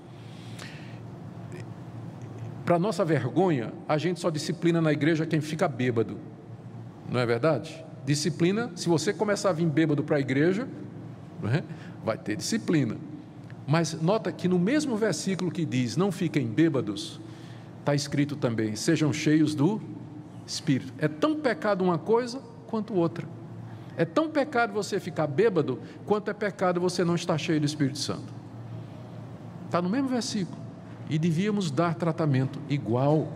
Para 2.66 2.78
nossa 2.78 3.06
vergonha, 3.06 3.72
a 3.88 3.98
gente 3.98 4.20
só 4.20 4.30
disciplina 4.30 4.82
na 4.82 4.92
igreja 4.92 5.26
quem 5.26 5.40
fica 5.40 5.70
bêbado. 5.70 6.18
Não 7.10 7.22
é 7.22 7.26
verdade? 7.26 7.84
Disciplina, 8.06 8.70
se 8.76 8.90
você 8.90 9.14
começar 9.14 9.52
a 9.52 9.54
vir 9.54 9.68
bêbado 9.68 10.04
para 10.04 10.18
a 10.18 10.20
igreja, 10.20 10.68
é? 11.46 11.64
vai 12.04 12.18
ter 12.18 12.36
disciplina. 12.36 12.98
Mas 13.66 13.94
nota 14.02 14.34
que 14.34 14.50
no 14.50 14.60
mesmo 14.60 14.98
versículo 14.98 15.50
que 15.50 15.66
diz 15.66 15.96
não 15.96 16.12
fiquem 16.12 16.46
bêbados, 16.46 17.22
está 17.80 17.96
escrito 17.96 18.36
também: 18.36 18.76
sejam 18.76 19.14
cheios 19.14 19.56
do 19.56 19.82
Espírito. 20.46 20.94
É 20.98 21.08
tão 21.08 21.36
pecado 21.36 21.82
uma 21.84 21.98
coisa 21.98 22.42
quanto 22.68 22.94
outra. 22.94 23.26
É 24.02 24.06
tão 24.06 24.32
pecado 24.32 24.74
você 24.74 25.00
ficar 25.00 25.28
bêbado, 25.28 25.80
quanto 26.08 26.32
é 26.32 26.34
pecado 26.34 26.82
você 26.82 27.04
não 27.04 27.14
estar 27.14 27.38
cheio 27.38 27.60
do 27.60 27.68
Espírito 27.68 28.00
Santo. 28.00 28.34
Está 29.68 29.80
no 29.80 29.92
mesmo 29.92 30.08
versículo. 30.08 30.58
E 31.08 31.20
devíamos 31.20 31.70
dar 31.70 31.94
tratamento 31.94 32.60
igual. 32.68 33.28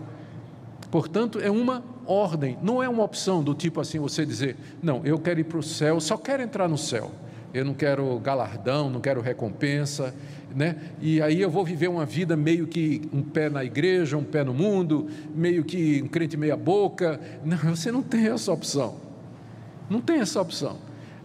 Portanto, 0.89 1.39
é 1.39 1.51
uma 1.51 1.83
ordem, 2.07 2.57
não 2.63 2.81
é 2.81 2.89
uma 2.89 3.03
opção 3.03 3.43
do 3.43 3.53
tipo 3.53 3.79
assim 3.79 3.99
você 3.99 4.25
dizer, 4.25 4.57
não, 4.81 5.05
eu 5.05 5.19
quero 5.19 5.39
ir 5.39 5.43
para 5.43 5.59
o 5.59 5.61
céu, 5.61 5.99
só 6.01 6.17
quero 6.17 6.41
entrar 6.41 6.67
no 6.67 6.79
céu. 6.79 7.11
Eu 7.53 7.63
não 7.63 7.75
quero 7.75 8.17
galardão, 8.17 8.89
não 8.89 8.99
quero 8.99 9.21
recompensa, 9.21 10.15
né? 10.55 10.77
E 10.99 11.21
aí 11.21 11.39
eu 11.41 11.49
vou 11.51 11.63
viver 11.63 11.89
uma 11.89 12.07
vida 12.07 12.35
meio 12.35 12.65
que 12.65 13.07
um 13.13 13.21
pé 13.21 13.51
na 13.51 13.63
igreja, 13.63 14.17
um 14.17 14.23
pé 14.23 14.43
no 14.43 14.53
mundo, 14.53 15.09
meio 15.35 15.63
que 15.63 16.01
um 16.01 16.07
crente 16.07 16.35
meia 16.35 16.57
boca. 16.57 17.19
Não, 17.45 17.55
você 17.55 17.91
não 17.91 18.01
tem 18.01 18.29
essa 18.29 18.51
opção. 18.51 19.04
Não 19.89 20.01
tem 20.01 20.19
essa 20.19 20.41
opção. 20.41 20.77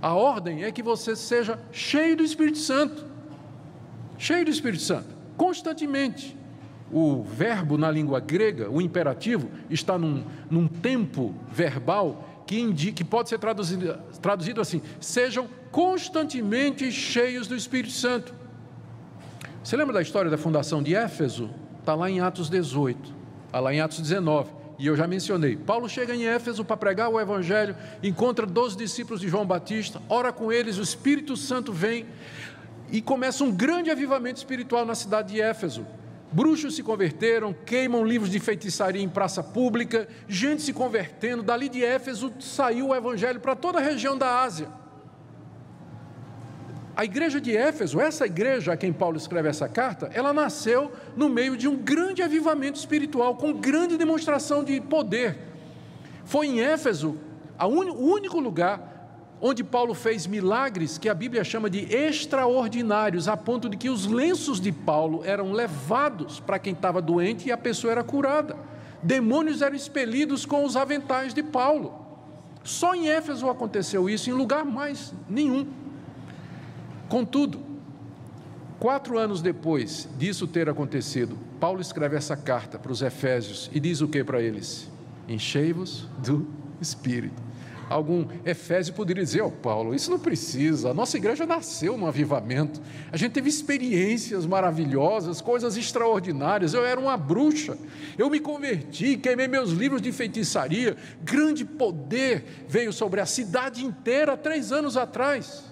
A 0.03 0.15
ordem 0.15 0.65
é 0.65 0.73
que 0.73 0.83
você 0.83 1.15
seja 1.15 1.59
cheio 1.73 2.17
do 2.17 2.23
Espírito 2.23 2.59
Santo. 2.59 3.05
Cheio 4.19 4.45
do 4.45 4.51
Espírito 4.51 4.83
Santo, 4.83 5.09
constantemente. 5.37 6.37
O 6.93 7.23
verbo 7.23 7.79
na 7.79 7.91
língua 7.91 8.19
grega, 8.19 8.69
o 8.69 8.81
imperativo, 8.81 9.49
está 9.69 9.97
num, 9.97 10.25
num 10.51 10.67
tempo 10.67 11.35
verbal 11.51 12.43
que, 12.47 12.59
indica, 12.59 12.97
que 12.97 13.05
pode 13.05 13.29
ser 13.29 13.39
traduzido, 13.39 13.97
traduzido 14.21 14.61
assim: 14.61 14.83
sejam 15.01 15.49
constantemente 15.71 16.91
cheios 16.91 17.47
do 17.47 17.55
Espírito 17.55 17.93
Santo. 17.95 18.35
Você 19.63 19.77
lembra 19.77 19.95
da 19.95 20.03
história 20.03 20.31
da 20.31 20.37
fundação 20.37 20.83
de 20.83 20.95
Éfeso? 20.95 21.51
Está 21.79 21.95
lá 21.95 22.11
em 22.11 22.21
Atos 22.21 22.51
18, 22.51 23.15
está 23.47 23.61
lá 23.61 23.73
em 23.73 23.81
Atos 23.81 24.01
19. 24.01 24.60
E 24.81 24.87
eu 24.87 24.97
já 24.97 25.07
mencionei. 25.07 25.57
Paulo 25.57 25.91
chega 25.91 26.15
em 26.15 26.27
Éfeso 26.27 26.65
para 26.65 26.75
pregar 26.75 27.11
o 27.11 27.21
Evangelho, 27.21 27.77
encontra 28.03 28.47
12 28.47 28.79
discípulos 28.79 29.21
de 29.21 29.29
João 29.29 29.45
Batista, 29.45 30.01
ora 30.09 30.33
com 30.33 30.51
eles, 30.51 30.79
o 30.79 30.83
Espírito 30.83 31.37
Santo 31.37 31.71
vem 31.71 32.07
e 32.91 33.03
começa 33.03 33.45
um 33.45 33.53
grande 33.53 33.91
avivamento 33.91 34.39
espiritual 34.39 34.87
na 34.87 34.95
cidade 34.95 35.35
de 35.35 35.41
Éfeso. 35.41 35.87
Bruxos 36.33 36.77
se 36.77 36.83
converteram, 36.83 37.53
queimam 37.53 38.07
livros 38.07 38.31
de 38.31 38.41
feitiçaria 38.41 39.03
em 39.03 39.09
praça 39.09 39.43
pública, 39.43 40.09
gente 40.27 40.63
se 40.63 40.73
convertendo. 40.73 41.43
Dali 41.43 41.69
de 41.69 41.85
Éfeso 41.85 42.33
saiu 42.41 42.89
o 42.89 42.95
Evangelho 42.95 43.39
para 43.39 43.55
toda 43.55 43.81
a 43.81 43.83
região 43.83 44.17
da 44.17 44.41
Ásia. 44.41 44.80
A 47.01 47.05
igreja 47.07 47.41
de 47.41 47.57
Éfeso, 47.57 47.99
essa 47.99 48.27
igreja 48.27 48.75
a 48.75 48.77
quem 48.77 48.93
Paulo 48.93 49.17
escreve 49.17 49.49
essa 49.49 49.67
carta, 49.67 50.11
ela 50.13 50.35
nasceu 50.35 50.93
no 51.17 51.31
meio 51.31 51.57
de 51.57 51.67
um 51.67 51.75
grande 51.75 52.23
avivamento 52.23 52.79
espiritual, 52.79 53.37
com 53.37 53.55
grande 53.55 53.97
demonstração 53.97 54.63
de 54.63 54.79
poder. 54.83 55.39
Foi 56.27 56.47
em 56.47 56.61
Éfeso 56.61 57.17
un... 57.59 57.91
o 57.93 58.13
único 58.13 58.39
lugar 58.39 59.39
onde 59.41 59.65
Paulo 59.65 59.95
fez 59.95 60.27
milagres 60.27 60.99
que 60.99 61.09
a 61.09 61.15
Bíblia 61.15 61.43
chama 61.43 61.71
de 61.71 61.91
extraordinários, 61.91 63.29
a 63.29 63.35
ponto 63.35 63.71
de 63.71 63.79
que 63.79 63.89
os 63.89 64.05
lenços 64.05 64.61
de 64.61 64.71
Paulo 64.71 65.23
eram 65.25 65.53
levados 65.53 66.39
para 66.39 66.59
quem 66.59 66.75
estava 66.75 67.01
doente 67.01 67.49
e 67.49 67.53
a 67.53 67.57
pessoa 67.57 67.93
era 67.93 68.05
curada. 68.05 68.59
Demônios 69.03 69.63
eram 69.63 69.75
expelidos 69.75 70.45
com 70.45 70.67
os 70.67 70.77
aventais 70.77 71.33
de 71.33 71.43
Paulo. 71.43 71.95
Só 72.63 72.95
em 72.95 73.09
Éfeso 73.09 73.49
aconteceu 73.49 74.07
isso, 74.11 74.29
em 74.29 74.35
lugar 74.35 74.67
mais 74.67 75.15
nenhum. 75.31 75.67
Contudo, 77.11 77.61
quatro 78.79 79.19
anos 79.19 79.43
depois 79.43 80.09
disso 80.17 80.47
ter 80.47 80.69
acontecido, 80.69 81.37
Paulo 81.59 81.81
escreve 81.81 82.17
essa 82.17 82.37
carta 82.37 82.79
para 82.79 82.93
os 82.93 83.03
Efésios 83.03 83.69
e 83.75 83.81
diz 83.81 84.01
o 84.01 84.07
que 84.07 84.23
para 84.23 84.41
eles? 84.41 84.89
Enchei-vos 85.29 86.07
do 86.19 86.47
Espírito. 86.81 87.43
Algum 87.89 88.29
Efésio 88.45 88.95
poderia 88.95 89.25
dizer, 89.25 89.43
oh 89.43 89.51
Paulo, 89.51 89.93
isso 89.93 90.09
não 90.09 90.21
precisa, 90.21 90.91
a 90.91 90.95
nossa 90.95 91.17
igreja 91.17 91.45
nasceu 91.45 91.99
no 91.99 92.07
avivamento, 92.07 92.81
a 93.11 93.17
gente 93.17 93.33
teve 93.33 93.49
experiências 93.49 94.47
maravilhosas, 94.47 95.41
coisas 95.41 95.77
extraordinárias, 95.77 96.75
eu 96.75 96.87
era 96.87 97.01
uma 97.01 97.17
bruxa, 97.17 97.77
eu 98.17 98.31
me 98.31 98.39
converti, 98.39 99.17
queimei 99.17 99.49
meus 99.49 99.71
livros 99.73 100.01
de 100.01 100.13
feitiçaria, 100.13 100.97
grande 101.25 101.65
poder 101.65 102.65
veio 102.69 102.93
sobre 102.93 103.21
a 103.21 103.27
cidade 103.27 103.85
inteira 103.85 104.37
três 104.37 104.71
anos 104.71 104.97
atrás. 104.97 105.70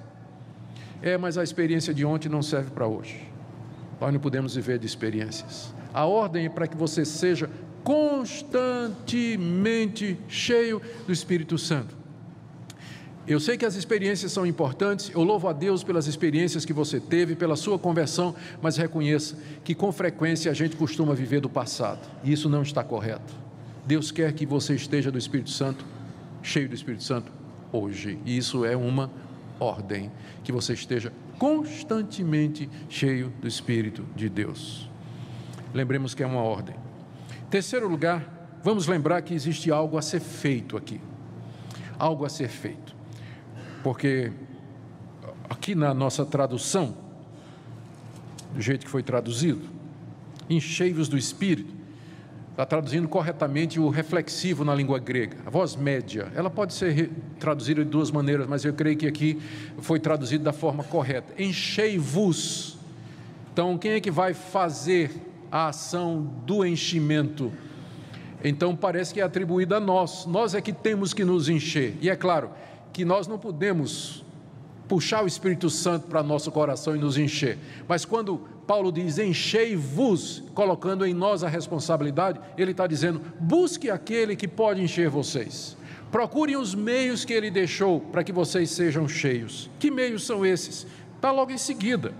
É, 1.03 1.16
mas 1.16 1.38
a 1.38 1.44
experiência 1.44 1.94
de 1.94 2.05
ontem 2.05 2.28
não 2.28 2.42
serve 2.42 2.70
para 2.70 2.86
hoje. 2.86 3.28
Nós 4.01 4.12
não 4.12 4.20
podemos 4.20 4.55
viver 4.55 4.78
de 4.78 4.86
experiências. 4.86 5.74
A 5.92 6.05
ordem 6.05 6.46
é 6.46 6.49
para 6.49 6.66
que 6.66 6.76
você 6.76 7.05
seja 7.05 7.51
constantemente 7.82 10.18
cheio 10.28 10.80
do 11.07 11.12
Espírito 11.12 11.57
Santo. 11.57 11.96
Eu 13.26 13.40
sei 13.40 13.57
que 13.59 13.66
as 13.66 13.74
experiências 13.74 14.32
são 14.32 14.46
importantes, 14.46 15.11
eu 15.12 15.22
louvo 15.22 15.49
a 15.49 15.53
Deus 15.53 15.84
pelas 15.84 16.07
experiências 16.07 16.64
que 16.64 16.72
você 16.72 16.99
teve, 16.99 17.36
pela 17.36 17.57
sua 17.57 17.78
conversão, 17.78 18.34
mas 18.62 18.78
reconheça 18.78 19.36
que 19.62 19.74
com 19.74 19.92
frequência 19.92 20.51
a 20.51 20.55
gente 20.55 20.76
costuma 20.76 21.14
viver 21.14 21.40
do 21.40 21.51
passado, 21.51 22.09
e 22.24 22.32
isso 22.32 22.49
não 22.49 22.62
está 22.62 22.82
correto. 22.82 23.34
Deus 23.86 24.11
quer 24.11 24.32
que 24.32 24.46
você 24.46 24.74
esteja 24.74 25.11
do 25.11 25.18
Espírito 25.18 25.51
Santo, 25.51 25.84
cheio 26.42 26.70
do 26.70 26.74
Espírito 26.74 27.05
Santo, 27.05 27.30
hoje, 27.70 28.18
e 28.24 28.38
isso 28.38 28.64
é 28.64 28.74
uma 28.74 29.11
ordem, 29.61 30.11
que 30.44 30.52
você 30.52 30.72
esteja 30.72 31.12
constantemente 31.38 32.68
cheio 32.88 33.32
do 33.40 33.46
Espírito 33.46 34.04
de 34.14 34.28
Deus. 34.28 34.88
Lembremos 35.72 36.14
que 36.14 36.22
é 36.22 36.26
uma 36.26 36.42
ordem. 36.42 36.74
Terceiro 37.50 37.88
lugar, 37.88 38.61
vamos 38.62 38.86
lembrar 38.86 39.22
que 39.22 39.34
existe 39.34 39.70
algo 39.70 39.96
a 39.96 40.02
ser 40.02 40.20
feito 40.20 40.76
aqui. 40.76 41.00
Algo 41.98 42.24
a 42.24 42.28
ser 42.28 42.48
feito. 42.48 42.94
Porque 43.82 44.32
aqui 45.48 45.74
na 45.74 45.94
nossa 45.94 46.24
tradução, 46.24 46.96
do 48.54 48.61
jeito 48.61 48.84
que 48.84 48.90
foi 48.90 49.02
traduzido, 49.02 49.68
enchei-vos 50.48 51.09
do 51.09 51.16
Espírito, 51.16 51.78
está 52.59 52.66
traduzindo 52.66 53.06
corretamente 53.06 53.78
o 53.78 53.88
reflexivo 53.88 54.64
na 54.64 54.74
língua 54.74 54.98
grega, 54.98 55.36
a 55.46 55.50
voz 55.50 55.76
média. 55.76 56.26
Ela 56.34 56.50
pode 56.50 56.74
ser 56.74 57.09
traduzida 57.38 57.84
de 57.84 57.88
duas 57.88 58.11
maneiras, 58.11 58.48
mas 58.48 58.64
eu 58.64 58.74
creio 58.74 58.96
que 58.96 59.06
aqui 59.06 59.40
foi 59.78 60.00
traduzido 60.00 60.42
da 60.42 60.52
forma 60.52 60.82
correta. 60.82 61.40
Enchei-vos. 61.40 62.76
Então, 63.52 63.78
quem 63.78 63.92
é 63.92 64.00
que 64.00 64.11
vai 64.11 64.34
fazer 64.34 65.12
a 65.52 65.68
ação 65.68 66.20
do 66.44 66.66
enchimento? 66.66 67.52
Então, 68.42 68.74
parece 68.74 69.14
que 69.14 69.20
é 69.20 69.22
atribuída 69.22 69.76
a 69.76 69.80
nós. 69.80 70.26
Nós 70.26 70.52
é 70.52 70.61
que 70.61 70.72
temos 70.72 71.14
que 71.14 71.24
nos 71.24 71.48
encher. 71.48 71.96
E 72.00 72.11
é 72.11 72.16
claro 72.16 72.50
que 72.92 73.04
nós 73.04 73.28
não 73.28 73.38
podemos 73.38 74.24
puxar 74.89 75.22
o 75.22 75.26
Espírito 75.26 75.68
Santo 75.68 76.07
para 76.09 76.22
nosso 76.22 76.51
coração 76.51 76.97
e 76.97 76.99
nos 76.99 77.18
encher. 77.18 77.59
Mas 77.86 78.05
quando 78.05 78.39
Paulo 78.66 78.91
diz: 78.91 79.18
enchei-vos, 79.18 80.43
colocando 80.55 81.07
em 81.07 81.14
nós 81.14 81.45
a 81.45 81.49
responsabilidade, 81.49 82.41
ele 82.57 82.72
está 82.72 82.86
dizendo: 82.86 83.20
busque 83.39 83.91
aquele 83.91 84.34
que 84.34 84.49
pode 84.49 84.82
encher 84.82 85.09
vocês. 85.09 85.76
Procurem 86.11 86.57
os 86.57 86.74
meios 86.74 87.24
que 87.24 87.34
ele 87.34 87.51
deixou 87.51 88.01
para 88.01 88.24
que 88.24 88.32
vocês 88.32 88.70
sejam 88.70 89.07
cheios. 89.07 89.70
Que 89.78 89.91
meios 89.91 90.24
são 90.24 90.45
esses? 90.45 90.86
Está 91.14 91.30
logo 91.30 91.53
em 91.53 91.59
seguida. 91.59 92.14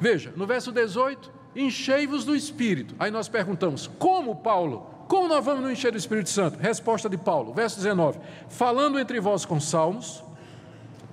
Veja, 0.00 0.32
no 0.34 0.46
verso 0.46 0.72
18: 0.72 1.30
enchei-vos 1.54 2.24
do 2.24 2.34
Espírito. 2.34 2.94
Aí 2.98 3.10
nós 3.10 3.28
perguntamos: 3.28 3.90
como, 3.98 4.36
Paulo? 4.36 4.90
Como 5.06 5.28
nós 5.28 5.44
vamos 5.44 5.62
nos 5.62 5.72
encher 5.72 5.92
do 5.92 5.98
Espírito 5.98 6.30
Santo? 6.30 6.58
Resposta 6.58 7.10
de 7.10 7.18
Paulo, 7.18 7.52
verso 7.52 7.76
19: 7.76 8.18
falando 8.48 8.98
entre 8.98 9.20
vós 9.20 9.44
com 9.44 9.60
salmos 9.60 10.24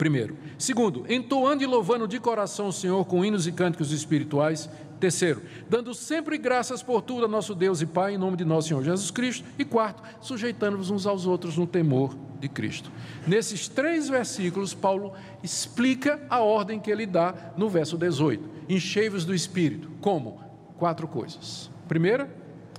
Primeiro. 0.01 0.35
Segundo, 0.57 1.05
entoando 1.07 1.61
e 1.61 1.67
louvando 1.67 2.07
de 2.07 2.19
coração 2.19 2.69
o 2.69 2.73
Senhor 2.73 3.05
com 3.05 3.23
hinos 3.23 3.45
e 3.45 3.51
cânticos 3.51 3.91
espirituais. 3.91 4.67
Terceiro, 4.99 5.43
dando 5.69 5.93
sempre 5.93 6.39
graças 6.39 6.81
por 6.81 7.03
tudo 7.03 7.25
a 7.25 7.27
nosso 7.27 7.53
Deus 7.53 7.83
e 7.83 7.85
Pai, 7.85 8.15
em 8.15 8.17
nome 8.17 8.35
de 8.35 8.43
nosso 8.43 8.69
Senhor 8.69 8.83
Jesus 8.83 9.11
Cristo. 9.11 9.47
E 9.59 9.63
quarto, 9.63 10.01
sujeitando-vos 10.19 10.89
uns 10.89 11.05
aos 11.05 11.27
outros 11.27 11.55
no 11.55 11.67
temor 11.67 12.17
de 12.39 12.49
Cristo. 12.49 12.91
Nesses 13.27 13.67
três 13.67 14.09
versículos, 14.09 14.73
Paulo 14.73 15.13
explica 15.43 16.19
a 16.27 16.39
ordem 16.39 16.79
que 16.79 16.89
ele 16.89 17.05
dá 17.05 17.53
no 17.55 17.69
verso 17.69 17.95
18: 17.95 18.49
Enchei-vos 18.69 19.23
do 19.23 19.35
Espírito. 19.35 19.91
Como? 20.01 20.41
Quatro 20.79 21.07
coisas. 21.07 21.69
Primeira, 21.87 22.27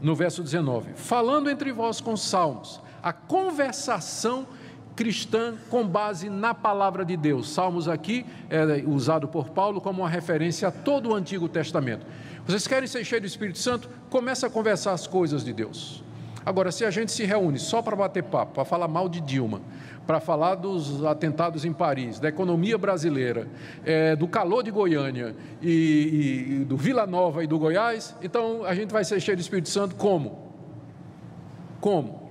no 0.00 0.16
verso 0.16 0.42
19: 0.42 0.94
Falando 0.96 1.48
entre 1.48 1.70
vós 1.70 2.00
com 2.00 2.16
salmos, 2.16 2.80
a 3.00 3.12
conversação 3.12 4.44
cristã 4.94 5.54
com 5.70 5.86
base 5.86 6.28
na 6.28 6.54
palavra 6.54 7.04
de 7.04 7.16
Deus. 7.16 7.50
Salmos 7.50 7.88
aqui 7.88 8.26
é 8.50 8.84
usado 8.86 9.26
por 9.28 9.50
Paulo 9.50 9.80
como 9.80 10.02
uma 10.02 10.08
referência 10.08 10.68
a 10.68 10.70
todo 10.70 11.10
o 11.10 11.14
Antigo 11.14 11.48
Testamento. 11.48 12.06
Vocês 12.46 12.66
querem 12.66 12.86
ser 12.86 13.04
cheios 13.04 13.22
do 13.22 13.26
Espírito 13.26 13.58
Santo? 13.58 13.88
Começa 14.10 14.46
a 14.46 14.50
conversar 14.50 14.92
as 14.92 15.06
coisas 15.06 15.44
de 15.44 15.52
Deus. 15.52 16.02
Agora, 16.44 16.72
se 16.72 16.84
a 16.84 16.90
gente 16.90 17.12
se 17.12 17.24
reúne 17.24 17.58
só 17.58 17.80
para 17.80 17.94
bater 17.94 18.24
papo, 18.24 18.54
para 18.54 18.64
falar 18.64 18.88
mal 18.88 19.08
de 19.08 19.20
Dilma, 19.20 19.60
para 20.06 20.18
falar 20.18 20.56
dos 20.56 21.04
atentados 21.04 21.64
em 21.64 21.72
Paris, 21.72 22.18
da 22.18 22.28
economia 22.28 22.76
brasileira, 22.76 23.46
é, 23.84 24.16
do 24.16 24.26
calor 24.26 24.64
de 24.64 24.70
Goiânia 24.72 25.36
e, 25.60 26.46
e 26.48 26.64
do 26.64 26.76
Vila 26.76 27.06
Nova 27.06 27.44
e 27.44 27.46
do 27.46 27.56
Goiás, 27.58 28.16
então 28.20 28.64
a 28.64 28.74
gente 28.74 28.90
vai 28.90 29.04
ser 29.04 29.20
cheio 29.20 29.36
do 29.36 29.40
Espírito 29.40 29.68
Santo 29.68 29.94
como? 29.94 30.52
Como? 31.80 32.21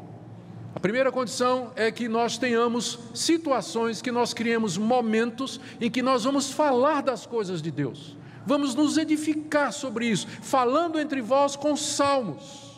A 0.73 0.79
primeira 0.79 1.11
condição 1.11 1.71
é 1.75 1.91
que 1.91 2.07
nós 2.07 2.37
tenhamos 2.37 2.97
situações, 3.13 4.01
que 4.01 4.11
nós 4.11 4.33
criemos 4.33 4.77
momentos 4.77 5.59
em 5.79 5.91
que 5.91 6.01
nós 6.01 6.23
vamos 6.23 6.51
falar 6.51 7.01
das 7.01 7.25
coisas 7.25 7.61
de 7.61 7.69
Deus, 7.69 8.15
vamos 8.45 8.73
nos 8.73 8.97
edificar 8.97 9.73
sobre 9.73 10.07
isso, 10.07 10.27
falando 10.41 10.99
entre 10.99 11.21
vós 11.21 11.55
com 11.55 11.75
salmos. 11.75 12.71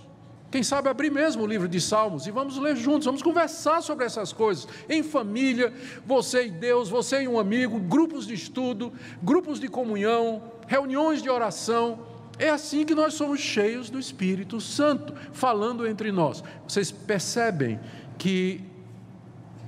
Quem 0.53 0.61
sabe 0.61 0.87
abrir 0.87 1.11
mesmo 1.11 1.41
o 1.41 1.47
livro 1.47 1.67
de 1.67 1.81
Salmos 1.81 2.27
e 2.27 2.31
vamos 2.31 2.59
ler 2.59 2.75
juntos, 2.75 3.05
vamos 3.05 3.23
conversar 3.23 3.81
sobre 3.81 4.05
essas 4.05 4.31
coisas, 4.31 4.67
em 4.87 5.01
família, 5.01 5.73
você 6.05 6.45
e 6.45 6.51
Deus, 6.51 6.89
você 6.89 7.23
e 7.23 7.27
um 7.27 7.39
amigo, 7.39 7.79
grupos 7.79 8.27
de 8.27 8.35
estudo, 8.35 8.93
grupos 9.23 9.59
de 9.59 9.67
comunhão, 9.67 10.43
reuniões 10.67 11.23
de 11.23 11.29
oração. 11.29 12.12
É 12.39 12.49
assim 12.49 12.85
que 12.85 12.95
nós 12.95 13.13
somos 13.13 13.39
cheios 13.39 13.89
do 13.89 13.99
Espírito 13.99 14.59
Santo, 14.59 15.13
falando 15.31 15.87
entre 15.87 16.11
nós. 16.11 16.43
Vocês 16.67 16.91
percebem 16.91 17.79
que 18.17 18.61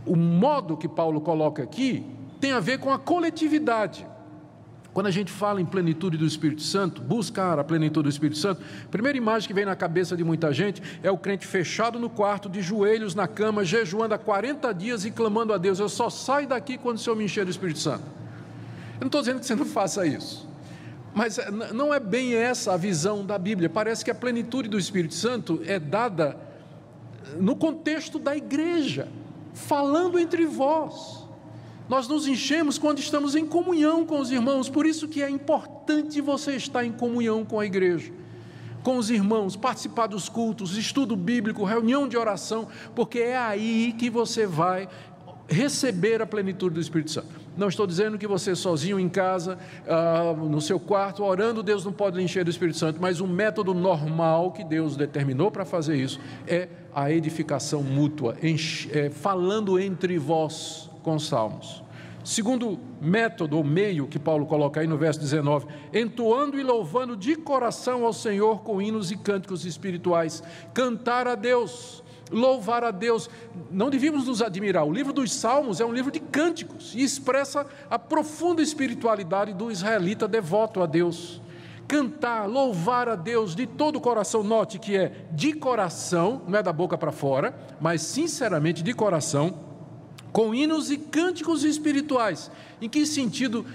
o 0.06 0.16
modo 0.16 0.78
que 0.78 0.88
Paulo 0.88 1.22
coloca 1.22 1.64
aqui 1.64 2.06
tem 2.40 2.52
a 2.52 2.60
ver 2.60 2.80
com 2.80 2.92
a 2.92 3.00
coletividade. 3.00 4.06
Quando 4.94 5.08
a 5.08 5.12
gente 5.12 5.30
fala 5.30 5.60
em 5.60 5.66
plenitude 5.66 6.18
do 6.18 6.26
Espírito 6.26 6.62
Santo, 6.62 7.02
buscar 7.02 7.60
a 7.60 7.64
plenitude 7.66 8.04
do 8.04 8.10
Espírito 8.10 8.38
Santo, 8.38 8.62
a 8.86 8.88
primeira 8.88 9.18
imagem 9.18 9.46
que 9.46 9.54
vem 9.54 9.66
na 9.66 9.76
cabeça 9.76 10.16
de 10.16 10.24
muita 10.24 10.54
gente 10.54 10.82
é 11.04 11.12
o 11.12 11.18
crente 11.18 11.46
fechado 11.46 12.00
no 12.00 12.10
quarto, 12.10 12.48
de 12.48 12.62
joelhos 12.62 13.14
na 13.14 13.28
cama, 13.28 13.66
jejuando 13.66 14.14
há 14.14 14.18
40 14.18 14.74
dias 14.74 15.04
e 15.04 15.12
clamando 15.12 15.52
a 15.52 15.58
Deus: 15.58 15.80
Eu 15.80 15.90
só 15.90 16.10
saio 16.10 16.48
daqui 16.48 16.78
quando 16.78 16.96
o 16.96 17.00
Senhor 17.00 17.16
me 17.16 17.26
encher 17.26 17.44
do 17.44 17.52
Espírito 17.52 17.80
Santo. 17.80 18.04
Eu 18.96 19.02
não 19.02 19.08
estou 19.08 19.20
dizendo 19.20 19.42
que 19.42 19.46
você 19.46 19.56
não 19.56 19.66
faça 19.66 20.08
isso. 20.08 20.48
Mas 21.16 21.40
eh, 21.40 21.50
não 21.50 21.94
é 21.94 22.00
bem 22.00 22.36
essa 22.36 22.74
a 22.74 22.78
visão 22.78 23.26
da 23.26 23.40
Bíblia. 23.40 23.70
Parece 23.70 24.04
que 24.04 24.12
a 24.12 24.16
plenitude 24.16 24.68
do 24.68 24.78
Espírito 24.78 25.14
Santo 25.14 25.62
é 25.66 25.80
dada 25.80 26.38
eh, 27.26 27.38
no 27.40 27.56
contexto 27.56 28.20
da 28.20 28.36
igreja, 28.36 29.08
falando 29.54 30.20
entre 30.20 30.46
vós. 30.46 31.26
Nós 31.88 32.08
nos 32.08 32.28
enchemos 32.28 32.78
quando 32.78 33.00
estamos 33.00 33.36
em 33.36 33.46
comunhão 33.46 34.06
com 34.06 34.20
os 34.20 34.30
irmãos, 34.30 34.68
por 34.68 34.86
isso 34.86 35.08
que 35.08 35.24
é 35.24 35.30
importante 35.30 36.20
você 36.20 36.56
estar 36.56 36.84
em 36.84 36.92
comunhão 36.92 37.46
com 37.46 37.60
a 37.60 37.66
igreja, 37.66 38.12
com 38.84 38.98
os 38.98 39.10
irmãos, 39.10 39.56
participar 39.56 40.08
dos 40.08 40.28
cultos, 40.28 40.76
estudo 40.78 41.16
bíblico, 41.16 41.64
reunião 41.64 42.08
de 42.08 42.18
oração, 42.18 42.68
porque 42.96 43.20
é 43.20 43.38
aí 43.38 43.94
que 43.98 44.10
você 44.10 44.48
vai 44.48 44.90
receber 45.48 46.24
a 46.24 46.26
plenitude 46.26 46.74
do 46.74 46.82
Espírito 46.82 47.12
Santo. 47.12 47.45
Não 47.58 47.68
estou 47.68 47.88
dizendo 47.88 48.18
que 48.18 48.28
você 48.28 48.56
sozinho 48.56 49.00
em 49.00 49.08
casa, 49.08 49.58
ah, 49.88 50.34
no 50.38 50.60
seu 50.60 50.80
quarto, 50.80 51.24
orando, 51.24 51.64
Deus 51.64 51.86
não 51.86 51.94
pode 51.94 52.22
encher 52.22 52.44
do 52.44 52.50
Espírito 52.50 52.78
Santo, 52.78 53.00
mas 53.02 53.22
o 53.22 53.28
método 53.28 53.74
normal 53.74 54.52
que 54.52 54.64
Deus 54.64 54.96
determinou 54.96 55.50
para 55.50 55.66
fazer 55.66 55.96
isso 55.96 56.20
é 56.48 56.68
a 56.94 57.12
edificação 57.12 57.82
mútua, 57.84 58.36
é, 58.92 59.10
falando 59.10 59.80
entre 59.80 60.18
vós 60.18 60.90
com 61.04 61.20
salmos. 61.20 61.84
Segundo 62.26 62.80
método 63.00 63.58
ou 63.58 63.64
meio 63.64 64.08
que 64.08 64.18
Paulo 64.18 64.48
coloca 64.48 64.80
aí 64.80 64.88
no 64.88 64.98
verso 64.98 65.20
19, 65.20 65.68
entoando 65.94 66.60
e 66.60 66.64
louvando 66.64 67.16
de 67.16 67.36
coração 67.36 68.04
ao 68.04 68.12
Senhor 68.12 68.64
com 68.64 68.82
hinos 68.82 69.12
e 69.12 69.16
cânticos 69.16 69.64
espirituais, 69.64 70.42
cantar 70.74 71.28
a 71.28 71.36
Deus 71.36 72.04
louvar 72.32 72.84
a 72.84 72.92
Deus. 72.92 73.30
Não 73.72 73.90
devíamos 73.90 74.28
nos 74.28 74.42
admirar. 74.42 74.86
O 74.86 74.92
livro 74.92 75.14
dos 75.14 75.34
Salmos 75.34 75.80
é 75.80 75.86
um 75.86 75.94
livro 75.94 76.12
de 76.12 76.20
cânticos 76.20 76.94
e 76.96 77.02
expressa 77.02 77.66
a 77.90 78.00
profunda 78.00 78.62
espiritualidade 78.62 79.54
do 79.54 79.72
israelita 79.72 80.28
devoto 80.28 80.82
a 80.82 80.86
Deus. 80.86 81.42
Cantar, 81.88 82.48
louvar 82.48 83.08
a 83.08 83.16
Deus 83.16 83.56
de 83.56 83.68
todo 83.68 83.98
o 83.98 84.02
coração, 84.02 84.44
note 84.44 84.80
que 84.80 84.98
é 84.98 85.28
de 85.32 85.54
coração, 85.54 86.42
não 86.48 86.58
é 86.58 86.64
da 86.64 86.74
boca 86.74 86.98
para 86.98 87.12
fora, 87.12 87.56
mas 87.80 88.02
sinceramente 88.02 88.82
de 88.82 88.94
coração, 88.94 89.60
com 90.32 90.54
hinos 90.54 90.90
e 90.90 90.98
cânticos 90.98 91.64
espirituais. 91.64 92.52
Em 92.82 92.90
que 92.90 93.06
sentido 93.06 93.66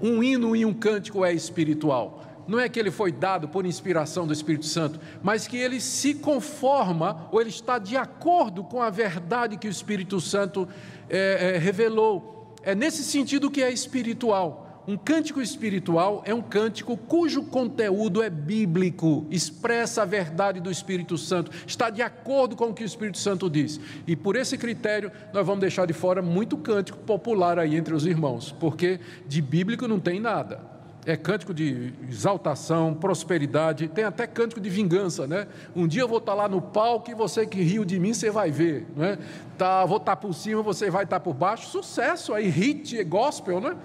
um 0.00 0.22
hino 0.22 0.56
e 0.56 0.64
um 0.64 0.72
cântico 0.72 1.24
é 1.24 1.32
espiritual? 1.32 2.31
Não 2.52 2.60
é 2.60 2.68
que 2.68 2.78
ele 2.78 2.90
foi 2.90 3.10
dado 3.10 3.48
por 3.48 3.64
inspiração 3.64 4.26
do 4.26 4.32
Espírito 4.32 4.66
Santo, 4.66 5.00
mas 5.22 5.46
que 5.46 5.56
ele 5.56 5.80
se 5.80 6.12
conforma 6.12 7.26
ou 7.32 7.40
ele 7.40 7.48
está 7.48 7.78
de 7.78 7.96
acordo 7.96 8.62
com 8.62 8.82
a 8.82 8.90
verdade 8.90 9.56
que 9.56 9.66
o 9.66 9.70
Espírito 9.70 10.20
Santo 10.20 10.68
é, 11.08 11.54
é, 11.54 11.58
revelou. 11.58 12.54
É 12.62 12.74
nesse 12.74 13.04
sentido 13.04 13.50
que 13.50 13.62
é 13.62 13.72
espiritual. 13.72 14.84
Um 14.86 14.98
cântico 14.98 15.40
espiritual 15.40 16.22
é 16.26 16.34
um 16.34 16.42
cântico 16.42 16.94
cujo 16.94 17.44
conteúdo 17.44 18.22
é 18.22 18.28
bíblico, 18.28 19.26
expressa 19.30 20.02
a 20.02 20.04
verdade 20.04 20.60
do 20.60 20.70
Espírito 20.70 21.16
Santo, 21.16 21.50
está 21.66 21.88
de 21.88 22.02
acordo 22.02 22.54
com 22.54 22.66
o 22.66 22.74
que 22.74 22.82
o 22.82 22.84
Espírito 22.84 23.16
Santo 23.16 23.48
diz. 23.48 23.80
E 24.06 24.14
por 24.14 24.36
esse 24.36 24.58
critério, 24.58 25.10
nós 25.32 25.46
vamos 25.46 25.60
deixar 25.60 25.86
de 25.86 25.94
fora 25.94 26.20
muito 26.20 26.58
cântico 26.58 26.98
popular 26.98 27.58
aí 27.58 27.76
entre 27.76 27.94
os 27.94 28.04
irmãos, 28.04 28.54
porque 28.60 29.00
de 29.26 29.40
bíblico 29.40 29.88
não 29.88 29.98
tem 29.98 30.20
nada 30.20 30.71
é 31.04 31.16
cântico 31.16 31.52
de 31.52 31.92
exaltação, 32.08 32.94
prosperidade, 32.94 33.88
tem 33.88 34.04
até 34.04 34.26
cântico 34.26 34.60
de 34.60 34.70
vingança, 34.70 35.26
né? 35.26 35.48
Um 35.74 35.86
dia 35.88 36.02
eu 36.02 36.08
vou 36.08 36.18
estar 36.18 36.34
lá 36.34 36.48
no 36.48 36.62
palco 36.62 37.10
e 37.10 37.14
você 37.14 37.44
que 37.44 37.60
riu 37.60 37.84
de 37.84 37.98
mim, 37.98 38.14
você 38.14 38.30
vai 38.30 38.52
ver, 38.52 38.86
né? 38.96 39.18
Tá, 39.58 39.84
vou 39.84 39.96
estar 39.96 40.14
por 40.14 40.32
cima, 40.32 40.62
você 40.62 40.90
vai 40.90 41.02
estar 41.02 41.18
por 41.18 41.34
baixo. 41.34 41.68
Sucesso 41.68 42.32
aí, 42.32 42.48
hit, 42.48 43.02
gospel, 43.04 43.60
né? 43.60 43.76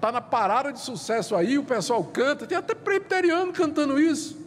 Tá 0.00 0.10
na 0.10 0.20
parada 0.22 0.72
de 0.72 0.80
sucesso 0.80 1.36
aí, 1.36 1.58
o 1.58 1.64
pessoal 1.64 2.02
canta, 2.04 2.46
tem 2.46 2.56
até 2.56 2.74
presbiteriano 2.74 3.52
cantando 3.52 4.00
isso. 4.00 4.40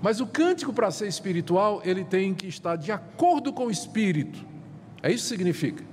Mas 0.00 0.18
o 0.18 0.26
cântico 0.26 0.72
para 0.72 0.90
ser 0.90 1.06
espiritual, 1.06 1.82
ele 1.84 2.04
tem 2.04 2.34
que 2.34 2.48
estar 2.48 2.76
de 2.76 2.90
acordo 2.90 3.52
com 3.52 3.66
o 3.66 3.70
espírito. 3.70 4.44
É 5.02 5.12
isso 5.12 5.24
que 5.24 5.28
significa 5.28 5.91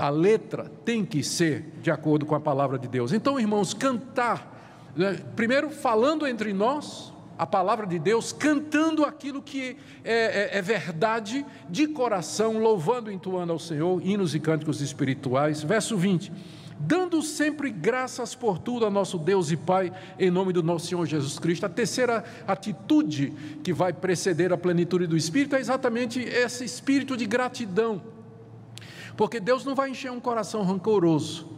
a 0.00 0.08
letra 0.08 0.70
tem 0.84 1.04
que 1.04 1.22
ser 1.22 1.74
de 1.82 1.90
acordo 1.90 2.24
com 2.24 2.34
a 2.34 2.40
palavra 2.40 2.78
de 2.78 2.88
Deus. 2.88 3.12
Então, 3.12 3.38
irmãos, 3.38 3.74
cantar, 3.74 4.90
né, 4.96 5.20
primeiro 5.36 5.70
falando 5.70 6.26
entre 6.26 6.52
nós, 6.54 7.12
a 7.36 7.46
palavra 7.46 7.86
de 7.86 7.98
Deus, 7.98 8.32
cantando 8.32 9.04
aquilo 9.04 9.42
que 9.42 9.76
é, 10.04 10.50
é, 10.54 10.58
é 10.58 10.62
verdade 10.62 11.44
de 11.68 11.86
coração, 11.86 12.58
louvando 12.58 13.10
e 13.10 13.14
entoando 13.14 13.52
ao 13.52 13.58
Senhor, 13.58 14.00
hinos 14.04 14.34
e 14.34 14.40
cânticos 14.40 14.80
espirituais. 14.80 15.62
Verso 15.62 15.96
20 15.96 16.32
dando 16.82 17.20
sempre 17.20 17.70
graças 17.70 18.34
por 18.34 18.58
tudo 18.58 18.86
a 18.86 18.90
nosso 18.90 19.18
Deus 19.18 19.50
e 19.50 19.56
Pai, 19.56 19.92
em 20.18 20.30
nome 20.30 20.50
do 20.50 20.62
nosso 20.62 20.86
Senhor 20.86 21.04
Jesus 21.04 21.38
Cristo. 21.38 21.66
A 21.66 21.68
terceira 21.68 22.24
atitude 22.48 23.34
que 23.62 23.70
vai 23.70 23.92
preceder 23.92 24.50
a 24.50 24.56
plenitude 24.56 25.06
do 25.06 25.14
Espírito 25.14 25.56
é 25.56 25.60
exatamente 25.60 26.20
esse 26.20 26.64
espírito 26.64 27.18
de 27.18 27.26
gratidão. 27.26 28.00
Porque 29.16 29.40
Deus 29.40 29.64
não 29.64 29.74
vai 29.74 29.90
encher 29.90 30.10
um 30.10 30.20
coração 30.20 30.62
rancoroso. 30.62 31.48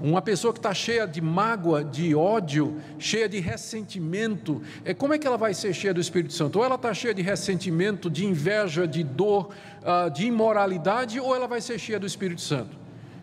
Uma 0.00 0.22
pessoa 0.22 0.52
que 0.52 0.58
está 0.58 0.72
cheia 0.72 1.06
de 1.06 1.20
mágoa, 1.20 1.84
de 1.84 2.14
ódio, 2.14 2.80
cheia 2.98 3.28
de 3.28 3.38
ressentimento, 3.38 4.62
é 4.82 4.94
como 4.94 5.12
é 5.12 5.18
que 5.18 5.26
ela 5.26 5.36
vai 5.36 5.52
ser 5.52 5.74
cheia 5.74 5.92
do 5.92 6.00
Espírito 6.00 6.32
Santo? 6.32 6.58
Ou 6.58 6.64
ela 6.64 6.76
está 6.76 6.94
cheia 6.94 7.12
de 7.12 7.20
ressentimento, 7.20 8.08
de 8.08 8.24
inveja, 8.24 8.88
de 8.88 9.04
dor, 9.04 9.50
ah, 9.84 10.08
de 10.08 10.24
imoralidade, 10.24 11.20
ou 11.20 11.36
ela 11.36 11.46
vai 11.46 11.60
ser 11.60 11.78
cheia 11.78 12.00
do 12.00 12.06
Espírito 12.06 12.40
Santo? 12.40 12.78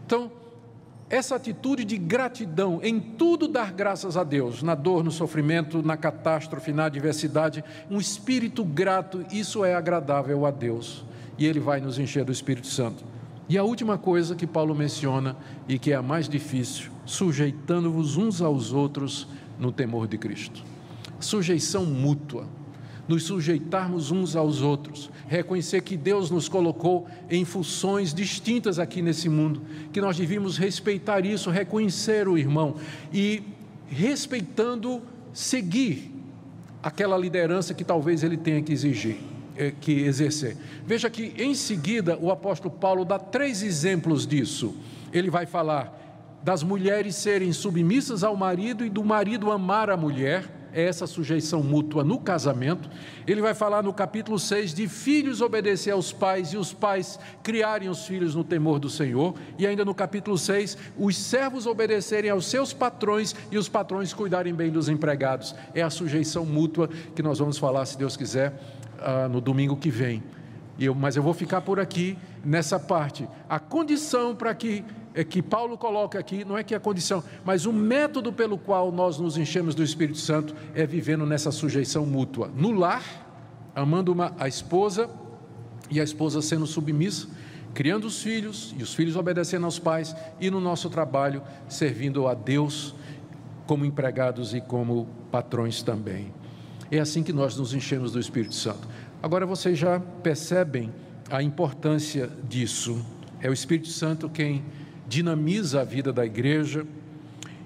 Então, 0.06 0.32
essa 1.10 1.36
atitude 1.36 1.84
de 1.84 1.98
gratidão, 1.98 2.80
em 2.84 3.00
tudo 3.00 3.48
dar 3.48 3.74
graças 3.74 4.16
a 4.16 4.24
Deus, 4.24 4.62
na 4.62 4.76
dor, 4.76 5.04
no 5.04 5.12
sofrimento, 5.12 5.82
na 5.82 5.98
catástrofe, 5.98 6.72
na 6.72 6.86
adversidade, 6.86 7.64
um 7.90 7.98
espírito 7.98 8.64
grato, 8.64 9.26
isso 9.32 9.66
é 9.66 9.74
agradável 9.74 10.46
a 10.46 10.52
Deus 10.52 11.04
e 11.38 11.46
Ele 11.46 11.60
vai 11.60 11.80
nos 11.80 12.00
encher 12.00 12.26
do 12.26 12.32
Espírito 12.32 12.68
Santo. 12.68 13.04
E 13.50 13.58
a 13.58 13.64
última 13.64 13.98
coisa 13.98 14.36
que 14.36 14.46
Paulo 14.46 14.76
menciona 14.76 15.38
e 15.70 15.80
que 15.80 15.92
é 15.92 15.96
a 15.96 16.02
mais 16.02 16.28
difícil, 16.28 16.92
sujeitando-vos 17.06 18.18
uns 18.18 18.42
aos 18.42 18.74
outros 18.74 19.28
no 19.58 19.72
temor 19.72 20.08
de 20.08 20.18
Cristo. 20.18 20.64
Sujeição 21.20 21.86
mútua, 21.86 22.46
nos 23.08 23.24
sujeitarmos 23.24 24.12
uns 24.12 24.36
aos 24.36 24.62
outros, 24.62 25.10
reconhecer 25.28 25.82
que 25.82 25.96
Deus 25.96 26.30
nos 26.30 26.50
colocou 26.50 27.08
em 27.30 27.46
funções 27.46 28.14
distintas 28.14 28.80
aqui 28.80 29.02
nesse 29.02 29.30
mundo, 29.30 29.62
que 29.94 30.02
nós 30.02 30.18
devíamos 30.18 30.58
respeitar 30.58 31.26
isso, 31.26 31.50
reconhecer 31.50 32.28
o 32.28 32.38
irmão 32.38 32.76
e 33.14 33.42
respeitando 33.88 35.02
seguir 35.32 36.12
aquela 36.84 37.18
liderança 37.18 37.74
que 37.74 37.86
talvez 37.86 38.24
ele 38.24 38.36
tenha 38.36 38.62
que 38.62 38.74
exigir. 38.74 39.18
Eh, 39.58 39.74
que 39.80 40.04
exercer. 40.04 40.56
Veja 40.86 41.10
que 41.10 41.34
em 41.38 41.54
seguida 41.54 42.18
o 42.18 42.32
apóstolo 42.32 42.74
Paulo 42.74 43.04
dá 43.04 43.18
três 43.18 43.64
exemplos 43.64 44.26
disso. 44.28 44.76
Ele 45.12 45.30
vai 45.30 45.46
falar 45.46 46.40
das 46.44 46.64
mulheres 46.64 47.16
serem 47.16 47.52
submissas 47.52 48.24
ao 48.24 48.36
marido 48.36 48.86
e 48.86 48.90
do 48.90 49.04
marido 49.04 49.52
amar 49.52 49.90
a 49.90 49.98
mulher 49.98 50.58
é 50.78 50.84
essa 50.84 51.08
sujeição 51.08 51.64
mútua 51.64 52.04
no 52.04 52.20
casamento. 52.20 52.88
Ele 53.26 53.42
vai 53.42 53.56
falar 53.56 53.82
no 53.82 53.92
capítulo 53.92 54.38
6 54.38 54.76
de 54.76 54.88
filhos 54.88 55.42
obedecer 55.42 55.92
aos 55.92 56.14
pais 56.14 56.54
e 56.54 56.58
os 56.58 56.72
pais 56.72 57.20
criarem 57.42 57.90
os 57.90 58.06
filhos 58.06 58.36
no 58.36 58.44
temor 58.44 58.80
do 58.80 58.88
Senhor. 58.88 59.34
E 59.58 59.66
ainda 59.66 59.84
no 59.84 59.96
capítulo 59.96 60.38
6, 60.38 60.78
os 60.96 61.18
servos 61.18 61.66
obedecerem 61.66 62.30
aos 62.30 62.46
seus 62.46 62.74
patrões 62.74 63.36
e 63.52 63.58
os 63.58 63.68
patrões 63.68 64.14
cuidarem 64.14 64.54
bem 64.54 64.70
dos 64.70 64.88
empregados. 64.88 65.56
É 65.74 65.82
a 65.82 65.90
sujeição 65.90 66.46
mútua 66.46 66.88
que 67.16 67.24
nós 67.24 67.40
vamos 67.40 67.58
falar, 67.58 67.86
se 67.86 67.98
Deus 67.98 68.16
quiser, 68.16 68.54
ah, 69.00 69.28
no 69.28 69.42
domingo 69.42 69.76
que 69.76 69.90
vem. 69.90 70.24
Eu, 70.80 70.94
mas 70.94 71.16
eu 71.16 71.24
vou 71.24 71.34
ficar 71.34 71.62
por 71.62 71.80
aqui 71.80 72.18
nessa 72.46 72.80
parte. 72.80 73.28
A 73.50 73.60
condição 73.60 74.36
para 74.36 74.54
que 74.54 74.84
é 75.14 75.24
que 75.24 75.42
Paulo 75.42 75.78
coloca 75.80 76.20
aqui, 76.20 76.46
não 76.46 76.56
é 76.56 76.64
que 76.64 76.76
é 76.76 76.78
a 76.78 76.80
condição, 76.80 77.24
mas 77.44 77.66
o 77.66 77.74
método 77.74 78.32
pelo 78.32 78.56
qual 78.56 78.92
nós 78.92 79.18
nos 79.18 79.36
enchemos 79.36 79.74
do 79.74 79.82
Espírito 79.82 80.20
Santo 80.20 80.56
é 80.76 80.86
vivendo 80.86 81.26
nessa 81.26 81.52
sujeição 81.52 82.06
mútua. 82.06 82.52
No 82.56 82.72
lar, 82.72 83.04
amando 83.76 84.12
uma, 84.12 84.36
a 84.38 84.48
esposa 84.48 85.10
e 85.90 86.00
a 86.00 86.04
esposa 86.04 86.40
sendo 86.40 86.68
submissa, 86.68 87.28
criando 87.74 88.06
os 88.06 88.22
filhos 88.22 88.76
e 88.78 88.84
os 88.84 88.94
filhos 88.94 89.16
obedecendo 89.16 89.66
aos 89.66 89.80
pais, 89.80 90.16
e 90.40 90.52
no 90.52 90.60
nosso 90.60 90.88
trabalho 90.88 91.42
servindo 91.68 92.28
a 92.28 92.36
Deus 92.36 92.94
como 93.66 93.86
empregados 93.86 94.54
e 94.54 94.62
como 94.62 95.08
patrões 95.32 95.82
também. 95.82 96.32
É 96.90 97.00
assim 97.00 97.24
que 97.24 97.34
nós 97.34 97.58
nos 97.58 97.74
enchemos 97.74 98.12
do 98.12 98.20
Espírito 98.20 98.56
Santo. 98.56 98.88
Agora 99.22 99.46
vocês 99.46 99.78
já 99.78 100.00
percebem 100.00 100.92
a 101.30 101.44
importância 101.44 102.30
disso. 102.48 103.06
É 103.42 103.50
o 103.50 103.54
Espírito 103.54 103.90
Santo 103.90 104.30
quem 104.30 104.64
dinamiza 105.08 105.82
a 105.82 105.84
vida 105.84 106.14
da 106.14 106.26
igreja 106.26 106.86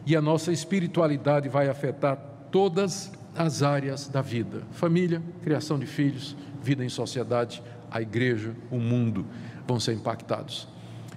e 0.05 0.15
a 0.15 0.21
nossa 0.21 0.51
espiritualidade 0.51 1.49
vai 1.49 1.69
afetar 1.69 2.17
todas 2.49 3.11
as 3.35 3.61
áreas 3.61 4.07
da 4.07 4.21
vida: 4.21 4.63
família, 4.71 5.21
criação 5.43 5.77
de 5.77 5.85
filhos, 5.85 6.35
vida 6.61 6.83
em 6.83 6.89
sociedade, 6.89 7.61
a 7.89 8.01
igreja, 8.01 8.55
o 8.69 8.77
mundo 8.77 9.25
vão 9.67 9.79
ser 9.79 9.93
impactados. 9.93 10.67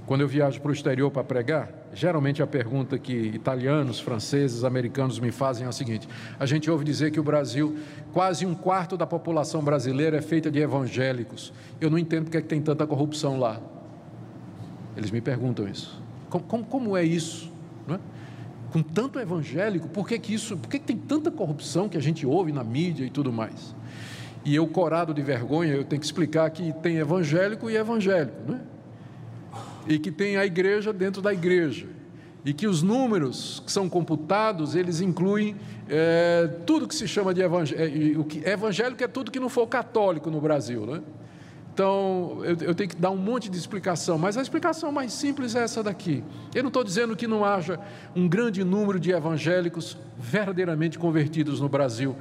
Quando 0.06 0.20
eu 0.20 0.28
viajo 0.28 0.60
para 0.60 0.70
o 0.70 0.74
exterior 0.74 1.10
para 1.10 1.24
pregar, 1.24 1.72
geralmente 1.94 2.42
a 2.42 2.46
pergunta 2.46 2.98
que 2.98 3.12
italianos, 3.12 4.00
franceses, 4.00 4.64
americanos 4.64 5.18
me 5.18 5.30
fazem 5.30 5.64
é 5.64 5.68
a 5.68 5.72
seguinte: 5.72 6.08
a 6.38 6.44
gente 6.44 6.70
ouve 6.70 6.84
dizer 6.84 7.10
que 7.10 7.20
o 7.20 7.22
Brasil, 7.22 7.76
quase 8.12 8.44
um 8.44 8.54
quarto 8.54 8.96
da 8.96 9.06
população 9.06 9.62
brasileira 9.62 10.16
é 10.16 10.22
feita 10.22 10.50
de 10.50 10.58
evangélicos. 10.58 11.52
Eu 11.80 11.88
não 11.88 11.98
entendo 11.98 12.24
porque 12.24 12.36
é 12.36 12.42
que 12.42 12.48
tem 12.48 12.60
tanta 12.60 12.86
corrupção 12.86 13.38
lá. 13.38 13.60
Eles 14.96 15.10
me 15.10 15.20
perguntam 15.20 15.68
isso. 15.68 16.02
Como, 16.28 16.44
como, 16.44 16.64
como 16.64 16.96
é 16.96 17.04
isso? 17.04 17.52
É? 17.88 17.98
Com 18.72 18.82
tanto 18.82 19.20
evangélico, 19.20 19.88
por 19.88 20.06
que, 20.06 20.18
que 20.18 20.34
isso, 20.34 20.56
por 20.56 20.68
que, 20.68 20.78
que 20.78 20.84
tem 20.84 20.96
tanta 20.96 21.30
corrupção 21.30 21.88
que 21.88 21.96
a 21.96 22.02
gente 22.02 22.26
ouve 22.26 22.50
na 22.50 22.64
mídia 22.64 23.04
e 23.04 23.10
tudo 23.10 23.32
mais? 23.32 23.74
E 24.44 24.54
eu, 24.54 24.66
corado 24.66 25.14
de 25.14 25.22
vergonha, 25.22 25.72
eu 25.72 25.84
tenho 25.84 26.00
que 26.00 26.06
explicar 26.06 26.50
que 26.50 26.72
tem 26.82 26.96
evangélico 26.96 27.70
e 27.70 27.76
evangélico, 27.76 28.36
né? 28.50 28.60
E 29.86 29.98
que 29.98 30.10
tem 30.10 30.36
a 30.36 30.44
igreja 30.44 30.92
dentro 30.92 31.20
da 31.20 31.32
igreja. 31.32 31.86
E 32.44 32.52
que 32.52 32.66
os 32.66 32.82
números 32.82 33.62
que 33.64 33.72
são 33.72 33.88
computados, 33.88 34.74
eles 34.74 35.00
incluem 35.00 35.56
é, 35.88 36.46
tudo 36.66 36.86
que 36.86 36.94
se 36.94 37.08
chama 37.08 37.32
de 37.32 37.40
evangélico. 37.40 38.18
É, 38.18 38.18
o 38.18 38.24
que, 38.24 38.46
evangélico 38.46 39.02
é 39.02 39.08
tudo 39.08 39.30
que 39.30 39.40
não 39.40 39.48
for 39.48 39.66
católico 39.66 40.30
no 40.30 40.40
Brasil, 40.40 40.84
né? 40.84 41.02
Então, 41.74 42.38
eu, 42.44 42.68
eu, 42.68 42.74
tenho 42.74 42.88
que 42.88 42.94
dar 42.94 43.10
um 43.10 43.16
monte 43.16 43.50
de 43.50 43.58
explicação, 43.58 44.16
mas 44.16 44.36
a 44.36 44.42
explicação 44.42 44.92
mais 44.92 45.12
simples 45.12 45.56
é 45.56 45.64
essa 45.64 45.82
daqui. 45.82 46.22
Eu 46.54 46.62
não 46.62 46.68
estou 46.68 46.84
dizendo 46.84 47.16
que 47.16 47.26
não 47.26 47.44
haja 47.44 47.80
um 48.14 48.28
grande 48.28 48.62
número 48.62 49.00
de 49.00 49.10
evangélicos 49.10 49.98
verdadeiramente 50.16 51.00
convertidos 51.00 51.60
no 51.60 51.68
Brasil, 51.68 52.14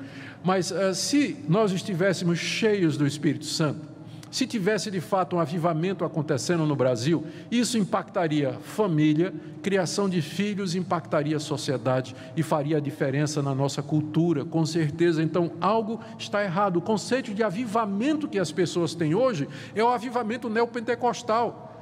mas 0.44 0.72
uh, 0.72 0.96
se 0.96 1.38
nós 1.48 1.72
estivéssemos 1.72 2.40
cheios 2.40 2.98
do 2.98 3.06
Espírito 3.06 3.46
Santo, 3.46 3.93
se 4.34 4.48
tivesse 4.48 4.90
de 4.90 5.00
fato 5.00 5.36
um 5.36 5.40
avivamento 5.40 6.04
acontecendo 6.04 6.66
no 6.66 6.76
Brasil, 6.76 7.24
isso 7.52 7.78
impactaria 7.78 8.54
família, 8.64 9.32
criação 9.62 10.10
de 10.10 10.24
filhos, 10.24 10.74
impactaria 10.74 11.38
a 11.38 11.40
sociedade 11.40 12.16
e 12.36 12.42
faria 12.42 12.78
a 12.78 12.80
diferença 12.80 13.44
na 13.44 13.54
nossa 13.54 13.84
cultura, 13.84 14.44
com 14.44 14.66
certeza. 14.66 15.22
Então, 15.22 15.52
algo 15.62 16.00
está 16.18 16.44
errado. 16.44 16.78
O 16.78 16.82
conceito 16.82 17.32
de 17.32 17.44
avivamento 17.44 18.28
que 18.28 18.40
as 18.40 18.52
pessoas 18.52 18.96
têm 18.96 19.14
hoje 19.14 19.48
é 19.76 19.84
o 19.84 19.90
avivamento 19.90 20.50
neopentecostal. 20.50 21.73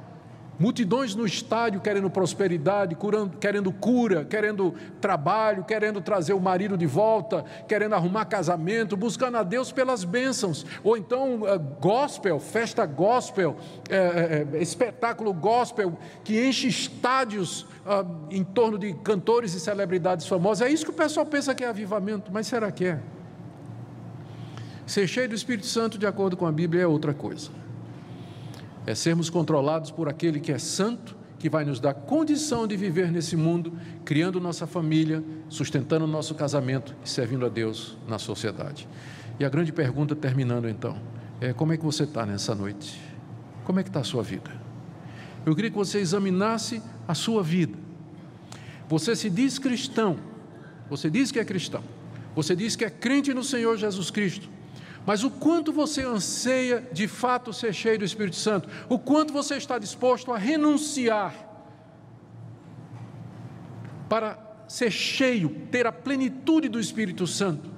Multidões 0.62 1.16
no 1.16 1.26
estádio 1.26 1.80
querendo 1.80 2.08
prosperidade, 2.08 2.94
curando, 2.94 3.36
querendo 3.36 3.72
cura, 3.72 4.24
querendo 4.24 4.72
trabalho, 5.00 5.64
querendo 5.64 6.00
trazer 6.00 6.34
o 6.34 6.40
marido 6.40 6.78
de 6.78 6.86
volta, 6.86 7.44
querendo 7.66 7.96
arrumar 7.96 8.26
casamento, 8.26 8.96
buscando 8.96 9.38
a 9.38 9.42
Deus 9.42 9.72
pelas 9.72 10.04
bênçãos. 10.04 10.64
Ou 10.84 10.96
então 10.96 11.40
uh, 11.40 11.58
gospel, 11.80 12.38
festa 12.38 12.86
gospel, 12.86 13.56
é, 13.90 14.46
é, 14.54 14.62
espetáculo 14.62 15.34
gospel 15.34 15.98
que 16.22 16.46
enche 16.46 16.68
estádios 16.68 17.62
uh, 17.62 18.06
em 18.30 18.44
torno 18.44 18.78
de 18.78 18.94
cantores 18.94 19.54
e 19.54 19.58
celebridades 19.58 20.28
famosas. 20.28 20.68
É 20.68 20.70
isso 20.70 20.84
que 20.84 20.92
o 20.92 20.94
pessoal 20.94 21.26
pensa 21.26 21.56
que 21.56 21.64
é 21.64 21.66
avivamento, 21.66 22.30
mas 22.32 22.46
será 22.46 22.70
que 22.70 22.84
é? 22.84 23.00
Ser 24.86 25.08
cheio 25.08 25.28
do 25.28 25.34
Espírito 25.34 25.66
Santo, 25.66 25.98
de 25.98 26.06
acordo 26.06 26.36
com 26.36 26.46
a 26.46 26.52
Bíblia, 26.52 26.84
é 26.84 26.86
outra 26.86 27.12
coisa 27.12 27.61
é 28.86 28.94
sermos 28.94 29.30
controlados 29.30 29.90
por 29.90 30.08
aquele 30.08 30.40
que 30.40 30.52
é 30.52 30.58
santo, 30.58 31.16
que 31.38 31.48
vai 31.48 31.64
nos 31.64 31.80
dar 31.80 31.94
condição 31.94 32.66
de 32.66 32.76
viver 32.76 33.10
nesse 33.10 33.36
mundo, 33.36 33.72
criando 34.04 34.40
nossa 34.40 34.66
família, 34.66 35.22
sustentando 35.48 36.06
nosso 36.06 36.34
casamento 36.34 36.94
e 37.04 37.08
servindo 37.08 37.44
a 37.44 37.48
Deus 37.48 37.96
na 38.06 38.18
sociedade. 38.18 38.88
E 39.40 39.44
a 39.44 39.48
grande 39.48 39.72
pergunta, 39.72 40.14
terminando 40.14 40.68
então, 40.68 40.96
é 41.40 41.52
como 41.52 41.72
é 41.72 41.76
que 41.76 41.84
você 41.84 42.04
está 42.04 42.24
nessa 42.24 42.54
noite? 42.54 43.00
Como 43.64 43.80
é 43.80 43.82
que 43.82 43.88
está 43.88 44.00
a 44.00 44.04
sua 44.04 44.22
vida? 44.22 44.50
Eu 45.44 45.54
queria 45.54 45.70
que 45.70 45.76
você 45.76 45.98
examinasse 45.98 46.80
a 47.06 47.14
sua 47.14 47.42
vida. 47.42 47.76
Você 48.88 49.16
se 49.16 49.28
diz 49.28 49.58
cristão, 49.58 50.18
você 50.88 51.10
diz 51.10 51.32
que 51.32 51.40
é 51.40 51.44
cristão, 51.44 51.82
você 52.34 52.54
diz 52.54 52.76
que 52.76 52.84
é 52.84 52.90
crente 52.90 53.32
no 53.34 53.42
Senhor 53.42 53.76
Jesus 53.76 54.10
Cristo, 54.10 54.48
mas 55.04 55.24
o 55.24 55.30
quanto 55.30 55.72
você 55.72 56.02
anseia 56.02 56.88
de 56.92 57.08
fato 57.08 57.52
ser 57.52 57.72
cheio 57.72 57.98
do 57.98 58.04
Espírito 58.04 58.36
Santo, 58.36 58.68
o 58.88 58.98
quanto 58.98 59.32
você 59.32 59.56
está 59.56 59.78
disposto 59.78 60.32
a 60.32 60.38
renunciar 60.38 61.34
para 64.08 64.38
ser 64.68 64.90
cheio, 64.90 65.50
ter 65.70 65.86
a 65.86 65.92
plenitude 65.92 66.68
do 66.68 66.78
Espírito 66.78 67.26
Santo, 67.26 67.70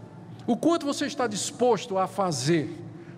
o 0.47 0.57
quanto 0.57 0.85
você 0.85 1.07
está 1.07 1.27
disposto 1.27 1.97
a 1.97 2.07
fazer 2.07 2.71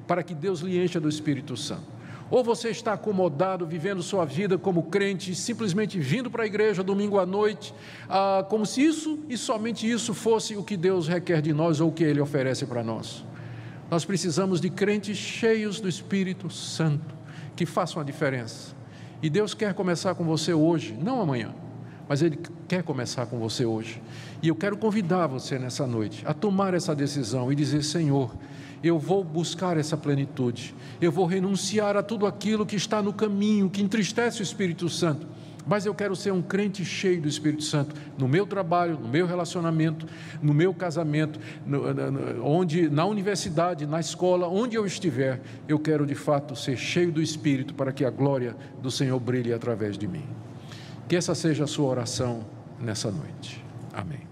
para 0.07 0.23
que 0.23 0.35
Deus 0.35 0.61
lhe 0.61 0.83
encha 0.83 1.01
do 1.01 1.09
Espírito 1.09 1.57
Santo. 1.57 1.97
Ou 2.31 2.43
você 2.43 2.71
está 2.71 2.93
acomodado, 2.93 3.67
vivendo 3.67 4.03
sua 4.03 4.25
vida 4.25 4.59
como 4.59 4.85
crente, 4.85 5.35
simplesmente 5.35 5.99
vindo 5.99 6.31
para 6.31 6.43
a 6.43 6.47
igreja 6.47 6.83
domingo 6.83 7.19
à 7.19 7.27
noite, 7.27 7.73
ah, 8.09 8.45
como 8.49 8.67
se 8.67 8.85
isso 8.85 9.21
e 9.29 9.37
somente 9.37 9.89
isso 9.89 10.13
fosse 10.13 10.57
o 10.57 10.65
que 10.65 10.77
Deus 10.77 11.07
requer 11.07 11.41
de 11.41 11.53
nós 11.53 11.81
ou 11.81 11.91
o 11.91 11.93
que 11.93 12.03
Ele 12.03 12.21
oferece 12.21 12.67
para 12.67 12.83
nós. 12.83 13.25
Nós 13.91 14.05
precisamos 14.05 14.61
de 14.61 14.69
crentes 14.69 15.17
cheios 15.17 15.81
do 15.81 15.89
Espírito 15.89 16.51
Santo, 16.51 17.15
que 17.55 17.65
façam 17.65 18.03
a 18.03 18.05
diferença. 18.05 18.75
E 19.23 19.31
Deus 19.31 19.55
quer 19.55 19.75
começar 19.75 20.15
com 20.15 20.25
você 20.25 20.53
hoje, 20.53 20.93
não 21.01 21.21
amanhã, 21.21 21.55
mas 22.09 22.21
Ele 22.21 22.39
quer 22.67 22.83
começar 22.83 23.27
com 23.27 23.39
você 23.39 23.65
hoje. 23.65 24.03
E 24.43 24.49
eu 24.49 24.57
quero 24.57 24.77
convidar 24.77 25.29
você 25.29 25.59
nessa 25.59 25.87
noite 25.87 26.23
a 26.27 26.35
tomar 26.35 26.75
essa 26.75 26.95
decisão 26.95 27.51
e 27.53 27.55
dizer: 27.55 27.83
Senhor, 27.83 28.35
eu 28.83 28.99
vou 28.99 29.23
buscar 29.23 29.77
essa 29.77 29.97
plenitude, 29.97 30.75
eu 31.01 31.13
vou 31.13 31.25
renunciar 31.25 31.97
a 31.97 32.03
tudo 32.03 32.27
aquilo 32.27 32.67
que 32.67 32.77
está 32.77 33.01
no 33.01 33.13
caminho, 33.13 33.71
que 33.71 33.83
entristece 33.83 34.41
o 34.41 34.43
Espírito 34.43 34.89
Santo 34.89 35.27
mas 35.67 35.85
eu 35.85 35.95
quero 35.95 36.15
ser 36.15 36.33
um 36.33 36.41
crente 36.41 36.85
cheio 36.85 37.21
do 37.21 37.29
Espírito 37.29 37.65
Santo 37.65 37.95
no 38.17 38.29
meu 38.29 38.47
trabalho, 38.47 38.99
no 38.99 39.09
meu 39.09 39.27
relacionamento, 39.27 40.07
no 40.41 40.55
meu 40.55 40.73
casamento, 40.73 41.41
no, 41.67 41.93
no, 41.93 42.47
onde 42.47 42.89
na 42.89 43.05
universidade, 43.05 43.85
na 43.85 43.99
escola, 43.99 44.47
onde 44.47 44.77
eu 44.77 44.87
estiver, 44.87 45.41
eu 45.67 45.79
quero 45.79 46.07
de 46.07 46.15
fato 46.15 46.55
ser 46.55 46.77
cheio 46.77 47.11
do 47.11 47.21
Espírito 47.21 47.75
para 47.75 47.93
que 47.93 48.05
a 48.05 48.11
glória 48.11 48.55
do 48.81 48.91
Senhor 48.91 49.19
brilhe 49.19 49.53
através 49.53 49.99
de 49.99 50.07
mim. 50.07 50.25
Que 51.09 51.17
essa 51.17 51.35
seja 51.35 51.65
a 51.65 51.67
sua 51.67 51.89
oração 51.89 52.45
nessa 52.81 53.11
noite. 53.11 53.65
Amém. 53.93 54.26